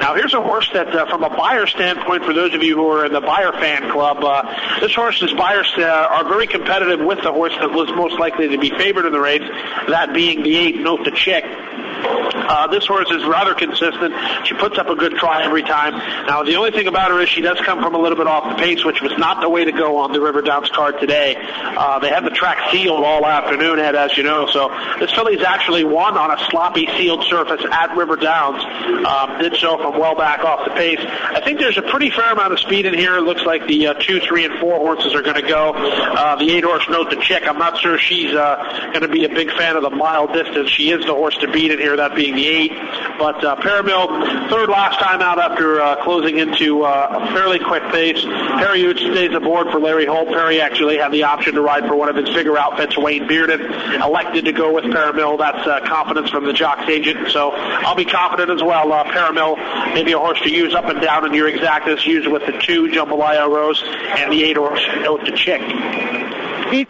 Now 0.00 0.16
here's 0.16 0.34
a 0.34 0.42
horse 0.42 0.68
that, 0.72 0.92
uh, 0.92 1.06
from 1.06 1.22
a 1.22 1.30
buyer 1.30 1.66
standpoint, 1.66 2.24
for 2.24 2.32
those 2.32 2.52
of 2.52 2.64
you 2.64 2.74
who 2.74 2.88
are 2.88 3.06
in 3.06 3.12
the 3.12 3.27
buyer 3.28 3.52
fan 3.52 3.90
club. 3.92 4.24
Uh, 4.24 4.80
this 4.80 4.94
horse's 4.94 5.32
buyers 5.34 5.70
uh, 5.76 5.82
are 5.82 6.24
very 6.24 6.46
competitive 6.46 6.98
with 7.04 7.22
the 7.22 7.30
horse 7.30 7.52
that 7.60 7.70
was 7.70 7.86
most 7.90 8.18
likely 8.18 8.48
to 8.48 8.56
be 8.56 8.70
favored 8.70 9.04
in 9.04 9.12
the 9.12 9.20
race, 9.20 9.46
that 9.88 10.14
being 10.14 10.42
the 10.42 10.56
eight, 10.56 10.80
Note 10.80 11.04
the 11.04 11.10
Chick. 11.10 11.44
Uh, 11.44 12.66
this 12.68 12.86
horse 12.86 13.10
is 13.10 13.24
rather 13.24 13.54
consistent. 13.54 14.14
She 14.46 14.54
puts 14.54 14.78
up 14.78 14.88
a 14.88 14.94
good 14.94 15.12
try 15.16 15.42
every 15.44 15.62
time. 15.62 15.92
Now, 16.26 16.42
the 16.42 16.56
only 16.56 16.70
thing 16.70 16.86
about 16.86 17.10
her 17.10 17.20
is 17.20 17.28
she 17.28 17.42
does 17.42 17.58
come 17.60 17.82
from 17.82 17.94
a 17.94 17.98
little 17.98 18.16
bit 18.16 18.26
off 18.26 18.48
the 18.48 18.62
pace, 18.62 18.84
which 18.84 19.02
was 19.02 19.12
not 19.18 19.42
the 19.42 19.48
way 19.48 19.64
to 19.64 19.72
go 19.72 19.98
on 19.98 20.12
the 20.12 20.20
River 20.20 20.40
Downs 20.40 20.70
card 20.70 20.98
today. 21.00 21.36
Uh, 21.36 21.98
they 21.98 22.08
had 22.08 22.24
the 22.24 22.30
track 22.30 22.70
sealed 22.70 23.04
all 23.04 23.26
afternoon, 23.26 23.78
Ed, 23.78 23.94
as 23.94 24.16
you 24.16 24.22
know. 24.22 24.46
So 24.46 24.68
this 24.98 25.12
filly's 25.12 25.42
actually 25.42 25.84
won 25.84 26.16
on 26.16 26.30
a 26.30 26.38
sloppy 26.50 26.86
sealed 26.96 27.24
surface 27.24 27.60
at 27.70 27.94
River 27.96 28.16
Downs. 28.16 28.62
Um, 29.04 29.38
did 29.38 29.56
so 29.56 29.76
from 29.76 29.98
well 29.98 30.14
back 30.14 30.44
off 30.44 30.64
the 30.64 30.72
pace. 30.72 31.00
I 31.00 31.40
think 31.40 31.58
there's 31.58 31.78
a 31.78 31.82
pretty 31.82 32.10
fair 32.10 32.32
amount 32.32 32.52
of 32.52 32.60
speed 32.60 32.86
in 32.86 32.94
here. 32.94 33.17
Looks 33.20 33.44
like 33.44 33.66
the 33.66 33.88
uh, 33.88 33.94
two, 33.94 34.20
three, 34.20 34.44
and 34.44 34.58
four 34.58 34.78
horses 34.78 35.14
are 35.14 35.22
going 35.22 35.36
to 35.36 35.46
go. 35.46 35.72
Uh, 35.74 36.36
the 36.36 36.50
eight 36.50 36.64
horse 36.64 36.88
Note 36.88 37.10
the 37.10 37.16
check. 37.16 37.46
I'm 37.46 37.58
not 37.58 37.78
sure 37.78 37.98
she's 37.98 38.32
uh, 38.32 38.90
going 38.92 39.02
to 39.02 39.08
be 39.08 39.24
a 39.24 39.28
big 39.28 39.50
fan 39.52 39.76
of 39.76 39.82
the 39.82 39.90
mile 39.90 40.26
distance. 40.26 40.70
She 40.70 40.90
is 40.90 41.04
the 41.04 41.14
horse 41.14 41.36
to 41.38 41.52
beat 41.52 41.70
in 41.70 41.78
here, 41.78 41.96
that 41.96 42.14
being 42.14 42.34
the 42.34 42.46
eight. 42.46 42.72
But 43.18 43.44
uh, 43.44 43.56
Paramil, 43.56 44.48
third 44.48 44.68
last 44.70 44.98
time 45.00 45.20
out 45.20 45.38
after 45.38 45.80
uh, 45.80 46.02
closing 46.02 46.38
into 46.38 46.84
uh, 46.84 47.24
a 47.28 47.32
fairly 47.32 47.58
quick 47.58 47.82
pace. 47.92 48.22
Perry 48.24 48.82
Ouzts 48.82 49.00
stays 49.12 49.34
aboard 49.34 49.70
for 49.70 49.80
Larry 49.80 50.06
Holt. 50.06 50.28
Perry 50.28 50.60
actually 50.60 50.98
had 50.98 51.12
the 51.12 51.24
option 51.24 51.54
to 51.54 51.60
ride 51.60 51.86
for 51.86 51.96
one 51.96 52.08
of 52.08 52.16
his 52.16 52.28
bigger 52.30 52.56
outfits, 52.56 52.96
Wayne 52.96 53.28
Bearden. 53.28 54.00
Elected 54.02 54.44
to 54.46 54.52
go 54.52 54.72
with 54.72 54.84
Paramil. 54.84 55.38
That's 55.38 55.66
uh, 55.66 55.80
confidence 55.86 56.30
from 56.30 56.46
the 56.46 56.52
jock's 56.52 56.88
agent. 56.88 57.30
So 57.30 57.50
I'll 57.52 57.96
be 57.96 58.04
confident 58.04 58.50
as 58.50 58.62
well. 58.62 58.92
Uh, 58.92 59.04
Paramil, 59.04 59.94
maybe 59.94 60.12
a 60.12 60.18
horse 60.18 60.40
to 60.42 60.50
use 60.50 60.74
up 60.74 60.86
and 60.86 61.00
down 61.00 61.26
in 61.26 61.34
your 61.34 61.50
exactas. 61.50 62.06
Use 62.06 62.26
with 62.26 62.46
the 62.46 62.58
two, 62.60 62.88
Jambalaya 63.08 63.48
Rose, 63.48 63.82
and 63.84 64.32
the 64.32 64.44
eight 64.44 64.56
horse, 64.56 64.84
Note 65.00 65.24
the 65.24 65.32
Chick. 65.32 65.62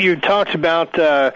You 0.01 0.17
talked 0.17 0.55
about 0.55 0.99
uh, 0.99 1.31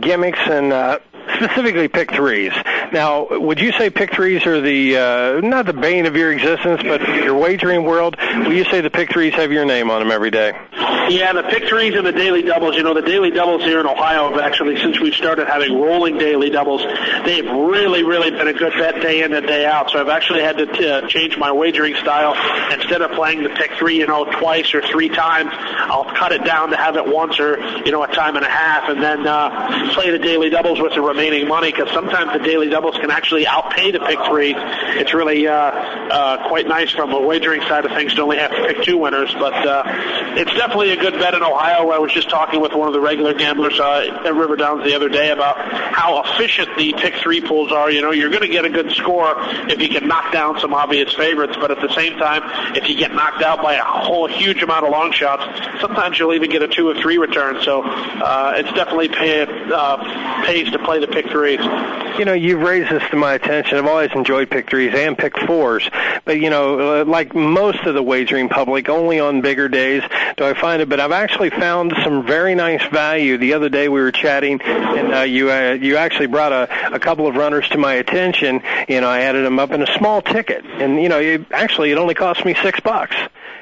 gimmicks 0.00 0.38
and 0.46 0.72
uh, 0.72 0.98
specifically 1.36 1.88
pick 1.88 2.12
threes. 2.12 2.52
Now, 2.92 3.26
would 3.30 3.58
you 3.58 3.72
say 3.72 3.88
pick 3.88 4.14
threes 4.14 4.46
are 4.46 4.60
the 4.60 4.98
uh, 4.98 5.40
not 5.40 5.64
the 5.64 5.72
bane 5.72 6.04
of 6.04 6.14
your 6.14 6.30
existence, 6.30 6.82
but 6.82 7.00
your 7.24 7.34
wagering 7.34 7.84
world? 7.84 8.16
Will 8.20 8.52
you 8.52 8.64
say 8.64 8.82
the 8.82 8.90
pick 8.90 9.10
threes 9.12 9.32
have 9.34 9.50
your 9.50 9.64
name 9.64 9.90
on 9.90 10.00
them 10.00 10.10
every 10.10 10.30
day? 10.30 10.52
Yeah, 11.08 11.32
the 11.32 11.42
pick 11.42 11.68
threes 11.68 11.94
and 11.94 12.06
the 12.06 12.12
daily 12.12 12.42
doubles. 12.42 12.76
You 12.76 12.82
know, 12.82 12.94
the 12.94 13.02
daily 13.02 13.30
doubles 13.30 13.62
here 13.62 13.80
in 13.80 13.86
Ohio 13.86 14.30
have 14.30 14.38
actually, 14.38 14.76
since 14.76 15.00
we've 15.00 15.14
started 15.14 15.48
having 15.48 15.80
rolling 15.80 16.16
daily 16.16 16.48
doubles, 16.48 16.82
they've 17.24 17.44
really, 17.44 18.02
really 18.02 18.30
been 18.30 18.48
a 18.48 18.52
good 18.52 18.72
bet 18.74 19.02
day 19.02 19.22
in 19.22 19.32
and 19.32 19.46
day 19.46 19.66
out. 19.66 19.90
So 19.90 20.00
I've 20.00 20.08
actually 20.08 20.42
had 20.42 20.58
to 20.58 20.66
t- 20.66 20.88
uh, 20.88 21.06
change 21.08 21.36
my 21.36 21.50
wagering 21.50 21.96
style. 21.96 22.34
Instead 22.72 23.02
of 23.02 23.10
playing 23.12 23.42
the 23.42 23.50
pick 23.50 23.72
three, 23.72 23.98
you 23.98 24.06
know, 24.06 24.24
twice 24.24 24.74
or 24.74 24.82
three 24.82 25.08
times, 25.08 25.50
I'll 25.52 26.04
cut 26.04 26.32
it 26.32 26.44
down 26.44 26.70
to 26.70 26.76
have 26.76 26.96
it 26.96 27.06
once 27.06 27.40
or, 27.40 27.58
you 27.84 27.90
know, 27.90 28.02
a 28.02 28.08
time 28.08 28.36
and 28.36 28.44
a 28.44 28.50
half 28.50 28.88
and 28.88 29.02
then 29.02 29.26
uh, 29.26 29.92
play 29.92 30.10
the 30.10 30.18
daily 30.18 30.50
doubles 30.50 30.80
with 30.80 30.94
the 30.94 31.00
remaining 31.00 31.48
money 31.48 31.72
because 31.72 31.90
sometimes 31.90 32.32
the 32.32 32.38
daily 32.38 32.68
doubles 32.68 32.81
can 32.90 33.10
actually 33.10 33.44
outpay 33.44 33.92
the 33.92 34.00
pick 34.00 34.18
three. 34.26 34.54
It's 34.56 35.14
really 35.14 35.46
uh, 35.46 35.54
uh, 35.54 36.48
quite 36.48 36.66
nice 36.66 36.90
from 36.90 37.12
a 37.12 37.20
wagering 37.20 37.60
side 37.62 37.84
of 37.84 37.92
things 37.92 38.14
to 38.14 38.22
only 38.22 38.38
have 38.38 38.50
to 38.50 38.66
pick 38.66 38.82
two 38.82 38.98
winners, 38.98 39.32
but 39.34 39.54
uh, 39.66 39.84
it's 40.36 40.52
definitely 40.54 40.90
a 40.90 40.96
good 40.96 41.14
bet 41.14 41.34
in 41.34 41.42
Ohio. 41.42 41.90
I 41.90 41.98
was 41.98 42.12
just 42.12 42.28
talking 42.28 42.60
with 42.60 42.72
one 42.72 42.88
of 42.88 42.94
the 42.94 43.00
regular 43.00 43.34
gamblers 43.34 43.78
uh, 43.78 44.22
at 44.24 44.34
River 44.34 44.56
Downs 44.56 44.84
the 44.84 44.94
other 44.94 45.08
day 45.08 45.30
about 45.30 45.56
how 45.94 46.22
efficient 46.24 46.68
the 46.76 46.92
pick 46.94 47.14
three 47.16 47.40
pools 47.40 47.70
are. 47.70 47.90
You 47.90 48.02
know, 48.02 48.10
you're 48.10 48.30
going 48.30 48.42
to 48.42 48.48
get 48.48 48.64
a 48.64 48.70
good 48.70 48.90
score 48.92 49.34
if 49.68 49.80
you 49.80 49.88
can 49.88 50.08
knock 50.08 50.32
down 50.32 50.58
some 50.60 50.74
obvious 50.74 51.12
favorites, 51.12 51.56
but 51.60 51.70
at 51.70 51.80
the 51.80 51.92
same 51.94 52.18
time, 52.18 52.42
if 52.76 52.88
you 52.88 52.96
get 52.96 53.12
knocked 53.12 53.42
out 53.42 53.62
by 53.62 53.74
a 53.74 53.84
whole 53.84 54.26
huge 54.26 54.62
amount 54.62 54.84
of 54.84 54.90
long 54.90 55.12
shots, 55.12 55.44
sometimes 55.80 56.18
you'll 56.18 56.34
even 56.34 56.50
get 56.50 56.62
a 56.62 56.68
two 56.68 56.88
or 56.88 56.94
three 56.94 57.18
return. 57.18 57.62
So 57.62 57.82
uh, 57.82 58.54
it's 58.56 58.72
definitely 58.72 59.08
pay, 59.08 59.42
uh, 59.42 60.44
pays 60.44 60.70
to 60.70 60.78
play 60.78 60.98
the 60.98 61.06
pick 61.06 61.28
threes. 61.30 61.60
You 62.18 62.24
know, 62.24 62.34
you've 62.34 62.60
raised 62.72 62.90
this 62.90 63.02
to 63.10 63.16
my 63.16 63.34
attention. 63.34 63.76
I've 63.76 63.86
always 63.86 64.10
enjoyed 64.14 64.48
pick 64.48 64.70
threes 64.70 64.94
and 64.94 65.16
pick 65.18 65.36
fours, 65.40 65.90
but 66.24 66.40
you 66.40 66.48
know, 66.48 67.02
uh, 67.02 67.04
like 67.04 67.34
most 67.34 67.80
of 67.80 67.94
the 67.94 68.02
wagering 68.02 68.48
public, 68.48 68.88
only 68.88 69.20
on 69.20 69.42
bigger 69.42 69.68
days 69.68 70.02
do 70.38 70.44
I 70.46 70.54
find 70.54 70.80
it. 70.80 70.88
But 70.88 70.98
I've 70.98 71.12
actually 71.12 71.50
found 71.50 71.92
some 72.02 72.24
very 72.24 72.54
nice 72.54 72.82
value. 72.90 73.36
The 73.36 73.52
other 73.52 73.68
day 73.68 73.90
we 73.90 74.00
were 74.00 74.10
chatting, 74.10 74.62
and 74.62 75.12
uh, 75.12 75.20
you 75.20 75.50
uh, 75.50 75.72
you 75.72 75.98
actually 75.98 76.28
brought 76.28 76.52
a, 76.52 76.94
a 76.94 76.98
couple 76.98 77.26
of 77.26 77.36
runners 77.36 77.68
to 77.70 77.78
my 77.78 77.92
attention. 77.92 78.62
You 78.88 79.02
know, 79.02 79.08
I 79.08 79.20
added 79.20 79.44
them 79.44 79.58
up 79.58 79.72
in 79.72 79.82
a 79.82 79.98
small 79.98 80.22
ticket, 80.22 80.64
and 80.64 81.02
you 81.02 81.10
know, 81.10 81.20
it, 81.20 81.44
actually 81.52 81.90
it 81.90 81.98
only 81.98 82.14
cost 82.14 82.42
me 82.46 82.54
six 82.62 82.80
bucks 82.80 83.16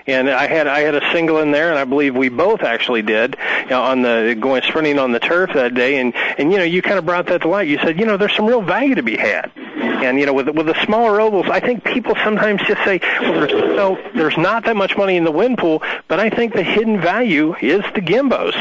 and 0.07 0.31
I 0.31 0.47
had 0.47 0.67
I 0.67 0.81
had 0.81 0.95
a 0.95 1.13
single 1.13 1.39
in 1.39 1.51
there, 1.51 1.71
and 1.71 1.79
I 1.79 1.85
believe 1.85 2.17
we 2.17 2.29
both 2.29 2.63
actually 2.63 3.03
did 3.03 3.37
you 3.65 3.71
know, 3.71 3.83
on 3.83 4.03
the 4.03 4.37
going 4.39 4.63
sprinting 4.63 4.99
on 4.99 5.13
the 5.13 5.21
turf 5.21 5.51
that 5.55 5.75
day, 5.75 5.99
and 5.99 6.15
and 6.15 6.53
you 6.53 6.59
know 6.59 6.65
you 6.65 6.83
kind 6.83 6.99
of 6.99 7.07
brought 7.07 7.27
that 7.27 7.43
to 7.43 7.49
light. 7.49 7.69
You 7.69 7.79
said 7.79 7.99
you 7.99 8.07
know 8.07 8.17
there's 8.17 8.35
some 8.35 8.47
real 8.47 8.63
value 8.63 8.95
to 8.95 9.03
be 9.03 9.17
had, 9.17 9.51
and 9.81 10.19
you 10.19 10.27
know 10.27 10.33
with 10.33 10.49
with 10.49 10.67
the 10.67 10.85
smaller 10.85 11.21
ovals, 11.21 11.47
I 11.51 11.61
think 11.61 11.85
people 11.85 12.15
sometimes 12.25 12.63
just 12.63 12.83
say 12.85 13.01
well 13.21 13.33
there's 13.33 13.53
no 13.53 13.99
there's 14.15 14.37
not 14.37 14.65
that 14.65 14.77
much 14.77 14.97
money 14.97 15.17
in 15.17 15.25
the 15.25 15.31
win 15.31 15.57
pool, 15.57 15.83
but 16.09 16.21
I 16.21 16.31
think 16.31 16.55
the 16.55 16.63
hidden 16.63 17.01
value 17.01 17.55
is 17.61 17.83
the 17.95 18.01
gimbos. 18.01 18.55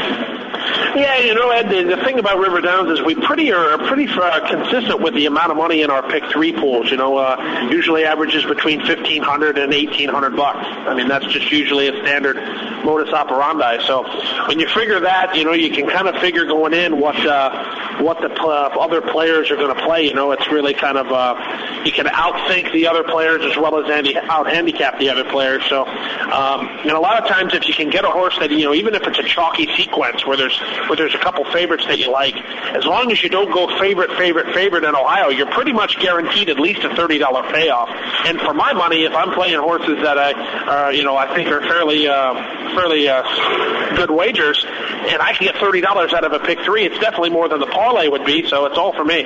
Yeah, 0.94 1.18
you 1.18 1.34
know, 1.34 1.50
Ed, 1.50 1.68
the, 1.68 1.96
the 1.96 2.02
thing 2.02 2.18
about 2.18 2.38
River 2.38 2.60
Downs 2.60 2.90
is 2.90 3.04
we 3.04 3.14
pretty 3.14 3.52
are 3.52 3.78
pretty 3.78 4.08
uh, 4.08 4.48
consistent 4.48 5.00
with 5.00 5.14
the 5.14 5.26
amount 5.26 5.52
of 5.52 5.56
money 5.56 5.82
in 5.82 5.90
our 5.90 6.02
pick 6.10 6.24
three 6.32 6.52
pools. 6.52 6.90
You 6.90 6.96
know, 6.96 7.16
uh, 7.16 7.68
usually 7.70 8.04
averages 8.04 8.44
between 8.44 8.84
fifteen 8.84 9.22
hundred 9.22 9.56
and 9.56 9.72
eighteen 9.72 10.08
hundred 10.08 10.36
bucks. 10.36 10.66
I 10.66 10.94
mean, 10.94 11.06
that's 11.06 11.26
just 11.26 11.50
usually 11.52 11.88
a 11.88 11.92
standard 12.02 12.36
modus 12.84 13.12
operandi. 13.12 13.86
So 13.86 14.02
when 14.48 14.58
you 14.58 14.68
figure 14.68 15.00
that, 15.00 15.36
you 15.36 15.44
know, 15.44 15.52
you 15.52 15.70
can 15.70 15.88
kind 15.88 16.08
of 16.08 16.16
figure 16.16 16.44
going 16.44 16.74
in 16.74 16.98
what 16.98 17.16
uh, 17.24 18.02
what 18.02 18.20
the 18.20 18.30
pl- 18.30 18.50
other 18.50 19.00
players 19.00 19.50
are 19.50 19.56
going 19.56 19.74
to 19.74 19.82
play. 19.82 20.06
You 20.06 20.14
know, 20.14 20.32
it's 20.32 20.50
really 20.50 20.74
kind 20.74 20.98
of 20.98 21.09
uh, 21.12 21.82
you 21.84 21.92
can 21.92 22.06
outthink 22.06 22.72
the 22.72 22.86
other 22.86 23.02
players 23.02 23.42
as 23.44 23.56
well 23.56 23.78
as 23.78 23.86
handy, 23.86 24.16
out 24.16 24.50
handicap 24.50 24.98
the 24.98 25.10
other 25.10 25.24
players. 25.24 25.62
So, 25.68 25.84
um, 25.84 26.68
and 26.82 26.90
a 26.90 27.00
lot 27.00 27.22
of 27.22 27.28
times, 27.28 27.54
if 27.54 27.66
you 27.68 27.74
can 27.74 27.90
get 27.90 28.04
a 28.04 28.10
horse 28.10 28.38
that 28.38 28.50
you 28.50 28.64
know, 28.64 28.74
even 28.74 28.94
if 28.94 29.02
it's 29.02 29.18
a 29.18 29.22
chalky 29.22 29.66
sequence 29.76 30.26
where 30.26 30.36
there's 30.36 30.58
where 30.88 30.96
there's 30.96 31.14
a 31.14 31.18
couple 31.18 31.44
favorites 31.52 31.84
that 31.86 31.98
you 31.98 32.10
like, 32.10 32.36
as 32.74 32.84
long 32.84 33.10
as 33.10 33.22
you 33.22 33.28
don't 33.28 33.52
go 33.52 33.66
favorite, 33.78 34.10
favorite, 34.16 34.54
favorite 34.54 34.84
in 34.84 34.94
Ohio, 34.94 35.28
you're 35.28 35.50
pretty 35.50 35.72
much 35.72 35.98
guaranteed 35.98 36.48
at 36.48 36.58
least 36.60 36.84
a 36.84 36.94
thirty 36.94 37.18
dollar 37.18 37.42
payoff. 37.50 37.88
And 38.26 38.38
for 38.40 38.54
my 38.54 38.72
money, 38.72 39.04
if 39.04 39.12
I'm 39.12 39.32
playing 39.32 39.58
horses 39.58 39.98
that 40.02 40.18
I, 40.18 40.32
uh, 40.32 40.90
you 40.90 41.02
know, 41.02 41.16
I 41.16 41.34
think 41.34 41.48
are 41.48 41.60
fairly, 41.60 42.06
uh, 42.06 42.34
fairly 42.74 43.08
uh, 43.08 43.96
good 43.96 44.10
wagers, 44.10 44.64
and 44.64 45.20
I 45.20 45.32
can 45.32 45.46
get 45.46 45.56
thirty 45.56 45.80
dollars 45.80 46.12
out 46.12 46.24
of 46.24 46.32
a 46.32 46.38
pick 46.38 46.60
three, 46.60 46.84
it's 46.84 46.98
definitely 46.98 47.30
more 47.30 47.48
than 47.48 47.60
the 47.60 47.66
parlay 47.66 48.08
would 48.08 48.24
be. 48.24 48.46
So 48.48 48.66
it's 48.66 48.78
all 48.78 48.92
for 48.92 49.04
me. 49.04 49.22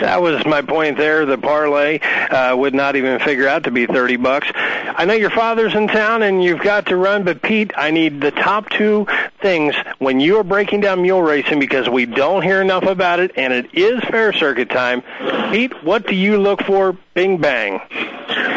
That 0.00 0.20
was 0.20 0.44
my 0.44 0.62
point 0.62 0.98
there. 0.98 1.25
The 1.26 1.38
parlay 1.38 1.98
uh, 1.98 2.56
would 2.56 2.74
not 2.74 2.94
even 2.96 3.18
figure 3.18 3.48
out 3.48 3.64
to 3.64 3.70
be 3.70 3.86
thirty 3.86 4.16
bucks. 4.16 4.46
I 4.54 5.04
know 5.04 5.14
your 5.14 5.30
father's 5.30 5.74
in 5.74 5.88
town 5.88 6.22
and 6.22 6.42
you've 6.42 6.60
got 6.60 6.86
to 6.86 6.96
run, 6.96 7.24
but 7.24 7.42
Pete, 7.42 7.72
I 7.76 7.90
need 7.90 8.20
the 8.20 8.30
top 8.30 8.70
two 8.70 9.06
things 9.42 9.74
when 9.98 10.20
you 10.20 10.38
are 10.38 10.44
breaking 10.44 10.80
down 10.80 11.02
mule 11.02 11.22
racing 11.22 11.58
because 11.58 11.88
we 11.88 12.06
don't 12.06 12.42
hear 12.42 12.62
enough 12.62 12.84
about 12.84 13.20
it, 13.20 13.32
and 13.36 13.52
it 13.52 13.74
is 13.74 14.00
fair 14.04 14.32
circuit 14.32 14.70
time. 14.70 15.02
Pete, 15.50 15.84
what 15.84 16.06
do 16.06 16.14
you 16.14 16.38
look 16.38 16.62
for? 16.62 16.96
Bing 17.14 17.38
bang. 17.38 17.80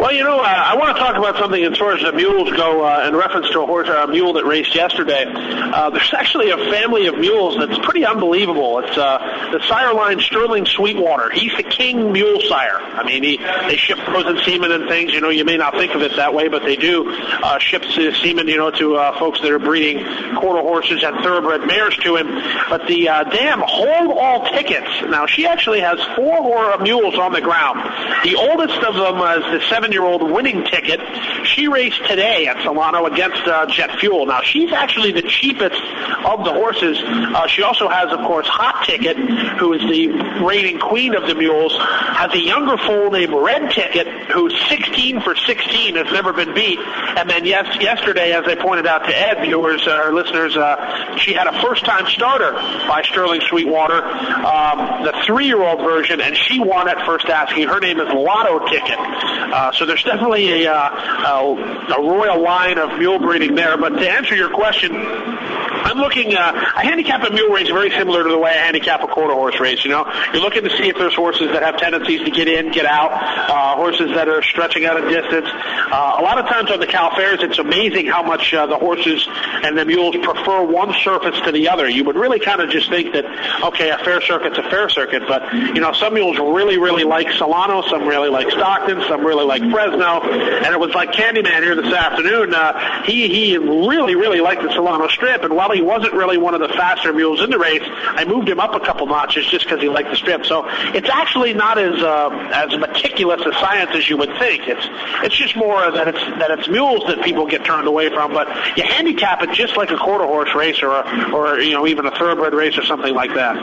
Well, 0.01 0.13
you 0.13 0.23
know, 0.23 0.39
uh, 0.39 0.43
I 0.43 0.75
want 0.75 0.95
to 0.95 1.01
talk 1.01 1.15
about 1.15 1.37
something 1.37 1.63
as 1.63 1.77
far 1.77 1.93
as 1.93 2.01
the 2.01 2.11
mules 2.11 2.49
go 2.51 2.85
uh, 2.85 3.05
in 3.07 3.15
reference 3.15 3.49
to 3.51 3.61
a 3.61 3.65
horse, 3.65 3.87
or 3.87 3.95
a 3.95 4.07
mule 4.07 4.33
that 4.33 4.45
raced 4.45 4.75
yesterday. 4.75 5.25
Uh, 5.27 5.89
there's 5.89 6.13
actually 6.13 6.51
a 6.51 6.57
family 6.57 7.07
of 7.07 7.17
mules 7.17 7.57
that's 7.57 7.77
pretty 7.85 8.05
unbelievable. 8.05 8.79
It's 8.79 8.97
uh, 8.97 9.49
the 9.51 9.65
sire 9.67 9.93
line 9.93 10.19
Sterling 10.19 10.65
Sweetwater. 10.65 11.29
He's 11.29 11.55
the 11.55 11.63
king 11.63 12.11
mule 12.11 12.41
sire. 12.47 12.58
I 12.67 13.03
mean, 13.03 13.23
he, 13.23 13.37
they 13.37 13.77
ship 13.77 13.99
frozen 13.99 14.37
semen 14.43 14.71
and 14.71 14.87
things. 14.87 15.13
You 15.13 15.21
know, 15.21 15.29
you 15.29 15.45
may 15.45 15.57
not 15.57 15.73
think 15.73 15.93
of 15.93 16.01
it 16.01 16.15
that 16.15 16.33
way, 16.33 16.47
but 16.47 16.63
they 16.63 16.75
do 16.75 17.09
uh, 17.09 17.59
ship 17.59 17.83
semen, 17.85 18.47
you 18.47 18.57
know, 18.57 18.71
to 18.71 18.95
uh, 18.95 19.17
folks 19.17 19.39
that 19.41 19.51
are 19.51 19.59
breeding 19.59 20.03
quarter 20.35 20.61
horses 20.61 21.03
and 21.03 21.15
thoroughbred 21.23 21.65
mares 21.65 21.95
to 21.97 22.15
him. 22.17 22.27
But 22.69 22.87
the 22.87 23.09
uh, 23.09 23.23
dam 23.25 23.63
hold 23.65 24.17
all 24.17 24.45
tickets. 24.51 24.89
Now, 25.07 25.25
she 25.25 25.45
actually 25.45 25.79
has 25.79 25.99
four 26.15 26.41
more 26.41 26.77
mules 26.79 27.17
on 27.17 27.31
the 27.31 27.41
ground. 27.41 27.79
The 28.23 28.35
oldest 28.35 28.79
of 28.83 28.95
them 28.95 29.17
is 29.41 29.61
the 29.61 29.65
seven-year-old 29.69 30.31
winning 30.31 30.63
ticket. 30.65 30.99
She 31.45 31.67
raced 31.67 32.05
today 32.05 32.47
at 32.47 32.61
Solano 32.63 33.05
against 33.05 33.41
uh, 33.47 33.65
Jet 33.67 33.99
Fuel. 33.99 34.25
Now, 34.25 34.41
she's 34.41 34.71
actually 34.71 35.11
the 35.11 35.21
cheapest 35.21 35.81
of 36.25 36.43
the 36.43 36.53
horses. 36.53 36.97
Uh, 37.03 37.47
she 37.47 37.63
also 37.63 37.87
has, 37.87 38.11
of 38.11 38.19
course, 38.19 38.47
Hot 38.47 38.78
Ticket, 38.89 39.17
who 39.59 39.73
is 39.73 39.81
the 39.81 40.07
reigning 40.43 40.79
queen 40.79 41.13
of 41.13 41.27
the 41.27 41.35
mules, 41.35 41.77
has 41.77 42.33
a 42.33 42.39
younger 42.39 42.75
foal 42.75 43.11
named 43.11 43.31
Red 43.31 43.71
Ticket, 43.71 44.07
who's 44.31 44.53
16 44.67 45.21
for 45.21 45.35
16, 45.35 45.95
has 45.95 46.11
never 46.11 46.33
been 46.33 46.55
beat. 46.55 46.79
And 46.79 47.29
then 47.29 47.45
yes, 47.45 47.67
yesterday, 47.79 48.33
as 48.33 48.45
I 48.45 48.55
pointed 48.55 48.87
out 48.87 49.05
to 49.05 49.15
Ed, 49.15 49.43
viewers, 49.43 49.85
uh, 49.87 49.91
our 49.91 50.11
listeners, 50.11 50.57
uh, 50.57 51.17
she 51.17 51.33
had 51.33 51.45
a 51.45 51.61
first-time 51.61 52.07
starter 52.07 52.53
by 52.87 53.03
Sterling 53.05 53.41
Sweetwater, 53.41 54.03
um, 54.03 55.03
the 55.03 55.13
three-year-old 55.23 55.81
version, 55.81 56.19
and 56.19 56.35
she 56.35 56.59
won 56.59 56.89
at 56.89 57.05
first 57.05 57.27
asking. 57.27 57.67
Her 57.67 57.79
name 57.79 57.99
is 57.99 58.07
Lotto 58.11 58.65
Ticket. 58.69 58.97
Uh, 58.97 59.71
so 59.73 59.85
there's 59.85 60.03
definitely 60.03 60.63
a, 60.63 60.73
uh, 60.73 61.93
a, 61.93 61.93
a 61.93 62.01
royal 62.01 62.41
line 62.41 62.79
of 62.79 62.97
mule 62.97 63.19
breeding 63.19 63.53
there. 63.53 63.77
But 63.77 63.89
to 63.89 64.09
answer 64.09 64.35
your 64.35 64.49
question, 64.49 64.95
I'm 64.95 65.97
looking. 65.97 66.35
Uh, 66.35 66.51
I 66.75 66.83
handicap 66.85 67.23
a 67.23 67.31
mule 67.31 67.51
race 67.51 67.69
very 67.69 67.89
similar 67.91 68.23
to 68.23 68.29
the 68.29 68.37
way 68.37 68.51
I 68.51 68.65
handicap 68.65 68.78
a 68.87 69.07
quarter 69.07 69.33
horse 69.33 69.59
race. 69.59 69.83
You 69.83 69.91
know, 69.91 70.11
you're 70.33 70.41
looking 70.41 70.63
to 70.63 70.69
see 70.69 70.89
if 70.89 70.97
there's 70.97 71.15
horses 71.15 71.51
that 71.51 71.63
have 71.63 71.77
tendencies 71.77 72.21
to 72.21 72.31
get 72.31 72.47
in, 72.47 72.71
get 72.71 72.85
out, 72.85 73.11
uh, 73.11 73.75
horses 73.75 74.11
that 74.15 74.27
are 74.27 74.41
stretching 74.41 74.85
out 74.85 75.01
a 75.03 75.09
distance. 75.09 75.47
Uh, 75.49 76.15
a 76.19 76.23
lot 76.23 76.37
of 76.37 76.45
times 76.47 76.71
on 76.71 76.79
the 76.79 76.87
Cal 76.87 77.15
Fairs, 77.15 77.39
it's 77.41 77.59
amazing 77.59 78.07
how 78.07 78.23
much 78.23 78.53
uh, 78.53 78.65
the 78.65 78.77
horses 78.77 79.27
and 79.63 79.77
the 79.77 79.85
mules 79.85 80.15
prefer 80.17 80.63
one 80.63 80.93
surface 81.03 81.39
to 81.41 81.51
the 81.51 81.69
other. 81.69 81.89
You 81.89 82.03
would 82.05 82.15
really 82.15 82.39
kind 82.39 82.61
of 82.61 82.69
just 82.69 82.89
think 82.89 83.13
that 83.13 83.25
okay, 83.63 83.89
a 83.89 83.97
fair 83.99 84.21
circuit's 84.21 84.57
a 84.57 84.63
fair 84.63 84.89
circuit, 84.89 85.23
but 85.27 85.51
you 85.53 85.81
know, 85.81 85.93
some 85.93 86.13
mules 86.13 86.37
really, 86.37 86.77
really 86.77 87.03
like 87.03 87.31
Solano, 87.33 87.81
some 87.83 88.07
really 88.07 88.29
like 88.29 88.49
Stockton, 88.51 89.01
some 89.07 89.25
really 89.25 89.45
like 89.45 89.61
Fresno, 89.69 90.21
and 90.21 90.73
it 90.73 90.79
was 90.79 90.93
like 90.93 91.11
Candyman 91.11 91.63
here 91.63 91.75
this 91.75 91.93
afternoon. 91.93 92.53
Uh, 92.53 93.03
he 93.03 93.27
he 93.27 93.57
really, 93.57 94.15
really 94.15 94.41
liked 94.41 94.61
the 94.61 94.71
Solano 94.73 95.07
Strip, 95.07 95.43
and 95.43 95.55
while 95.55 95.71
he 95.71 95.81
wasn't 95.81 96.13
really 96.13 96.37
one 96.37 96.53
of 96.53 96.61
the 96.61 96.69
faster 96.69 97.13
mules 97.13 97.41
in 97.41 97.49
the 97.49 97.57
race, 97.57 97.83
I 97.83 98.25
moved 98.25 98.49
him 98.49 98.59
up 98.59 98.68
a 98.75 98.79
couple 98.79 99.07
notches 99.07 99.45
just 99.47 99.65
because 99.65 99.81
he 99.81 99.89
liked 99.89 100.09
the 100.09 100.15
strip. 100.15 100.45
So 100.45 100.65
it's 100.93 101.09
actually 101.09 101.53
not 101.53 101.77
as 101.77 102.01
uh, 102.01 102.29
as 102.53 102.77
meticulous 102.77 103.41
a 103.45 103.53
science 103.53 103.91
as 103.93 104.09
you 104.09 104.17
would 104.17 104.37
think. 104.37 104.67
It's 104.67 104.85
it's 105.23 105.35
just 105.35 105.55
more 105.55 105.91
that 105.91 106.07
it's 106.07 106.23
that 106.39 106.51
it's 106.51 106.67
mules 106.67 107.05
that 107.07 107.21
people 107.23 107.45
get 107.47 107.65
turned 107.65 107.87
away 107.87 108.09
from. 108.09 108.33
But 108.33 108.47
you 108.77 108.83
handicap 108.83 109.41
it 109.43 109.51
just 109.51 109.77
like 109.77 109.91
a 109.91 109.97
quarter 109.97 110.25
horse 110.25 110.53
race 110.55 110.81
or 110.81 110.91
a, 110.91 111.31
or 111.31 111.59
you 111.59 111.71
know 111.71 111.87
even 111.87 112.05
a 112.05 112.11
thoroughbred 112.11 112.53
race 112.53 112.77
or 112.77 112.83
something 112.83 113.13
like 113.13 113.33
that. 113.35 113.55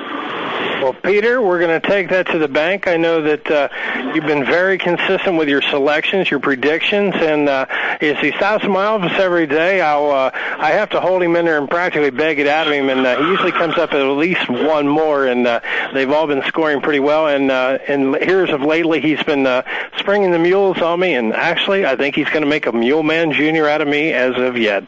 Well, 0.83 0.93
Peter, 0.93 1.41
we're 1.41 1.59
going 1.59 1.81
to 1.81 1.87
take 1.87 2.11
that 2.11 2.27
to 2.29 2.39
the 2.39 2.49
bank. 2.49 2.87
I 2.87 2.97
know 2.97 3.23
that 3.23 3.51
uh, 3.51 3.69
you've 4.15 4.27
been 4.27 4.45
very 4.45 4.77
consistent 4.77 5.39
with 5.39 5.49
your 5.49 5.63
selections, 5.63 6.31
your 6.31 6.39
predictions, 6.39 7.15
and 7.17 7.49
uh, 7.49 7.67
as 8.01 8.19
he 8.19 8.31
stops 8.33 8.63
in 8.65 8.71
my 8.71 8.85
office 8.85 9.19
every 9.19 9.47
day, 9.47 9.81
I'll 9.81 10.11
uh, 10.11 10.31
I 10.35 10.73
have 10.73 10.91
to 10.91 11.01
hold 11.01 11.23
him 11.23 11.35
in 11.35 11.47
there 11.47 11.59
and 11.59 11.69
practically 11.69 12.11
beg 12.11 12.39
it 12.39 12.47
out 12.47 12.67
of 12.67 12.73
him, 12.75 12.91
and 12.91 13.07
uh, 13.07 13.17
he 13.23 13.29
usually 13.31 13.53
comes 13.53 13.79
up 13.79 13.95
at 13.95 14.03
least 14.03 14.49
one 14.49 14.86
more, 14.89 15.27
and 15.27 15.47
uh, 15.47 15.61
they've 15.93 16.11
all 16.11 16.27
been 16.27 16.43
scoring 16.47 16.81
pretty 16.81 17.01
well. 17.01 17.29
And 17.29 17.51
uh, 17.51 17.79
and 17.89 18.17
here's 18.17 18.51
of 18.51 18.63
lately, 18.63 19.01
he's 19.01 19.23
been 19.23 19.47
uh, 19.47 19.63
springing 19.99 20.31
the 20.31 20.39
mules 20.39 20.81
on 20.81 21.01
me, 21.01 21.15
and 21.15 21.33
actually, 21.33 21.87
I 21.87 21.97
think 21.97 22.15
he's 22.15 22.29
going 22.29 22.43
to 22.43 22.49
make 22.49 22.67
a 22.67 22.73
mule 22.73 23.03
man 23.03 23.33
junior 23.33 23.69
out 23.69 23.81
of 23.81 23.89
me 23.89 24.13
as 24.13 24.37
of 24.37 24.57
yet. 24.57 24.85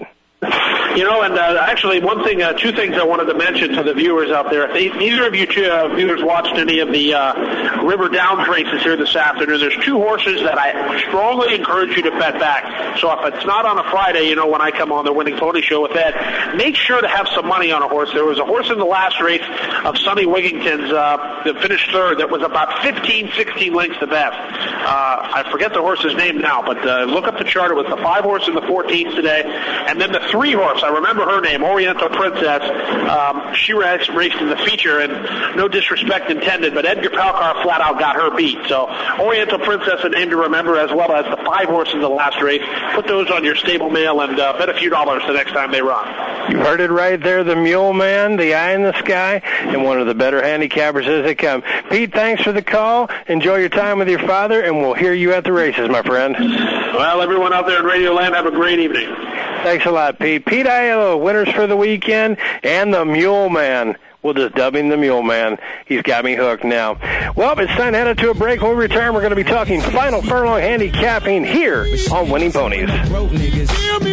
You 0.96 1.04
know, 1.04 1.22
and 1.22 1.34
uh, 1.34 1.64
actually, 1.66 2.00
one 2.00 2.24
thing, 2.24 2.42
uh, 2.42 2.54
two 2.54 2.72
things 2.72 2.96
I 2.96 3.04
wanted 3.04 3.26
to 3.26 3.34
mention 3.34 3.72
to 3.74 3.82
the 3.82 3.94
viewers 3.94 4.30
out 4.30 4.50
there. 4.50 4.66
If 4.68 4.72
they, 4.72 4.88
neither 4.98 5.26
of 5.26 5.34
you 5.34 5.46
two, 5.46 5.64
uh, 5.64 5.94
viewers 5.94 6.22
watched 6.22 6.56
any 6.56 6.80
of 6.80 6.90
the 6.90 7.14
uh, 7.14 7.82
River 7.84 8.08
Downs 8.08 8.48
races 8.48 8.82
here 8.82 8.96
this 8.96 9.14
afternoon, 9.14 9.60
there's 9.60 9.76
two 9.84 9.98
horses 9.98 10.40
that 10.42 10.58
I 10.58 11.00
strongly 11.02 11.54
encourage 11.54 11.96
you 11.96 12.02
to 12.02 12.10
bet 12.10 12.34
back. 12.40 12.98
So 12.98 13.12
if 13.12 13.34
it's 13.34 13.46
not 13.46 13.64
on 13.64 13.78
a 13.78 13.84
Friday, 13.90 14.28
you 14.28 14.34
know, 14.34 14.46
when 14.46 14.60
I 14.60 14.70
come 14.70 14.92
on 14.92 15.04
the 15.04 15.12
Winning 15.12 15.36
Pony 15.36 15.62
Show 15.62 15.82
with 15.82 15.92
Ed, 15.96 16.56
make 16.56 16.74
sure 16.74 17.00
to 17.00 17.08
have 17.08 17.28
some 17.34 17.46
money 17.46 17.70
on 17.70 17.82
a 17.82 17.88
horse. 17.88 18.10
There 18.12 18.24
was 18.24 18.38
a 18.38 18.44
horse 18.44 18.70
in 18.70 18.78
the 18.78 18.84
last 18.84 19.20
race 19.20 19.44
of 19.84 19.96
Sonny 19.98 20.26
Wigington's 20.26 20.90
uh, 20.90 21.42
that 21.44 21.60
finished 21.60 21.90
third 21.92 22.18
that 22.18 22.30
was 22.30 22.42
about 22.42 22.82
15, 22.82 23.32
16 23.32 23.72
lengths 23.72 24.00
the 24.00 24.06
best. 24.06 24.36
Uh, 24.36 25.30
I 25.34 25.48
forget 25.50 25.72
the 25.72 25.80
horse's 25.80 26.14
name 26.14 26.38
now, 26.38 26.62
but 26.62 26.78
uh, 26.86 27.04
look 27.04 27.26
up 27.26 27.38
the 27.38 27.44
chart. 27.44 27.70
It 27.70 27.74
was 27.74 27.86
the 27.86 27.96
five 27.96 28.24
horse 28.24 28.48
in 28.48 28.54
the 28.54 28.62
14th 28.62 29.14
today, 29.14 29.42
and 29.44 30.00
then 30.00 30.12
the 30.12 30.20
three 30.30 30.52
horse. 30.52 30.77
I 30.82 30.88
remember 30.88 31.24
her 31.24 31.40
name, 31.40 31.62
Oriental 31.62 32.08
Princess. 32.08 32.62
Um, 33.08 33.54
she 33.54 33.72
raced, 33.72 34.08
raced 34.10 34.36
in 34.36 34.48
the 34.48 34.56
feature, 34.56 35.00
and 35.00 35.56
no 35.56 35.68
disrespect 35.68 36.30
intended, 36.30 36.74
but 36.74 36.84
Edgar 36.84 37.10
Paucar 37.10 37.62
flat 37.62 37.80
out 37.80 37.98
got 37.98 38.16
her 38.16 38.34
beat. 38.36 38.58
So 38.68 38.88
Oriental 39.18 39.58
Princess, 39.58 40.00
a 40.04 40.08
name 40.08 40.30
to 40.30 40.36
remember, 40.36 40.78
as 40.78 40.90
well 40.90 41.12
as 41.12 41.24
the 41.26 41.42
five 41.44 41.68
horses 41.68 41.94
in 41.94 42.00
the 42.00 42.08
last 42.08 42.40
race. 42.42 42.62
Put 42.94 43.06
those 43.06 43.30
on 43.30 43.44
your 43.44 43.56
stable 43.56 43.90
mail 43.90 44.20
and 44.20 44.38
uh, 44.38 44.56
bet 44.58 44.68
a 44.68 44.74
few 44.74 44.90
dollars 44.90 45.22
the 45.26 45.32
next 45.32 45.52
time 45.52 45.72
they 45.72 45.82
run. 45.82 46.06
You 46.50 46.58
heard 46.58 46.80
it 46.80 46.90
right 46.90 47.20
there, 47.20 47.44
the 47.44 47.56
Mule 47.56 47.92
Man, 47.92 48.36
the 48.36 48.54
eye 48.54 48.72
in 48.72 48.82
the 48.82 48.98
sky, 48.98 49.42
and 49.44 49.84
one 49.84 50.00
of 50.00 50.06
the 50.06 50.14
better 50.14 50.40
handicappers 50.40 51.06
as 51.06 51.24
they 51.24 51.34
come. 51.34 51.62
Pete, 51.90 52.12
thanks 52.12 52.42
for 52.42 52.52
the 52.52 52.62
call. 52.62 53.10
Enjoy 53.26 53.56
your 53.56 53.68
time 53.68 53.98
with 53.98 54.08
your 54.08 54.20
father, 54.20 54.62
and 54.62 54.78
we'll 54.78 54.94
hear 54.94 55.12
you 55.12 55.32
at 55.32 55.44
the 55.44 55.52
races, 55.52 55.88
my 55.88 56.02
friend. 56.02 56.36
Well, 56.38 57.20
everyone 57.20 57.52
out 57.52 57.66
there 57.66 57.80
in 57.80 57.84
Radio 57.84 58.12
Land, 58.12 58.34
have 58.34 58.46
a 58.46 58.50
great 58.50 58.78
evening. 58.78 59.14
Thanks 59.62 59.84
a 59.86 59.90
lot, 59.90 60.18
Pete. 60.18 60.46
Pete 60.46 60.66
Aiello, 60.68 61.20
winners 61.20 61.48
for 61.50 61.66
the 61.66 61.76
weekend, 61.76 62.38
and 62.62 62.94
the 62.94 63.04
Mule 63.04 63.48
Man. 63.48 63.96
We'll 64.22 64.34
just 64.34 64.54
dub 64.56 64.74
him 64.74 64.88
the 64.88 64.96
Mule 64.96 65.22
Man. 65.22 65.58
He's 65.86 66.02
got 66.02 66.24
me 66.24 66.34
hooked 66.34 66.64
now. 66.64 66.98
Well, 67.36 67.58
it's 67.58 67.72
time 67.72 67.92
to 67.92 67.98
head 67.98 68.18
to 68.18 68.30
a 68.30 68.34
break. 68.34 68.60
When 68.60 68.72
we 68.72 68.76
return, 68.76 69.14
we're 69.14 69.20
going 69.20 69.30
to 69.30 69.36
be 69.36 69.44
talking 69.44 69.80
final 69.80 70.22
furlong 70.22 70.60
handicapping 70.60 71.44
here 71.44 71.86
on 72.12 72.28
Winning 72.28 72.52
Ponies. 72.52 72.88
Broke 73.08 73.30
niggas. 73.30 73.68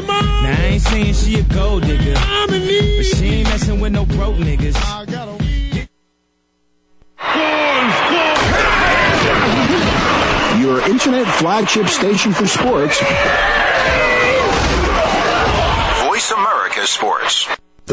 Now 0.08 0.52
I 0.52 0.66
ain't 0.66 0.82
saying 0.84 1.14
she 1.16 1.40
a 1.40 1.44
gold 1.44 1.84
digger, 1.84 2.14
but 2.14 3.04
she 3.04 3.26
ain't 3.26 3.50
messing 3.50 3.80
with 3.80 3.94
no 3.94 4.06
broke 4.06 4.36
niggas. 4.36 4.76
Your 10.62 10.82
internet 10.90 11.28
flagship 11.36 11.88
station 11.88 12.32
for 12.32 12.48
sports. 12.48 13.02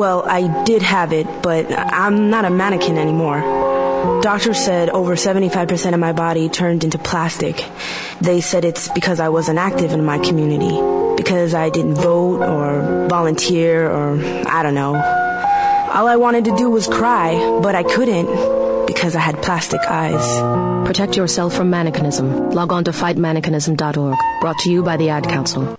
Well, 0.00 0.22
I 0.26 0.64
did 0.64 0.80
have 0.80 1.12
it, 1.12 1.26
but 1.42 1.70
I'm 1.70 2.30
not 2.30 2.46
a 2.46 2.50
mannequin 2.50 2.96
anymore. 2.96 3.40
Doctors 4.22 4.58
said 4.58 4.88
over 4.88 5.14
75% 5.14 5.92
of 5.92 6.00
my 6.00 6.14
body 6.14 6.48
turned 6.48 6.84
into 6.84 6.96
plastic. 6.96 7.62
They 8.18 8.40
said 8.40 8.64
it's 8.64 8.88
because 8.88 9.20
I 9.20 9.28
wasn't 9.28 9.58
active 9.58 9.92
in 9.92 10.02
my 10.02 10.16
community, 10.18 10.72
because 11.18 11.52
I 11.52 11.68
didn't 11.68 11.96
vote 11.96 12.40
or 12.40 13.08
volunteer 13.08 13.90
or 13.90 14.16
I 14.48 14.62
don't 14.62 14.74
know. 14.74 14.94
All 14.94 16.08
I 16.08 16.16
wanted 16.16 16.46
to 16.46 16.56
do 16.56 16.70
was 16.70 16.86
cry, 16.86 17.60
but 17.62 17.74
I 17.74 17.82
couldn't 17.82 18.86
because 18.86 19.14
I 19.14 19.20
had 19.20 19.42
plastic 19.42 19.82
eyes. 19.82 20.24
Protect 20.86 21.14
yourself 21.14 21.54
from 21.54 21.70
mannequinism. 21.70 22.54
Log 22.54 22.72
on 22.72 22.84
to 22.84 22.92
fightmannequinism.org. 22.92 24.16
Brought 24.40 24.58
to 24.60 24.70
you 24.70 24.82
by 24.82 24.96
the 24.96 25.10
Ad 25.10 25.24
Council. 25.28 25.78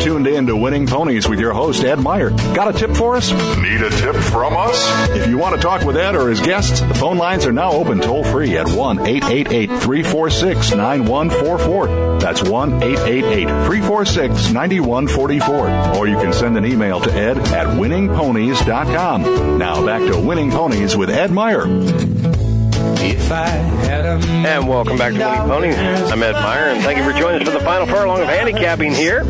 Tuned 0.00 0.26
in 0.26 0.46
to 0.46 0.56
Winning 0.56 0.86
Ponies 0.86 1.28
with 1.28 1.38
your 1.38 1.52
host, 1.52 1.84
Ed 1.84 2.00
Meyer. 2.00 2.30
Got 2.30 2.74
a 2.74 2.78
tip 2.78 2.96
for 2.96 3.16
us? 3.16 3.30
Need 3.58 3.82
a 3.82 3.90
tip 3.90 4.16
from 4.16 4.56
us? 4.56 5.10
If 5.10 5.28
you 5.28 5.38
want 5.38 5.54
to 5.56 5.60
talk 5.60 5.84
with 5.84 5.96
Ed 5.96 6.16
or 6.16 6.28
his 6.28 6.40
guests, 6.40 6.80
the 6.80 6.94
phone 6.94 7.18
lines 7.18 7.46
are 7.46 7.52
now 7.52 7.72
open 7.72 8.00
toll 8.00 8.24
free 8.24 8.56
at 8.56 8.68
1 8.68 9.06
888 9.06 9.66
346 9.68 10.70
9144. 10.70 12.18
That's 12.20 12.42
1 12.42 12.82
888 12.82 13.44
346 13.66 14.50
9144. 14.50 15.96
Or 15.96 16.08
you 16.08 16.16
can 16.16 16.32
send 16.32 16.56
an 16.56 16.64
email 16.64 17.00
to 17.00 17.12
ed 17.12 17.38
at 17.38 17.66
winningponies.com. 17.66 19.58
Now 19.58 19.84
back 19.84 20.00
to 20.12 20.18
Winning 20.20 20.50
Ponies 20.50 20.96
with 20.96 21.10
Ed 21.10 21.30
Meyer. 21.30 21.66
And 23.00 24.68
welcome 24.68 24.98
back 24.98 25.14
to 25.14 25.18
Winning 25.18 25.74
Ponies. 25.74 26.12
I'm 26.12 26.22
Ed 26.22 26.32
Meyer, 26.32 26.64
and 26.70 26.82
thank 26.82 26.98
you 26.98 27.04
for 27.04 27.18
joining 27.18 27.40
us 27.40 27.48
for 27.48 27.58
the 27.58 27.64
final 27.64 27.86
furlong 27.86 28.20
of 28.20 28.28
handicapping 28.28 28.92
here. 28.92 29.24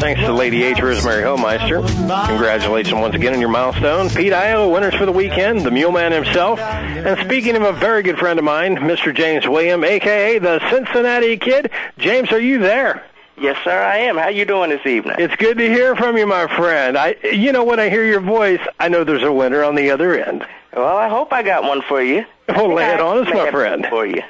Thanks 0.00 0.20
to 0.22 0.32
Lady 0.32 0.64
H. 0.64 0.80
Rosemary 0.80 1.22
Homeister. 1.22 1.86
Congratulations 2.26 2.94
once 2.94 3.14
again 3.14 3.34
on 3.34 3.40
your 3.40 3.48
milestone. 3.48 4.08
Pete 4.10 4.32
Aiello, 4.32 4.72
winners 4.72 4.94
for 4.94 5.06
the 5.06 5.12
weekend, 5.12 5.60
the 5.60 5.70
Mule 5.70 5.92
Man 5.92 6.10
himself. 6.10 6.58
And 6.58 7.18
speaking 7.20 7.54
of 7.54 7.62
a 7.62 7.72
very 7.72 8.02
good 8.02 8.18
friend 8.18 8.38
of 8.40 8.44
mine, 8.44 8.76
Mr. 8.76 9.14
James 9.14 9.46
William, 9.46 9.84
a.k.a. 9.84 10.40
the 10.40 10.58
Cincinnati 10.70 11.36
Kid. 11.36 11.70
James, 11.98 12.32
are 12.32 12.40
you 12.40 12.58
there? 12.58 13.04
Yes, 13.42 13.56
sir, 13.64 13.82
I 13.82 13.96
am. 13.98 14.16
How 14.16 14.28
you 14.28 14.44
doing 14.44 14.70
this 14.70 14.86
evening? 14.86 15.16
It's 15.18 15.34
good 15.34 15.58
to 15.58 15.66
hear 15.68 15.96
from 15.96 16.16
you, 16.16 16.28
my 16.28 16.46
friend. 16.46 16.96
I, 16.96 17.16
you 17.24 17.50
know, 17.50 17.64
when 17.64 17.80
I 17.80 17.88
hear 17.88 18.04
your 18.04 18.20
voice, 18.20 18.60
I 18.78 18.88
know 18.88 19.02
there's 19.02 19.24
a 19.24 19.32
winner 19.32 19.64
on 19.64 19.74
the 19.74 19.90
other 19.90 20.14
end. 20.14 20.46
Well, 20.72 20.96
I 20.96 21.08
hope 21.08 21.32
I 21.32 21.42
got 21.42 21.64
one 21.64 21.82
for 21.82 22.00
you. 22.00 22.24
Think 22.46 22.72
lay 22.72 22.84
I 22.84 22.94
it 22.94 23.00
on 23.00 23.26
us, 23.26 23.34
my 23.34 23.50
friend. 23.50 23.84
For 23.90 24.06
you. 24.06 24.22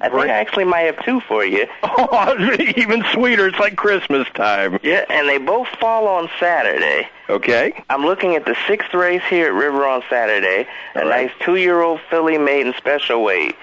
I 0.00 0.08
think 0.08 0.22
I 0.22 0.30
actually 0.30 0.64
might 0.64 0.92
have 0.92 1.04
two 1.04 1.20
for 1.20 1.44
you. 1.44 1.68
Oh, 1.96 2.56
even 2.76 3.04
sweeter. 3.12 3.46
It's 3.46 3.58
like 3.60 3.76
Christmas 3.76 4.26
time. 4.34 4.80
Yeah, 4.82 5.04
and 5.08 5.28
they 5.28 5.38
both 5.38 5.68
fall 5.78 6.08
on 6.08 6.28
Saturday. 6.40 7.08
Okay. 7.28 7.84
I'm 7.88 8.04
looking 8.04 8.34
at 8.34 8.44
the 8.44 8.56
sixth 8.66 8.92
race 8.92 9.22
here 9.30 9.46
at 9.46 9.54
River 9.54 9.86
on 9.86 10.02
Saturday. 10.10 10.66
A 10.96 11.04
nice 11.04 11.30
two-year-old 11.44 12.00
filly 12.10 12.36
maiden 12.36 12.74
special 12.76 13.22
weight 13.22 13.54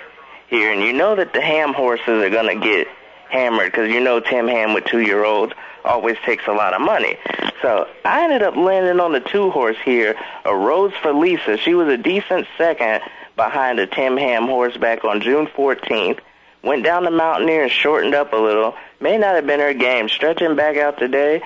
here, 0.48 0.72
and 0.72 0.82
you 0.82 0.94
know 0.94 1.14
that 1.18 1.34
the 1.34 1.42
ham 1.42 1.74
horses 1.74 2.08
are 2.08 2.30
going 2.30 2.58
to 2.58 2.66
get 2.66 2.88
hammered 3.32 3.71
because 3.71 3.89
you 3.89 3.99
know 3.99 4.19
Tim 4.19 4.47
Ham 4.47 4.73
with 4.73 4.86
two-year-olds 4.86 5.53
always 5.84 6.17
takes 6.25 6.47
a 6.47 6.51
lot 6.51 6.73
of 6.73 6.82
money. 6.82 7.17
So 7.61 7.88
I 8.05 8.23
ended 8.23 8.43
up 8.43 8.55
landing 8.55 8.99
on 8.99 9.13
the 9.13 9.19
two 9.19 9.49
horse 9.51 9.77
here, 9.84 10.15
a 10.45 10.55
Rose 10.55 10.93
for 11.01 11.13
Lisa. 11.13 11.57
She 11.57 11.73
was 11.73 11.88
a 11.88 11.97
decent 11.97 12.47
second 12.57 13.01
behind 13.36 13.79
a 13.79 13.88
Tim 13.88 14.17
Ham 14.17 14.45
horse 14.45 14.77
back 14.77 15.03
on 15.03 15.21
June 15.21 15.47
14th. 15.47 16.19
Went 16.63 16.84
down 16.84 17.05
the 17.05 17.11
Mountaineer 17.11 17.63
and 17.63 17.71
shortened 17.71 18.13
up 18.13 18.34
a 18.34 18.38
little. 18.38 18.75
May 18.99 19.17
not 19.17 19.36
have 19.36 19.47
been 19.47 19.59
her 19.59 19.73
game. 19.73 20.09
Stretching 20.09 20.55
back 20.55 20.77
out 20.77 20.99
today, 20.99 21.41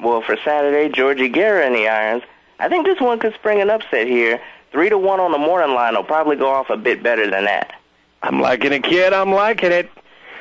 Well, 0.00 0.22
for 0.22 0.36
Saturday, 0.44 0.88
Georgie 0.88 1.28
Guerra 1.28 1.66
in 1.66 1.72
the 1.72 1.88
irons. 1.88 2.22
I 2.60 2.68
think 2.68 2.86
this 2.86 3.00
one 3.00 3.18
could 3.18 3.34
spring 3.34 3.60
an 3.60 3.70
upset 3.70 4.06
here. 4.06 4.40
Three 4.70 4.88
to 4.88 4.98
one 4.98 5.18
on 5.18 5.32
the 5.32 5.38
morning 5.38 5.74
line 5.74 5.96
will 5.96 6.04
probably 6.04 6.36
go 6.36 6.50
off 6.50 6.70
a 6.70 6.76
bit 6.76 7.02
better 7.02 7.28
than 7.28 7.46
that. 7.46 7.74
I'm 8.22 8.40
liking 8.40 8.72
it, 8.72 8.84
kid. 8.84 9.12
I'm 9.12 9.32
liking 9.32 9.72
it. 9.72 9.90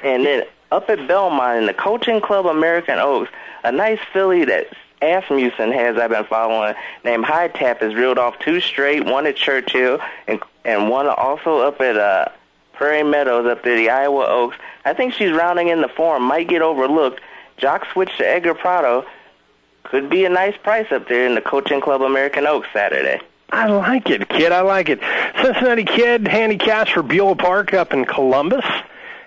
And 0.04 0.26
then 0.26 0.44
up 0.72 0.90
at 0.90 1.08
Belmont 1.08 1.58
in 1.60 1.66
the 1.66 1.74
Coaching 1.74 2.22
Club 2.22 2.46
American 2.46 3.00
Oaks, 3.00 3.32
a 3.64 3.72
nice 3.72 4.00
filly 4.14 4.46
that 4.46 4.68
Asmussen 5.02 5.72
has 5.72 5.98
I've 5.98 6.10
been 6.10 6.26
following 6.26 6.76
named 7.04 7.26
High 7.26 7.48
Tap 7.48 7.82
has 7.82 7.96
reeled 7.96 8.18
off 8.18 8.38
two 8.40 8.60
straight, 8.60 9.06
one 9.06 9.26
at 9.28 9.36
Churchill 9.36 10.00
and 10.28 10.42
and 10.66 10.90
one 10.90 11.08
also 11.08 11.60
up 11.60 11.80
at 11.82 11.98
uh 11.98 12.26
Prairie 12.74 13.04
Meadows 13.04 13.46
up 13.46 13.64
there, 13.64 13.76
the 13.76 13.90
Iowa 13.90 14.26
Oaks. 14.28 14.56
I 14.86 14.94
think 14.94 15.14
she's 15.14 15.32
rounding 15.32 15.68
in 15.68 15.82
the 15.82 15.90
form, 15.90 16.24
might 16.24 16.48
get 16.48 16.62
overlooked. 16.62 17.20
Jock 17.58 17.86
switch 17.92 18.10
to 18.18 18.28
Edgar 18.28 18.54
Prado 18.54 19.06
could 19.84 20.10
be 20.10 20.24
a 20.24 20.30
nice 20.30 20.56
price 20.58 20.90
up 20.92 21.08
there 21.10 21.28
in 21.28 21.36
the 21.36 21.42
Coaching 21.42 21.82
Club 21.82 22.02
American 22.02 22.48
Oaks 22.48 22.68
Saturday. 22.72 23.20
I 23.52 23.68
like 23.68 24.10
it, 24.10 24.30
kid. 24.30 24.52
I 24.52 24.62
like 24.62 24.90
it. 24.90 25.00
Cincinnati 25.42 25.84
Kid 25.84 26.28
handicaps 26.28 26.92
for 26.92 27.02
Beulah 27.02 27.36
Park 27.36 27.74
up 27.74 27.94
in 27.94 28.06
Columbus. 28.06 28.66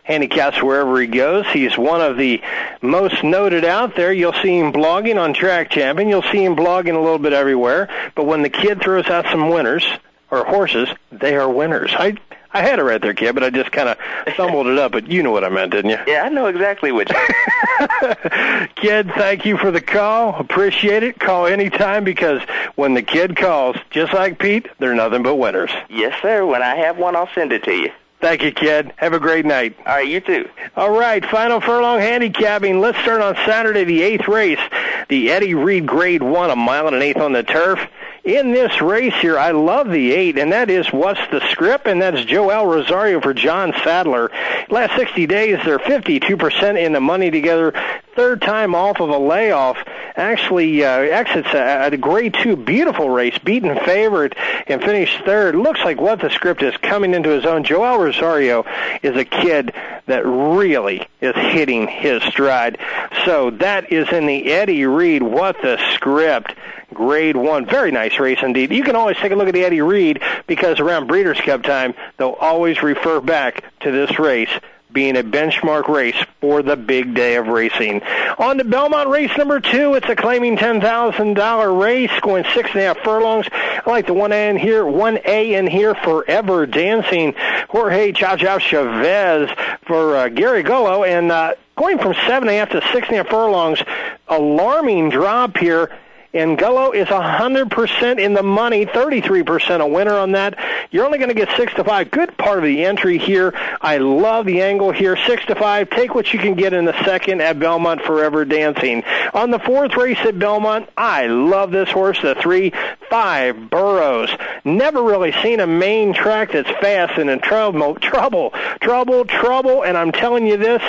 Handicaps 0.04 0.60
wherever 0.62 1.00
he 1.00 1.06
goes. 1.06 1.46
He's 1.52 1.78
one 1.78 2.00
of 2.00 2.16
the 2.16 2.42
most 2.80 3.22
noted 3.22 3.64
out 3.64 3.94
there. 3.94 4.12
You'll 4.12 4.32
see 4.32 4.58
him 4.58 4.72
blogging 4.72 5.20
on 5.20 5.32
Track 5.32 5.70
Champion. 5.70 6.08
You'll 6.08 6.22
see 6.22 6.44
him 6.44 6.56
blogging 6.56 6.96
a 6.96 7.00
little 7.00 7.20
bit 7.20 7.32
everywhere. 7.32 7.88
But 8.16 8.24
when 8.24 8.42
the 8.42 8.50
kid 8.50 8.82
throws 8.82 9.06
out 9.06 9.26
some 9.30 9.48
winners 9.50 9.84
or 10.30 10.44
horses, 10.44 10.88
they 11.12 11.36
are 11.36 11.48
winners. 11.48 11.92
I 11.96 12.16
I 12.54 12.60
had 12.60 12.78
it 12.78 12.82
right 12.82 13.00
there, 13.00 13.14
kid, 13.14 13.32
but 13.34 13.42
I 13.42 13.48
just 13.48 13.72
kind 13.72 13.88
of 13.88 13.96
stumbled 14.34 14.66
it 14.66 14.76
up. 14.76 14.92
But 14.92 15.06
you 15.06 15.22
know 15.22 15.30
what 15.30 15.42
I 15.42 15.48
meant, 15.48 15.72
didn't 15.72 15.90
you? 15.90 15.98
Yeah, 16.06 16.22
I 16.24 16.28
know 16.28 16.46
exactly 16.46 16.92
what 16.92 17.08
you. 17.08 17.16
kid, 18.76 19.10
thank 19.16 19.46
you 19.46 19.56
for 19.56 19.70
the 19.70 19.80
call. 19.80 20.38
Appreciate 20.38 21.02
it. 21.02 21.18
Call 21.18 21.46
anytime 21.46 22.04
because 22.04 22.42
when 22.74 22.92
the 22.92 23.02
kid 23.02 23.36
calls, 23.36 23.76
just 23.90 24.12
like 24.12 24.38
Pete, 24.38 24.68
they're 24.78 24.94
nothing 24.94 25.22
but 25.22 25.36
winners. 25.36 25.70
yes, 25.88 26.20
sir. 26.20 26.44
When 26.44 26.60
I 26.62 26.74
have 26.74 26.98
one, 26.98 27.16
I'll 27.16 27.30
send 27.34 27.52
it 27.52 27.64
to 27.64 27.72
you. 27.72 27.90
Thank 28.22 28.44
you, 28.44 28.52
kid. 28.52 28.92
Have 28.98 29.14
a 29.14 29.18
great 29.18 29.44
night. 29.44 29.76
All 29.80 29.96
right, 29.96 30.06
you 30.06 30.20
too. 30.20 30.48
All 30.76 30.96
right, 30.96 31.26
final 31.26 31.60
furlong 31.60 31.98
handicapping. 31.98 32.80
Let's 32.80 32.96
start 32.98 33.20
on 33.20 33.34
Saturday, 33.44 33.82
the 33.82 34.00
eighth 34.00 34.28
race, 34.28 34.60
the 35.08 35.32
Eddie 35.32 35.54
Read 35.54 35.86
Grade 35.86 36.22
One, 36.22 36.48
a 36.48 36.54
mile 36.54 36.86
and 36.86 36.94
an 36.94 37.02
eighth 37.02 37.16
on 37.16 37.32
the 37.32 37.42
turf. 37.42 37.80
In 38.22 38.52
this 38.52 38.80
race 38.80 39.14
here, 39.20 39.36
I 39.36 39.50
love 39.50 39.90
the 39.90 40.12
eight, 40.12 40.38
and 40.38 40.52
that 40.52 40.70
is 40.70 40.86
what's 40.92 41.20
the 41.32 41.40
script, 41.50 41.88
and 41.88 42.00
that's 42.00 42.24
Joel 42.24 42.64
Rosario 42.64 43.20
for 43.20 43.34
John 43.34 43.72
Sadler. 43.82 44.30
Last 44.70 44.94
60 44.94 45.26
days, 45.26 45.58
they're 45.64 45.80
52% 45.80 46.80
in 46.80 46.92
the 46.92 47.00
money 47.00 47.32
together. 47.32 47.72
Third 48.14 48.42
time 48.42 48.74
off 48.74 49.00
of 49.00 49.08
a 49.08 49.16
layoff. 49.16 49.78
Actually, 50.16 50.84
uh, 50.84 50.98
exits 50.98 51.48
at 51.54 51.94
a 51.94 51.96
grade 51.96 52.34
two, 52.34 52.56
beautiful 52.56 53.08
race, 53.08 53.38
beaten 53.38 53.74
favorite, 53.86 54.34
and 54.66 54.82
finished 54.82 55.24
third. 55.24 55.54
Looks 55.54 55.80
like 55.80 55.98
what 55.98 56.20
the 56.20 56.28
script 56.28 56.62
is 56.62 56.76
coming 56.76 57.14
into 57.14 57.30
his 57.30 57.46
own. 57.46 57.64
Joel 57.64 57.98
Rosario 57.98 58.66
is 59.02 59.16
a 59.16 59.24
kid 59.24 59.72
that 60.06 60.26
really 60.26 61.08
is 61.22 61.34
hitting 61.34 61.88
his 61.88 62.22
stride. 62.24 62.78
So 63.24 63.50
that 63.52 63.90
is 63.90 64.06
in 64.12 64.26
the 64.26 64.52
Eddie 64.52 64.84
Read. 64.84 65.22
What 65.22 65.56
the 65.62 65.78
script? 65.94 66.54
Grade 66.92 67.38
one. 67.38 67.64
Very 67.64 67.90
nice 67.90 68.18
race 68.18 68.40
indeed. 68.42 68.70
You 68.72 68.84
can 68.84 68.96
always 68.96 69.16
take 69.16 69.32
a 69.32 69.36
look 69.36 69.48
at 69.48 69.54
the 69.54 69.64
Eddie 69.64 69.80
Read 69.80 70.20
because 70.46 70.80
around 70.80 71.06
Breeders' 71.06 71.40
Cup 71.40 71.62
time, 71.62 71.94
they'll 72.18 72.36
always 72.38 72.82
refer 72.82 73.22
back 73.22 73.64
to 73.80 73.90
this 73.90 74.18
race 74.18 74.50
being 74.92 75.16
a 75.16 75.22
benchmark 75.22 75.88
race 75.88 76.16
for 76.40 76.62
the 76.62 76.76
big 76.76 77.14
day 77.14 77.36
of 77.36 77.48
racing. 77.48 78.02
On 78.38 78.58
to 78.58 78.64
Belmont 78.64 79.08
race 79.08 79.30
number 79.36 79.60
two. 79.60 79.94
It's 79.94 80.08
a 80.08 80.16
claiming 80.16 80.56
$10,000 80.56 81.80
race 81.80 82.10
going 82.20 82.44
six 82.54 82.70
and 82.70 82.80
a 82.80 82.84
half 82.84 82.98
furlongs. 82.98 83.46
I 83.52 83.82
like 83.86 84.06
the 84.06 84.14
1A 84.14 84.50
in 84.50 84.56
here, 84.56 84.84
1A 84.84 85.52
in 85.58 85.66
here 85.66 85.94
forever 85.94 86.66
dancing. 86.66 87.34
Jorge 87.68 88.12
Chow 88.12 88.36
Chavez 88.36 89.50
for 89.86 90.16
uh, 90.16 90.28
Gary 90.28 90.62
Gullo 90.62 91.06
and 91.06 91.32
uh, 91.32 91.54
going 91.76 91.98
from 91.98 92.14
seven 92.26 92.48
and 92.48 92.50
a 92.50 92.58
half 92.58 92.70
to 92.70 92.80
six 92.92 93.08
and 93.08 93.16
a 93.18 93.22
half 93.22 93.28
furlongs. 93.28 93.82
Alarming 94.28 95.10
drop 95.10 95.56
here. 95.56 95.90
And 96.34 96.56
Gullo 96.56 96.94
is 96.94 97.08
100% 97.08 98.18
in 98.18 98.32
the 98.32 98.42
money, 98.42 98.86
33% 98.86 99.80
a 99.80 99.86
winner 99.86 100.14
on 100.14 100.32
that. 100.32 100.58
You're 100.90 101.04
only 101.04 101.18
going 101.18 101.28
to 101.28 101.34
get 101.34 101.54
6 101.58 101.74
to 101.74 101.84
5. 101.84 102.10
Good 102.10 102.38
part 102.38 102.56
of 102.58 102.64
the 102.64 102.86
entry 102.86 103.18
here. 103.18 103.52
I 103.82 103.98
love 103.98 104.46
the 104.46 104.62
angle 104.62 104.92
here. 104.92 105.14
6 105.14 105.46
to 105.46 105.54
5. 105.54 105.90
Take 105.90 106.14
what 106.14 106.32
you 106.32 106.38
can 106.38 106.54
get 106.54 106.72
in 106.72 106.86
the 106.86 107.04
second 107.04 107.42
at 107.42 107.58
Belmont 107.58 108.00
Forever 108.02 108.46
Dancing. 108.46 109.04
On 109.34 109.50
the 109.50 109.58
fourth 109.58 109.94
race 109.96 110.18
at 110.20 110.38
Belmont, 110.38 110.88
I 110.96 111.26
love 111.26 111.70
this 111.70 111.90
horse, 111.90 112.20
the 112.22 112.34
3 112.34 112.72
5 113.10 113.68
Burrows. 113.68 114.30
Never 114.64 115.02
really 115.02 115.32
seen 115.42 115.60
a 115.60 115.66
main 115.66 116.14
track 116.14 116.52
that's 116.52 116.70
fast 116.80 117.18
and 117.18 117.28
in 117.28 117.40
trouble, 117.40 117.94
trouble, 118.00 118.54
trouble, 118.80 119.26
trouble. 119.26 119.84
And 119.84 119.98
I'm 119.98 120.12
telling 120.12 120.46
you 120.46 120.56
this, 120.56 120.82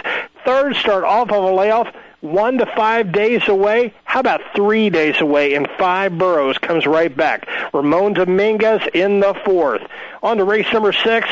third 0.46 0.76
start 0.78 1.04
off 1.04 1.32
of 1.32 1.44
a 1.44 1.52
layoff 1.52 1.94
one 2.24 2.57
to 2.57 2.65
five 2.65 3.11
days 3.11 3.47
away. 3.49 3.93
How 4.05 4.21
about 4.21 4.41
three 4.55 4.89
days 4.89 5.19
away? 5.19 5.55
And 5.55 5.67
five 5.78 6.17
Burrows 6.17 6.57
comes 6.57 6.86
right 6.86 7.15
back. 7.15 7.47
Ramon 7.74 8.13
Dominguez 8.13 8.82
in 8.93 9.19
the 9.19 9.34
fourth. 9.45 9.82
On 10.24 10.38
to 10.38 10.45
race 10.45 10.71
number 10.71 10.93
six. 10.93 11.28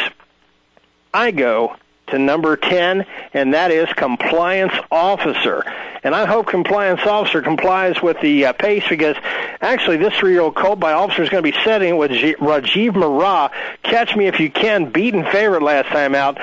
I 1.13 1.31
go 1.31 1.77
to 2.07 2.19
number 2.19 2.57
10, 2.57 3.05
and 3.33 3.53
that 3.53 3.71
is 3.71 3.87
compliance 3.93 4.73
officer. 4.91 5.63
And 6.03 6.13
I 6.13 6.25
hope 6.25 6.47
compliance 6.47 7.01
officer 7.01 7.41
complies 7.41 8.01
with 8.01 8.19
the 8.19 8.47
uh, 8.47 8.53
pace 8.53 8.83
because 8.89 9.15
actually 9.61 9.97
this 9.97 10.13
three-year-old 10.15 10.55
colt 10.55 10.79
by 10.79 10.91
officer 10.91 11.23
is 11.23 11.29
going 11.29 11.43
to 11.43 11.51
be 11.51 11.57
setting 11.63 11.97
with 11.97 12.11
G- 12.11 12.35
Rajiv 12.35 12.91
Maragh. 12.91 13.51
Catch 13.83 14.15
me 14.17 14.27
if 14.27 14.41
you 14.41 14.51
can. 14.51 14.91
Beaten 14.91 15.23
favorite 15.23 15.63
last 15.63 15.87
time 15.87 16.15
out 16.15 16.37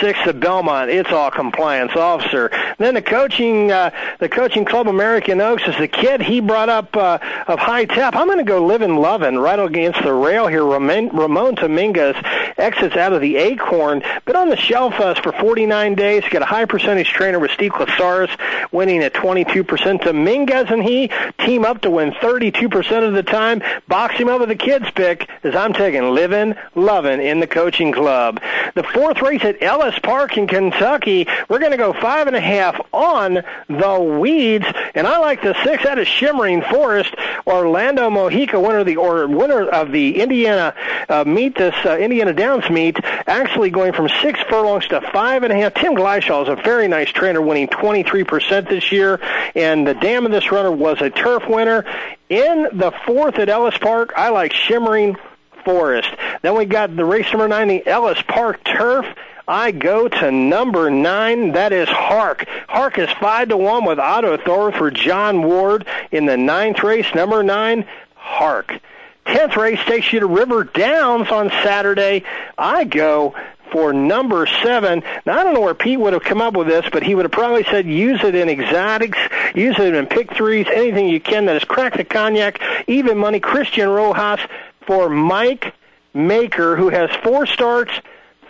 sixth 0.00 0.26
at 0.26 0.40
Belmont. 0.40 0.90
It's 0.90 1.10
all 1.10 1.30
compliance 1.30 1.92
officer. 1.96 2.50
Then 2.78 2.94
the 2.94 3.02
coaching, 3.02 3.70
uh, 3.70 3.90
the 4.18 4.28
coaching 4.28 4.64
club 4.64 4.88
American 4.88 5.40
Oaks 5.40 5.64
is 5.66 5.76
the 5.76 5.88
kid 5.88 6.22
he 6.22 6.40
brought 6.40 6.68
up 6.68 6.96
uh, 6.96 7.18
of 7.46 7.58
high 7.58 7.84
tap. 7.84 8.14
I'm 8.14 8.26
going 8.26 8.38
to 8.38 8.44
go 8.44 8.64
live 8.64 8.82
in 8.82 8.96
lovin' 8.96 9.38
right 9.38 9.58
against 9.58 10.02
the 10.02 10.12
rail 10.12 10.46
here. 10.46 10.64
Ramon, 10.64 11.08
Ramon 11.08 11.54
Dominguez 11.54 12.16
exits 12.56 12.96
out 12.96 13.12
of 13.12 13.20
the 13.20 13.36
Acorn, 13.36 14.02
but 14.24 14.36
on 14.36 14.48
the 14.48 14.56
shelf 14.56 14.94
us 15.00 15.18
for 15.18 15.32
49 15.32 15.94
days. 15.94 16.24
Got 16.30 16.42
a 16.42 16.46
high 16.46 16.64
percentage 16.64 17.08
trainer 17.08 17.38
with 17.38 17.50
Steve 17.50 17.72
Klesaris 17.72 18.30
winning 18.72 19.02
at 19.02 19.14
22%. 19.14 20.04
Dominguez 20.04 20.70
and 20.70 20.82
he 20.82 21.10
team 21.44 21.64
up 21.64 21.80
to 21.82 21.90
win 21.90 22.12
32% 22.12 23.06
of 23.06 23.14
the 23.14 23.22
time. 23.22 23.62
Box 23.88 24.14
him 24.14 24.28
up 24.28 24.40
with 24.40 24.50
a 24.50 24.56
kids 24.56 24.90
pick 24.92 25.28
as 25.42 25.54
I'm 25.54 25.72
taking 25.72 26.14
living, 26.14 26.54
loving 26.74 27.20
in 27.20 27.40
the 27.40 27.46
coaching 27.46 27.92
club. 27.92 28.40
The 28.74 28.82
fourth 28.82 29.22
race 29.22 29.42
at 29.44 29.60
Ellis 29.80 29.98
Park 30.00 30.36
in 30.36 30.46
Kentucky, 30.46 31.26
we're 31.48 31.58
going 31.58 31.70
to 31.70 31.78
go 31.78 31.94
five 31.94 32.26
and 32.26 32.36
a 32.36 32.40
half 32.40 32.78
on 32.92 33.42
the 33.66 34.18
weeds, 34.20 34.66
and 34.94 35.06
I 35.06 35.18
like 35.20 35.40
the 35.40 35.56
six 35.64 35.86
out 35.86 35.98
of 35.98 36.06
Shimmering 36.06 36.60
Forest. 36.60 37.14
Orlando 37.46 38.10
Mojica, 38.10 38.60
winner 38.60 38.80
of 38.80 38.86
the 38.86 38.96
or 38.96 39.26
winner 39.26 39.66
of 39.66 39.90
the 39.90 40.20
Indiana 40.20 40.74
uh, 41.08 41.24
meet, 41.24 41.56
this 41.56 41.74
uh, 41.86 41.96
Indiana 41.96 42.34
Downs 42.34 42.68
meet, 42.68 42.98
actually 43.26 43.70
going 43.70 43.94
from 43.94 44.10
six 44.20 44.38
furlongs 44.50 44.86
to 44.88 45.00
five 45.12 45.44
and 45.44 45.52
a 45.52 45.56
half. 45.56 45.72
Tim 45.72 45.94
Glyshaw 45.94 46.42
is 46.42 46.48
a 46.50 46.62
very 46.62 46.86
nice 46.86 47.08
trainer, 47.08 47.40
winning 47.40 47.68
23% 47.68 48.68
this 48.68 48.92
year, 48.92 49.18
and 49.54 49.86
the 49.86 49.94
dam 49.94 50.26
of 50.26 50.32
this 50.32 50.52
runner 50.52 50.70
was 50.70 51.00
a 51.00 51.08
turf 51.08 51.44
winner. 51.48 51.86
In 52.28 52.68
the 52.74 52.92
fourth 53.06 53.36
at 53.36 53.48
Ellis 53.48 53.78
Park, 53.78 54.12
I 54.14 54.28
like 54.28 54.52
Shimmering 54.52 55.16
Forest. 55.64 56.10
Then 56.42 56.54
we 56.54 56.66
got 56.66 56.94
the 56.94 57.04
race 57.04 57.32
number 57.32 57.48
nine, 57.48 57.68
the 57.68 57.86
Ellis 57.86 58.20
Park 58.28 58.62
Turf. 58.62 59.06
I 59.50 59.72
go 59.72 60.06
to 60.06 60.30
number 60.30 60.92
nine. 60.92 61.52
That 61.52 61.72
is 61.72 61.88
Hark. 61.88 62.46
Hark 62.68 62.98
is 62.98 63.10
five 63.20 63.48
to 63.48 63.56
one 63.56 63.84
with 63.84 63.98
Otto 63.98 64.36
Thor 64.36 64.70
for 64.70 64.92
John 64.92 65.42
Ward 65.42 65.88
in 66.12 66.24
the 66.24 66.36
ninth 66.36 66.84
race. 66.84 67.12
Number 67.16 67.42
nine, 67.42 67.84
Hark. 68.14 68.78
Tenth 69.26 69.56
race 69.56 69.80
takes 69.86 70.12
you 70.12 70.20
to 70.20 70.26
River 70.26 70.62
Downs 70.62 71.30
on 71.30 71.50
Saturday. 71.64 72.22
I 72.56 72.84
go 72.84 73.34
for 73.72 73.92
number 73.92 74.46
seven. 74.62 75.02
Now 75.26 75.40
I 75.40 75.42
don't 75.42 75.54
know 75.54 75.62
where 75.62 75.74
Pete 75.74 75.98
would 75.98 76.12
have 76.12 76.22
come 76.22 76.40
up 76.40 76.54
with 76.54 76.68
this, 76.68 76.86
but 76.92 77.02
he 77.02 77.16
would 77.16 77.24
have 77.24 77.32
probably 77.32 77.64
said 77.64 77.86
use 77.86 78.22
it 78.22 78.36
in 78.36 78.48
exotics, 78.48 79.18
use 79.56 79.76
it 79.80 79.96
in 79.96 80.06
pick 80.06 80.32
threes, 80.32 80.68
anything 80.72 81.08
you 81.08 81.20
can 81.20 81.46
that 81.46 81.56
is 81.56 81.64
crack 81.64 81.96
the 81.96 82.04
cognac, 82.04 82.60
even 82.86 83.18
money. 83.18 83.40
Christian 83.40 83.88
Rojas 83.88 84.38
for 84.86 85.08
Mike 85.08 85.74
Maker, 86.14 86.76
who 86.76 86.88
has 86.88 87.10
four 87.24 87.46
starts, 87.46 87.92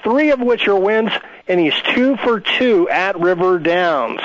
three 0.02 0.30
of 0.30 0.40
which 0.40 0.66
are 0.68 0.78
wins, 0.78 1.12
and 1.48 1.58
he's 1.60 1.74
two 1.94 2.16
for 2.18 2.40
two 2.40 2.88
at 2.88 3.18
River 3.18 3.58
Downs. 3.58 4.20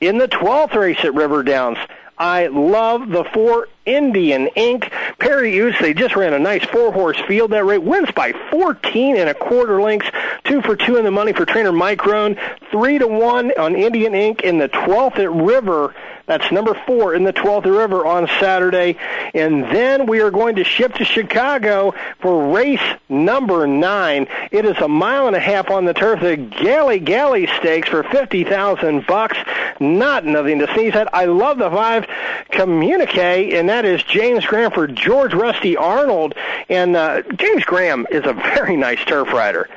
In 0.00 0.18
the 0.18 0.28
12th 0.28 0.74
race 0.74 1.04
at 1.04 1.14
River 1.14 1.42
Downs, 1.42 1.78
I 2.18 2.46
love 2.48 3.08
the 3.08 3.24
four 3.24 3.68
Indian 3.86 4.48
Ink 4.48 4.92
Perry 5.18 5.52
Ouzts, 5.52 5.80
they 5.80 5.94
just 5.94 6.16
ran 6.16 6.34
a 6.34 6.38
nice 6.38 6.64
four-horse 6.66 7.18
field. 7.26 7.52
That 7.52 7.64
rate 7.64 7.82
wins 7.82 8.10
by 8.10 8.32
14 8.50 9.16
and 9.16 9.28
a 9.30 9.34
quarter 9.34 9.80
lengths. 9.80 10.10
Two 10.44 10.60
for 10.60 10.76
two 10.76 10.96
in 10.96 11.04
the 11.04 11.10
money 11.10 11.32
for 11.32 11.46
trainer 11.46 11.72
Mike 11.72 12.04
Rohn. 12.04 12.36
Three 12.70 12.98
to 12.98 13.06
one 13.06 13.52
on 13.58 13.74
Indian 13.74 14.14
Ink 14.14 14.42
in 14.42 14.58
the 14.58 14.68
12th 14.68 15.18
at 15.18 15.32
River. 15.32 15.94
That's 16.26 16.50
number 16.50 16.74
four 16.86 17.14
in 17.14 17.22
the 17.22 17.32
12th 17.32 17.64
River 17.64 18.04
on 18.04 18.26
Saturday. 18.40 18.98
And 19.32 19.64
then 19.64 20.06
we 20.06 20.20
are 20.20 20.32
going 20.32 20.56
to 20.56 20.64
ship 20.64 20.94
to 20.94 21.04
Chicago 21.04 21.94
for 22.20 22.52
race 22.52 22.82
number 23.08 23.66
nine. 23.66 24.26
It 24.50 24.64
is 24.64 24.76
a 24.78 24.88
mile 24.88 25.28
and 25.28 25.36
a 25.36 25.40
half 25.40 25.70
on 25.70 25.84
the 25.84 25.94
turf. 25.94 26.20
The 26.20 26.36
Galley 26.36 26.98
Galley 26.98 27.46
Stakes 27.58 27.88
for 27.88 28.02
50000 28.02 29.06
bucks. 29.06 29.38
Not 29.78 30.24
nothing 30.24 30.58
to 30.58 30.72
sneeze 30.74 30.96
at. 30.96 31.14
I 31.14 31.26
love 31.26 31.58
the 31.58 31.70
five 31.70 32.06
communique, 32.50 33.56
and 33.56 33.68
that 33.68 33.75
is 33.84 34.02
James 34.04 34.46
Graham 34.46 34.70
for 34.70 34.86
George 34.86 35.34
Rusty 35.34 35.76
Arnold. 35.76 36.34
And 36.68 36.96
uh, 36.96 37.22
James 37.36 37.64
Graham 37.64 38.06
is 38.10 38.24
a 38.24 38.32
very 38.32 38.76
nice 38.76 39.04
turf 39.04 39.32
rider. 39.32 39.68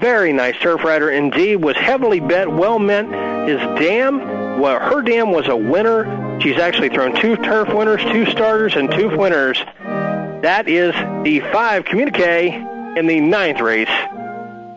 Very 0.00 0.32
nice 0.32 0.56
turf 0.58 0.82
rider 0.82 1.10
indeed. 1.10 1.56
Was 1.56 1.76
heavily 1.76 2.20
bet, 2.20 2.50
well 2.50 2.78
meant. 2.78 3.08
His 3.48 3.60
dam, 3.78 4.58
well, 4.58 4.80
her 4.80 5.02
dam 5.02 5.30
was 5.30 5.48
a 5.48 5.56
winner. 5.56 6.40
She's 6.40 6.58
actually 6.58 6.88
thrown 6.88 7.14
two 7.20 7.36
turf 7.36 7.68
winners, 7.68 8.02
two 8.02 8.26
starters, 8.26 8.74
and 8.74 8.90
two 8.90 9.16
winners. 9.16 9.58
That 9.78 10.68
is 10.68 10.94
the 11.24 11.40
five 11.52 11.84
communique 11.84 12.54
in 12.96 13.06
the 13.06 13.20
ninth 13.20 13.60
race 13.60 13.88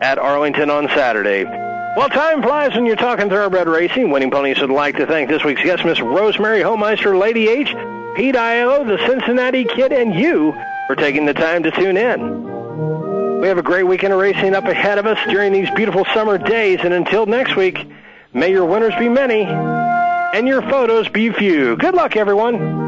at 0.01 0.17
Arlington 0.19 0.69
on 0.69 0.87
Saturday. 0.89 1.43
Well, 1.43 2.09
time 2.09 2.43
flies 2.43 2.75
when 2.75 2.85
you're 2.85 2.95
talking 2.95 3.27
thoroughbred 3.27 3.67
racing. 3.67 4.11
Winning 4.11 4.29
Ponies 4.29 4.61
would 4.61 4.69
like 4.69 4.97
to 4.97 5.07
thank 5.07 5.29
this 5.29 5.43
week's 5.43 5.63
guest, 5.63 5.83
Miss 5.83 5.99
Rosemary 5.99 6.61
Homeister, 6.61 7.17
Lady 7.17 7.49
H, 7.49 7.73
Pete 8.17 8.33
Aiello, 8.33 8.83
the 8.83 8.97
Cincinnati 9.05 9.63
Kid, 9.63 9.91
and 9.91 10.11
you 10.15 10.51
for 10.87 10.95
taking 10.95 11.27
the 11.27 11.35
time 11.35 11.61
to 11.61 11.69
tune 11.69 11.97
in. 11.97 13.39
We 13.39 13.47
have 13.47 13.59
a 13.59 13.61
great 13.61 13.83
weekend 13.83 14.11
of 14.11 14.17
racing 14.17 14.55
up 14.55 14.63
ahead 14.63 14.97
of 14.97 15.05
us 15.05 15.19
during 15.29 15.53
these 15.53 15.69
beautiful 15.75 16.03
summer 16.15 16.39
days, 16.39 16.79
and 16.81 16.95
until 16.95 17.27
next 17.27 17.55
week, 17.55 17.77
may 18.33 18.49
your 18.49 18.65
winners 18.65 18.95
be 18.97 19.07
many 19.07 19.43
and 19.43 20.47
your 20.47 20.63
photos 20.63 21.07
be 21.09 21.29
few. 21.29 21.77
Good 21.77 21.93
luck, 21.93 22.15
everyone. 22.15 22.86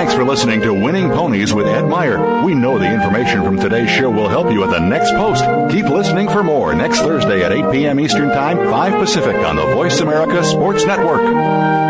Thanks 0.00 0.14
for 0.14 0.24
listening 0.24 0.62
to 0.62 0.72
Winning 0.72 1.10
Ponies 1.10 1.52
with 1.52 1.66
Ed 1.66 1.82
Meyer. 1.82 2.42
We 2.42 2.54
know 2.54 2.78
the 2.78 2.90
information 2.90 3.44
from 3.44 3.58
today's 3.58 3.90
show 3.90 4.08
will 4.08 4.30
help 4.30 4.50
you 4.50 4.64
at 4.64 4.70
the 4.70 4.80
next 4.80 5.10
post. 5.10 5.44
Keep 5.70 5.90
listening 5.90 6.26
for 6.30 6.42
more 6.42 6.72
next 6.72 7.00
Thursday 7.00 7.44
at 7.44 7.52
8 7.52 7.70
p.m. 7.70 8.00
Eastern 8.00 8.30
Time, 8.30 8.56
5 8.56 8.92
Pacific 8.94 9.36
on 9.36 9.56
the 9.56 9.66
Voice 9.74 10.00
America 10.00 10.42
Sports 10.42 10.86
Network. 10.86 11.89